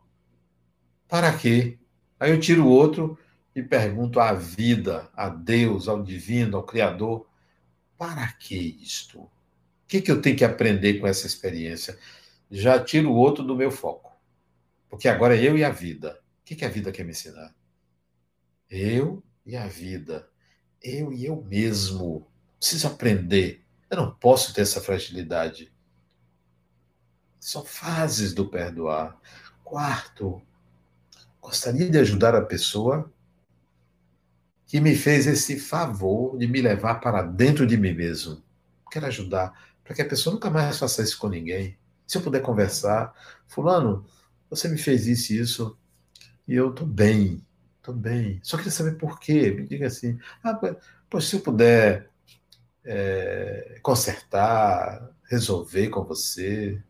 para 1.09 1.37
quê? 1.37 1.80
Aí 2.21 2.29
eu 2.29 2.39
tiro 2.39 2.65
o 2.65 2.69
outro 2.69 3.17
e 3.55 3.63
pergunto 3.63 4.19
à 4.19 4.31
vida, 4.31 5.09
a 5.15 5.27
Deus, 5.27 5.87
ao 5.87 6.03
divino, 6.03 6.55
ao 6.55 6.63
Criador: 6.63 7.27
para 7.97 8.31
que 8.33 8.55
isto? 8.55 9.21
O 9.21 9.31
que, 9.87 9.99
que 10.01 10.11
eu 10.11 10.21
tenho 10.21 10.37
que 10.37 10.45
aprender 10.45 10.99
com 10.99 11.07
essa 11.07 11.25
experiência? 11.25 11.97
Já 12.51 12.79
tiro 12.79 13.09
o 13.09 13.15
outro 13.15 13.43
do 13.43 13.55
meu 13.55 13.71
foco. 13.71 14.15
Porque 14.87 15.07
agora 15.07 15.35
é 15.35 15.41
eu 15.41 15.57
e 15.57 15.63
a 15.63 15.71
vida. 15.71 16.21
O 16.41 16.45
que, 16.45 16.55
que 16.55 16.63
a 16.63 16.69
vida 16.69 16.91
quer 16.91 17.03
me 17.03 17.09
ensinar? 17.09 17.55
Eu 18.69 19.23
e 19.43 19.55
a 19.57 19.65
vida. 19.65 20.29
Eu 20.79 21.11
e 21.11 21.25
eu 21.25 21.41
mesmo. 21.41 22.27
Preciso 22.59 22.85
aprender. 22.85 23.65
Eu 23.89 23.97
não 23.97 24.13
posso 24.13 24.53
ter 24.53 24.61
essa 24.61 24.79
fragilidade. 24.79 25.73
São 27.39 27.65
fases 27.65 28.31
do 28.31 28.47
perdoar. 28.47 29.19
Quarto, 29.63 30.39
gostaria 31.41 31.89
de 31.89 31.97
ajudar 31.97 32.35
a 32.35 32.41
pessoa 32.41 33.11
que 34.67 34.79
me 34.79 34.95
fez 34.95 35.27
esse 35.27 35.59
favor 35.59 36.37
de 36.37 36.47
me 36.47 36.61
levar 36.61 37.01
para 37.01 37.23
dentro 37.23 37.67
de 37.67 37.75
mim 37.75 37.93
mesmo. 37.93 38.41
Quero 38.89 39.07
ajudar 39.07 39.51
para 39.83 39.95
que 39.95 40.01
a 40.01 40.07
pessoa 40.07 40.33
nunca 40.33 40.49
mais 40.49 40.77
faça 40.77 41.01
isso 41.01 41.17
com 41.17 41.27
ninguém. 41.27 41.77
Se 42.07 42.17
eu 42.17 42.21
puder 42.21 42.41
conversar, 42.41 43.13
fulano, 43.47 44.05
você 44.49 44.69
me 44.69 44.77
fez 44.77 45.07
isso 45.07 45.33
e 45.33 45.39
isso, 45.39 45.77
e 46.47 46.55
eu 46.55 46.69
estou 46.69 46.87
bem, 46.87 47.45
estou 47.77 47.93
bem. 47.93 48.39
Só 48.43 48.55
queria 48.57 48.71
saber 48.71 48.97
por 48.97 49.19
quê. 49.19 49.51
Me 49.51 49.65
diga 49.65 49.87
assim, 49.87 50.17
ah, 50.43 50.59
pois 51.09 51.25
se 51.25 51.35
eu 51.35 51.41
puder 51.41 52.09
é, 52.85 53.79
consertar, 53.81 55.09
resolver 55.29 55.89
com 55.89 56.03
você, 56.03 56.81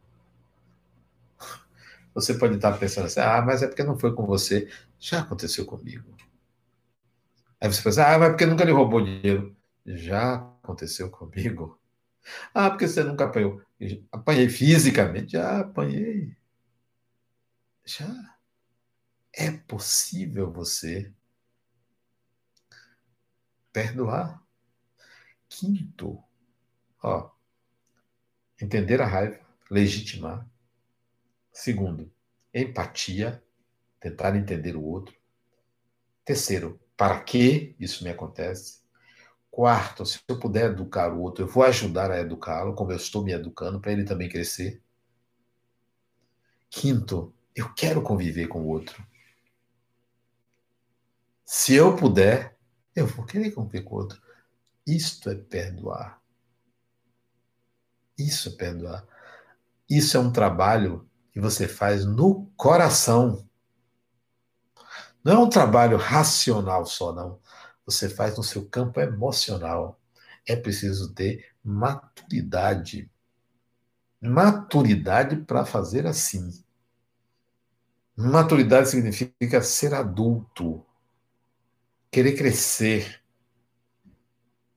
você 2.13 2.33
pode 2.33 2.55
estar 2.55 2.77
pensando 2.77 3.05
assim, 3.05 3.19
ah, 3.19 3.41
mas 3.41 3.63
é 3.63 3.67
porque 3.67 3.83
não 3.83 3.97
foi 3.97 4.13
com 4.13 4.25
você. 4.25 4.69
Já 4.99 5.21
aconteceu 5.21 5.65
comigo. 5.65 6.15
Aí 7.59 7.71
você 7.71 7.81
pensa, 7.81 8.07
ah, 8.07 8.17
mas 8.19 8.29
porque 8.29 8.45
nunca 8.45 8.65
lhe 8.65 8.71
roubou 8.71 9.03
dinheiro. 9.03 9.55
Já 9.85 10.35
aconteceu 10.35 11.09
comigo. 11.09 11.77
Ah, 12.53 12.69
porque 12.69 12.87
você 12.87 13.03
nunca 13.03 13.25
apanhou. 13.25 13.59
Apanhei 14.11 14.47
fisicamente, 14.47 15.31
já 15.31 15.61
apanhei. 15.61 16.37
Já. 17.83 18.37
É 19.33 19.49
possível 19.51 20.51
você 20.51 21.11
perdoar. 23.73 24.41
Quinto, 25.49 26.23
ó, 27.03 27.31
entender 28.61 29.01
a 29.01 29.05
raiva, 29.05 29.39
legitimar. 29.69 30.47
Segundo, 31.51 32.11
empatia, 32.53 33.43
tentar 33.99 34.35
entender 34.35 34.75
o 34.75 34.83
outro. 34.83 35.15
Terceiro, 36.23 36.79
para 36.95 37.19
que 37.21 37.75
isso 37.79 38.03
me 38.03 38.09
acontece. 38.09 38.81
Quarto, 39.49 40.05
se 40.05 40.19
eu 40.27 40.39
puder 40.39 40.71
educar 40.71 41.11
o 41.11 41.21
outro, 41.21 41.43
eu 41.43 41.47
vou 41.47 41.63
ajudar 41.63 42.09
a 42.09 42.19
educá-lo, 42.19 42.73
como 42.73 42.91
eu 42.91 42.95
estou 42.95 43.23
me 43.23 43.33
educando, 43.33 43.81
para 43.81 43.91
ele 43.91 44.05
também 44.05 44.29
crescer. 44.29 44.81
Quinto, 46.69 47.33
eu 47.53 47.73
quero 47.73 48.01
conviver 48.01 48.47
com 48.47 48.61
o 48.61 48.67
outro. 48.67 49.05
Se 51.43 51.75
eu 51.75 51.97
puder, 51.97 52.57
eu 52.95 53.05
vou 53.05 53.25
querer 53.25 53.51
conviver 53.51 53.83
com 53.83 53.95
o 53.95 53.97
outro. 53.99 54.21
Isto 54.87 55.29
é 55.29 55.35
perdoar. 55.35 56.21
Isso 58.17 58.49
é 58.49 58.51
perdoar. 58.53 59.05
Isso 59.89 60.15
é 60.15 60.19
um 60.19 60.31
trabalho 60.31 61.10
que 61.31 61.39
você 61.39 61.67
faz 61.67 62.05
no 62.05 62.47
coração. 62.57 63.47
Não 65.23 65.33
é 65.33 65.37
um 65.37 65.49
trabalho 65.49 65.97
racional 65.97 66.85
só, 66.85 67.13
não. 67.13 67.39
Você 67.85 68.09
faz 68.09 68.37
no 68.37 68.43
seu 68.43 68.67
campo 68.67 68.99
emocional. 68.99 69.99
É 70.45 70.55
preciso 70.55 71.13
ter 71.13 71.45
maturidade. 71.63 73.09
Maturidade 74.21 75.37
para 75.37 75.65
fazer 75.65 76.05
assim. 76.05 76.63
Maturidade 78.15 78.89
significa 78.89 79.61
ser 79.61 79.93
adulto, 79.93 80.85
querer 82.11 82.35
crescer, 82.35 83.23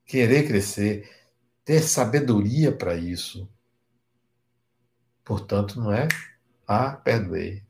querer 0.05 0.47
crescer, 0.47 1.09
ter 1.63 1.81
sabedoria 1.81 2.71
para 2.71 2.95
isso. 2.95 3.47
Portanto, 5.23 5.79
não 5.79 5.91
é? 5.91 6.07
Ah, 6.67 6.95
perdoei 6.95 7.65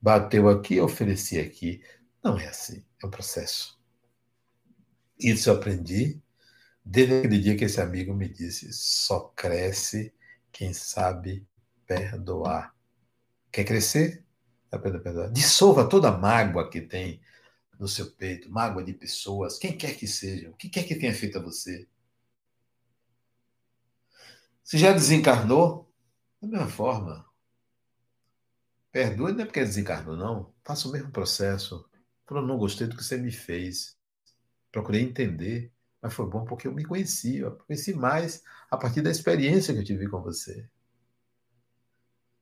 bateu 0.00 0.48
aqui, 0.48 0.80
ofereci 0.80 1.38
aqui. 1.38 1.82
Não 2.22 2.38
é 2.38 2.48
assim, 2.48 2.84
é 3.02 3.06
um 3.06 3.10
processo. 3.10 3.78
Isso 5.18 5.50
eu 5.50 5.54
aprendi 5.54 6.22
desde 6.84 7.18
aquele 7.18 7.40
dia 7.40 7.56
que 7.56 7.64
esse 7.64 7.80
amigo 7.80 8.14
me 8.14 8.28
disse: 8.28 8.72
só 8.72 9.32
cresce 9.36 10.14
quem 10.52 10.72
sabe 10.72 11.46
perdoar. 11.86 12.74
Quer 13.50 13.64
crescer? 13.64 14.24
Aprenda 14.70 14.98
a 14.98 15.00
perdoar. 15.00 15.32
Dissolva 15.32 15.88
toda 15.88 16.08
a 16.08 16.16
mágoa 16.18 16.70
que 16.70 16.80
tem 16.80 17.20
no 17.78 17.88
seu 17.88 18.10
peito, 18.10 18.50
mágoa 18.50 18.82
de 18.84 18.92
pessoas, 18.92 19.56
quem 19.56 19.76
quer 19.76 19.96
que 19.96 20.06
seja, 20.06 20.50
o 20.50 20.56
que 20.56 20.68
quer 20.68 20.82
que 20.82 20.96
tenha 20.96 21.14
feito 21.14 21.38
a 21.38 21.42
você. 21.42 21.86
Se 24.64 24.76
já 24.76 24.92
desencarnou, 24.92 25.90
da 26.42 26.48
mesma 26.48 26.68
forma, 26.68 27.27
Perdoe 28.90 29.32
não 29.32 29.42
é 29.42 29.44
porque 29.44 29.60
desencarnou, 29.60 30.16
não. 30.16 30.54
Faça 30.64 30.88
o 30.88 30.92
mesmo 30.92 31.10
processo. 31.10 31.88
Falou, 32.26 32.46
não 32.46 32.58
gostei 32.58 32.86
do 32.86 32.96
que 32.96 33.04
você 33.04 33.16
me 33.16 33.30
fez. 33.30 33.96
Procurei 34.70 35.02
entender, 35.02 35.72
mas 36.00 36.14
foi 36.14 36.28
bom 36.28 36.44
porque 36.44 36.66
eu 36.66 36.72
me 36.72 36.84
conheci. 36.84 37.38
Eu 37.38 37.56
conheci 37.56 37.94
mais 37.94 38.42
a 38.70 38.76
partir 38.76 39.02
da 39.02 39.10
experiência 39.10 39.72
que 39.74 39.80
eu 39.80 39.84
tive 39.84 40.08
com 40.08 40.22
você. 40.22 40.68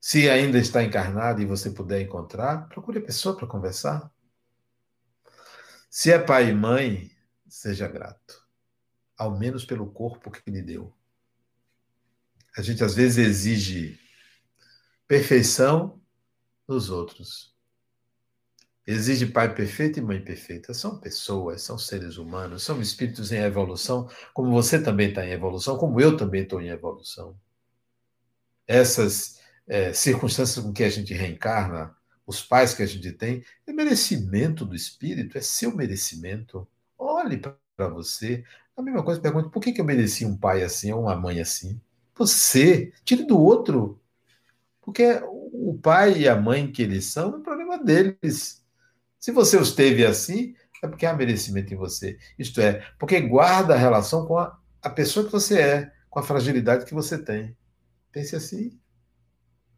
Se 0.01 0.31
ainda 0.31 0.59
está 0.59 0.85
encarnado 0.85 1.43
e 1.43 1.47
você 1.47 1.71
puder 1.71 2.01
encontrar, 2.01 2.69
procure 2.69 2.99
a 2.99 3.03
pessoa 3.03 3.37
para 3.37 3.47
conversar. 3.47 4.11
Se 5.91 6.13
é 6.13 6.19
pai 6.19 6.51
e 6.51 6.55
mãe, 6.55 7.11
seja 7.49 7.89
grato. 7.89 8.47
Ao 9.17 9.37
menos 9.37 9.65
pelo 9.65 9.91
corpo 9.91 10.31
que 10.31 10.49
lhe 10.51 10.63
deu. 10.63 10.95
A 12.57 12.63
gente 12.63 12.85
às 12.85 12.95
vezes 12.95 13.19
exige 13.19 13.99
perfeição 15.09 16.01
nos 16.69 16.91
outros. 16.91 17.55
Exige 18.87 19.27
pai 19.27 19.53
perfeito 19.53 19.99
e 19.99 20.03
mãe 20.03 20.23
perfeita. 20.23 20.73
São 20.73 20.99
pessoas, 20.99 21.63
são 21.63 21.77
seres 21.77 22.19
humanos, 22.19 22.63
são 22.63 22.81
espíritos 22.81 23.33
em 23.33 23.39
evolução, 23.39 24.09
como 24.33 24.53
você 24.53 24.81
também 24.81 25.09
está 25.09 25.27
em 25.27 25.33
evolução, 25.33 25.77
como 25.77 26.01
eu 26.01 26.17
também 26.17 26.43
estou 26.43 26.61
em 26.63 26.69
evolução. 26.69 27.37
Essas 28.67 29.41
é, 29.67 29.93
circunstâncias 29.93 30.65
com 30.65 30.73
que 30.73 30.85
a 30.85 30.91
gente 30.91 31.13
reencarna, 31.13 31.97
os 32.27 32.43
pais 32.43 32.75
que 32.75 32.83
a 32.83 32.87
gente 32.87 33.11
tem, 33.13 33.45
é 33.67 33.73
merecimento 33.73 34.65
do 34.65 34.75
espírito, 34.75 35.37
é 35.37 35.41
seu 35.41 35.75
merecimento. 35.75 36.67
Olhe 36.99 37.39
para 37.39 37.89
você, 37.89 38.45
A 38.77 38.83
mesma 38.83 39.03
coisa, 39.05 39.21
pergunta, 39.21 39.49
por 39.49 39.61
que, 39.63 39.73
que 39.73 39.81
eu 39.81 39.85
mereci 39.85 40.25
um 40.27 40.37
pai 40.37 40.63
assim 40.63 40.93
ou 40.93 41.03
uma 41.03 41.17
mãe 41.17 41.41
assim? 41.41 41.81
Você, 42.15 42.93
tire 43.05 43.25
do 43.25 43.39
outro. 43.41 44.01
Porque 44.83 45.21
o 45.59 45.79
pai 45.79 46.19
e 46.19 46.29
a 46.29 46.37
mãe 46.37 46.71
que 46.71 46.83
eles 46.83 47.07
são 47.07 47.37
é 47.37 47.43
problema 47.43 47.83
deles. 47.83 48.65
Se 49.19 49.33
você 49.33 49.57
os 49.57 49.73
teve 49.73 50.05
assim, 50.05 50.55
é 50.83 50.89
porque 50.89 51.07
há 51.07 51.15
merecimento 51.15 51.73
em 51.73 51.77
você. 51.77 52.19
Isto 52.39 52.61
é, 52.61 52.87
porque 52.99 53.21
guarda 53.21 53.75
a 53.75 53.79
relação 53.79 54.27
com 54.27 54.39
a, 54.39 54.59
a 54.83 54.91
pessoa 54.91 55.25
que 55.27 55.33
você 55.33 55.59
é, 55.59 55.93
com 56.11 56.19
a 56.19 56.23
fragilidade 56.23 56.85
que 56.85 56.95
você 56.95 57.19
tem. 57.19 57.57
Pense 58.13 58.37
assim. 58.37 58.79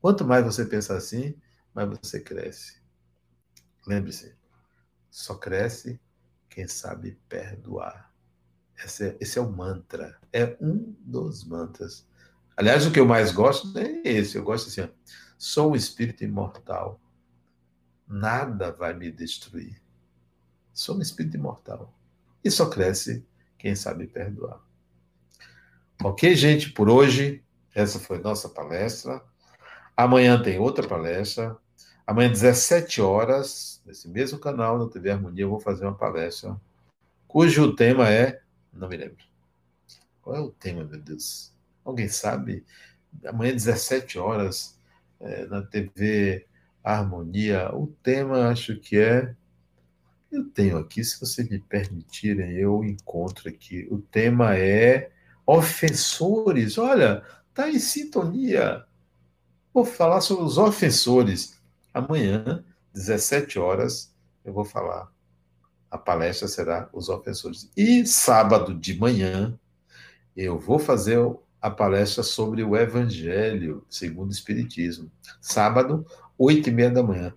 Quanto 0.01 0.25
mais 0.25 0.45
você 0.45 0.65
pensa 0.65 0.97
assim, 0.97 1.35
mais 1.75 1.89
você 1.89 2.21
cresce. 2.21 2.81
Lembre-se, 3.87 4.37
só 5.11 5.35
cresce 5.35 6.01
quem 6.49 6.69
sabe 6.69 7.19
perdoar. 7.29 8.13
Esse 8.85 9.09
é, 9.09 9.17
esse 9.21 9.39
é 9.39 9.43
o 9.43 9.51
mantra. 9.51 10.19
É 10.33 10.57
um 10.61 10.95
dos 11.01 11.45
mantras. 11.45 12.07
Aliás, 12.57 12.87
o 12.87 12.93
que 12.93 13.01
eu 13.01 13.07
mais 13.07 13.33
gosto 13.33 13.77
é 13.79 14.03
esse. 14.05 14.37
Eu 14.37 14.45
gosto 14.45 14.69
assim: 14.69 14.83
ó, 14.83 14.89
sou 15.39 15.73
um 15.73 15.77
espírito 15.77 16.25
imortal. 16.25 17.01
Nada 18.07 18.73
vai 18.73 18.93
me 18.93 19.11
destruir. 19.11 19.81
Sou 20.73 20.97
um 20.97 21.01
espírito 21.01 21.37
imortal. 21.37 21.95
E 22.45 22.51
só 22.51 22.69
cresce 22.69 23.25
quem 23.57 23.75
sabe 23.75 24.07
perdoar. 24.07 24.61
Ok, 26.03 26.35
gente? 26.35 26.71
Por 26.71 26.91
hoje, 26.91 27.43
essa 27.75 27.99
foi 27.99 28.19
nossa 28.19 28.49
palestra. 28.49 29.23
Amanhã 29.97 30.41
tem 30.43 30.59
outra 30.59 30.87
palestra. 30.87 31.57
Amanhã, 32.07 32.31
17 32.31 33.01
horas, 33.01 33.83
nesse 33.85 34.09
mesmo 34.09 34.39
canal, 34.39 34.79
no 34.79 34.89
TV 34.89 35.11
Harmonia, 35.11 35.45
eu 35.45 35.51
vou 35.51 35.61
fazer 35.61 35.85
uma 35.85 35.95
palestra 35.95 36.59
cujo 37.29 37.77
tema 37.77 38.09
é. 38.09 38.41
Não 38.73 38.89
me 38.89 38.97
lembro. 38.97 39.25
Qual 40.23 40.35
é 40.35 40.41
o 40.41 40.51
tema, 40.51 40.85
meu 40.85 40.99
Deus? 40.99 41.53
Alguém 41.85 42.09
sabe? 42.09 42.65
Amanhã, 43.27 43.53
17 43.53 44.19
horas, 44.19 44.78
é, 45.21 45.47
na 45.47 45.63
TV 45.63 46.47
Harmonia. 46.83 47.75
O 47.75 47.87
tema, 48.03 48.49
acho 48.49 48.79
que 48.79 48.99
é. 48.99 49.35
Eu 50.31 50.45
tenho 50.51 50.77
aqui, 50.77 51.03
se 51.03 51.19
vocês 51.19 51.49
me 51.49 51.59
permitirem, 51.59 52.53
eu 52.53 52.85
encontro 52.85 53.49
aqui. 53.49 53.89
O 53.91 53.99
tema 53.99 54.57
é 54.57 55.11
ofensores. 55.47 56.77
Olha, 56.77 57.23
tá 57.55 57.71
em 57.71 57.79
sintonia. 57.79 58.85
Vou 59.73 59.85
falar 59.85 60.21
sobre 60.21 60.45
os 60.45 60.59
ofensores. 60.59 61.59
Amanhã, 61.95 62.65
17 62.93 63.59
horas, 63.59 64.15
eu 64.45 64.53
vou 64.53 64.65
falar. 64.65 65.11
A 65.91 65.97
palestra 65.97 66.47
será 66.49 66.89
Os 66.93 67.09
Ofensores. 67.09 67.71
E 67.77 68.05
sábado 68.07 68.75
de 68.75 68.99
manhã, 68.99 69.59
eu 70.37 70.59
vou 70.59 70.79
fazer 70.79 71.19
a 71.61 71.71
palestra 71.71 72.23
sobre 72.23 72.63
o 72.63 72.77
Evangelho 72.77 73.85
segundo 73.89 74.31
o 74.31 74.33
Espiritismo. 74.33 75.11
Sábado, 75.41 76.07
oito 76.37 76.69
e 76.69 76.73
meia 76.73 76.91
da 76.91 77.03
manhã. 77.03 77.35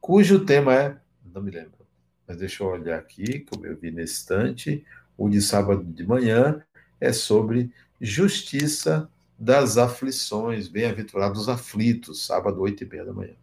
Cujo 0.00 0.44
tema 0.44 0.74
é. 0.74 0.96
Não 1.24 1.42
me 1.42 1.50
lembro. 1.50 1.84
Mas 2.26 2.38
deixa 2.38 2.62
eu 2.62 2.68
olhar 2.68 2.98
aqui, 2.98 3.40
como 3.40 3.66
eu 3.66 3.76
vi 3.76 3.90
nesse 3.90 4.14
instante. 4.14 4.84
O 5.16 5.28
de 5.28 5.42
sábado 5.42 5.84
de 5.84 6.06
manhã 6.06 6.62
é 7.00 7.12
sobre 7.12 7.70
justiça 8.00 9.08
das 9.38 9.76
aflições. 9.76 10.68
Bem-aventurados 10.68 11.48
aflitos. 11.48 12.24
Sábado, 12.24 12.60
oito 12.60 12.84
e 12.84 12.86
meia 12.86 13.04
da 13.04 13.12
manhã. 13.12 13.34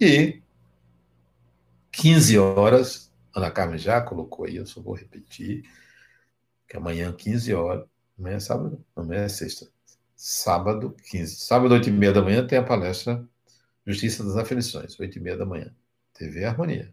E 0.00 0.40
15 1.90 2.38
horas, 2.38 3.10
Ana 3.34 3.50
Carmen 3.50 3.78
já 3.78 4.00
colocou 4.00 4.44
aí, 4.44 4.56
eu 4.56 4.66
só 4.66 4.80
vou 4.80 4.94
repetir, 4.94 5.64
que 6.68 6.76
amanhã, 6.76 7.12
15 7.12 7.54
horas, 7.54 7.86
amanhã 8.18 8.36
é 8.36 8.40
sábado? 8.40 8.84
Amanhã 8.94 9.22
é 9.22 9.28
sexta. 9.28 9.68
Sábado, 10.20 10.96
15. 11.10 11.36
Sábado, 11.36 11.72
8 11.74 11.88
e 11.88 11.92
meia 11.92 12.12
da 12.12 12.20
manhã, 12.20 12.44
tem 12.44 12.58
a 12.58 12.62
palestra 12.64 13.24
Justiça 13.86 14.24
das 14.24 14.36
Aflições, 14.36 14.98
8 14.98 15.16
e 15.18 15.20
meia 15.20 15.36
da 15.36 15.46
manhã. 15.46 15.72
TV 16.12 16.44
Harmonia. 16.44 16.92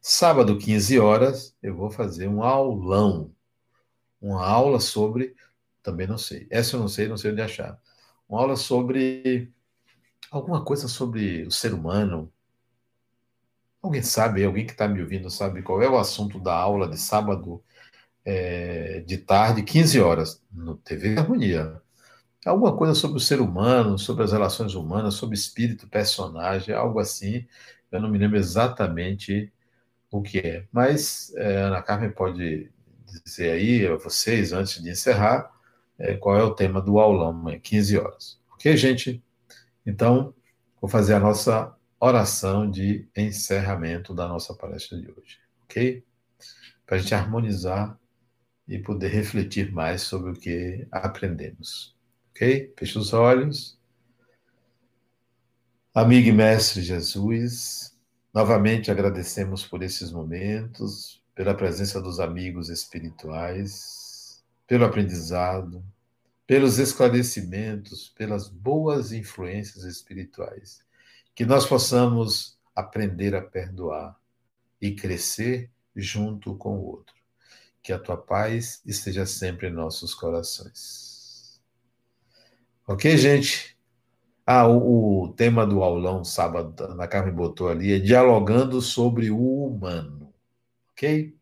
Sábado, 0.00 0.58
15 0.58 0.98
horas, 0.98 1.56
eu 1.62 1.76
vou 1.76 1.90
fazer 1.90 2.28
um 2.28 2.42
aulão. 2.42 3.32
Uma 4.20 4.44
aula 4.44 4.80
sobre, 4.80 5.36
também 5.82 6.08
não 6.08 6.18
sei. 6.18 6.48
Essa 6.50 6.76
eu 6.76 6.80
não 6.80 6.88
sei, 6.88 7.08
não 7.08 7.16
sei 7.16 7.30
onde 7.30 7.42
achar. 7.42 7.80
Uma 8.28 8.40
aula 8.40 8.56
sobre 8.56 9.52
alguma 10.30 10.64
coisa 10.64 10.88
sobre 10.88 11.44
o 11.44 11.50
ser 11.52 11.72
humano, 11.72 12.32
Alguém 13.86 14.02
sabe, 14.02 14.44
alguém 14.44 14.66
que 14.66 14.72
está 14.72 14.88
me 14.88 15.00
ouvindo 15.00 15.30
sabe 15.30 15.62
qual 15.62 15.80
é 15.80 15.88
o 15.88 15.96
assunto 15.96 16.40
da 16.40 16.52
aula 16.52 16.88
de 16.88 16.98
sábado 16.98 17.62
é, 18.24 19.00
de 19.06 19.18
tarde, 19.18 19.62
15 19.62 20.00
horas, 20.00 20.42
no 20.50 20.76
TV 20.76 21.16
Harmonia? 21.16 21.80
Alguma 22.46 22.76
coisa 22.76 22.94
sobre 22.94 23.16
o 23.16 23.20
ser 23.20 23.40
humano, 23.40 23.98
sobre 23.98 24.22
as 24.22 24.32
relações 24.32 24.74
humanas, 24.74 25.14
sobre 25.14 25.34
espírito, 25.34 25.88
personagem, 25.88 26.74
algo 26.74 27.00
assim. 27.00 27.46
Eu 27.90 28.00
não 28.00 28.08
me 28.08 28.18
lembro 28.18 28.36
exatamente 28.38 29.52
o 30.10 30.22
que 30.22 30.38
é. 30.38 30.66
Mas 30.70 31.34
é, 31.36 31.62
Ana 31.62 31.82
Carmen 31.82 32.10
pode 32.12 32.70
dizer 33.24 33.50
aí 33.50 33.86
a 33.86 33.96
vocês, 33.96 34.52
antes 34.52 34.82
de 34.82 34.90
encerrar, 34.90 35.50
é, 35.98 36.14
qual 36.16 36.36
é 36.36 36.42
o 36.44 36.54
tema 36.54 36.80
do 36.80 37.00
aulão, 37.00 37.30
amanhã, 37.30 37.58
15 37.58 37.98
horas. 37.98 38.40
Ok, 38.52 38.76
gente? 38.76 39.22
Então, 39.84 40.32
vou 40.80 40.88
fazer 40.88 41.14
a 41.14 41.20
nossa 41.20 41.74
oração 41.98 42.70
de 42.70 43.08
encerramento 43.16 44.14
da 44.14 44.28
nossa 44.28 44.54
palestra 44.54 44.98
de 44.98 45.10
hoje, 45.10 45.38
ok? 45.64 46.04
Para 46.86 46.96
a 46.96 46.98
gente 47.00 47.14
harmonizar 47.14 47.98
e 48.68 48.78
poder 48.78 49.08
refletir 49.08 49.72
mais 49.72 50.02
sobre 50.02 50.30
o 50.30 50.34
que 50.34 50.86
aprendemos, 50.92 51.95
ok? 52.36 52.74
Feche 52.76 52.98
os 52.98 53.14
olhos. 53.14 53.78
Amigo 55.94 56.28
e 56.28 56.32
mestre 56.32 56.82
Jesus, 56.82 57.96
novamente 58.32 58.90
agradecemos 58.90 59.64
por 59.64 59.82
esses 59.82 60.12
momentos, 60.12 61.22
pela 61.34 61.54
presença 61.54 62.02
dos 62.02 62.20
amigos 62.20 62.68
espirituais, 62.68 64.44
pelo 64.66 64.84
aprendizado, 64.84 65.82
pelos 66.46 66.78
esclarecimentos, 66.78 68.10
pelas 68.10 68.48
boas 68.48 69.12
influências 69.12 69.84
espirituais 69.84 70.84
que 71.34 71.46
nós 71.46 71.66
possamos 71.66 72.58
aprender 72.74 73.34
a 73.34 73.42
perdoar 73.42 74.18
e 74.80 74.94
crescer 74.94 75.70
junto 75.94 76.54
com 76.56 76.76
o 76.76 76.84
outro. 76.84 77.14
Que 77.82 77.92
a 77.92 77.98
tua 77.98 78.16
paz 78.16 78.82
esteja 78.84 79.24
sempre 79.24 79.68
em 79.68 79.72
nossos 79.72 80.14
corações. 80.14 81.15
Ok, 82.86 83.16
gente? 83.16 83.76
Ah, 84.46 84.68
o, 84.68 85.24
o 85.24 85.34
tema 85.34 85.66
do 85.66 85.82
aulão 85.82 86.24
sábado, 86.24 86.94
na 86.96 87.08
Carmen 87.08 87.34
botou 87.34 87.68
ali, 87.68 87.94
é 87.94 87.98
dialogando 88.00 88.80
sobre 88.82 89.30
o 89.30 89.66
humano. 89.66 90.34
Ok? 90.92 91.36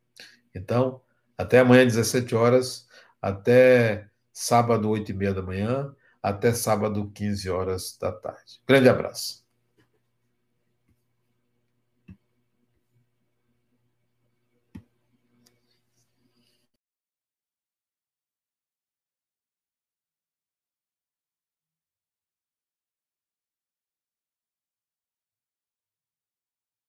Então, 0.54 1.02
até 1.38 1.60
amanhã, 1.60 1.84
17 1.86 2.34
horas, 2.34 2.88
até 3.22 4.08
sábado, 4.32 4.90
8 4.90 5.12
e 5.12 5.14
meia 5.14 5.34
da 5.34 5.42
manhã, 5.42 5.94
até 6.22 6.54
sábado, 6.54 7.10
15 7.14 7.50
horas 7.50 7.96
da 8.00 8.12
tarde. 8.12 8.60
Grande 8.66 8.88
abraço. 8.88 9.43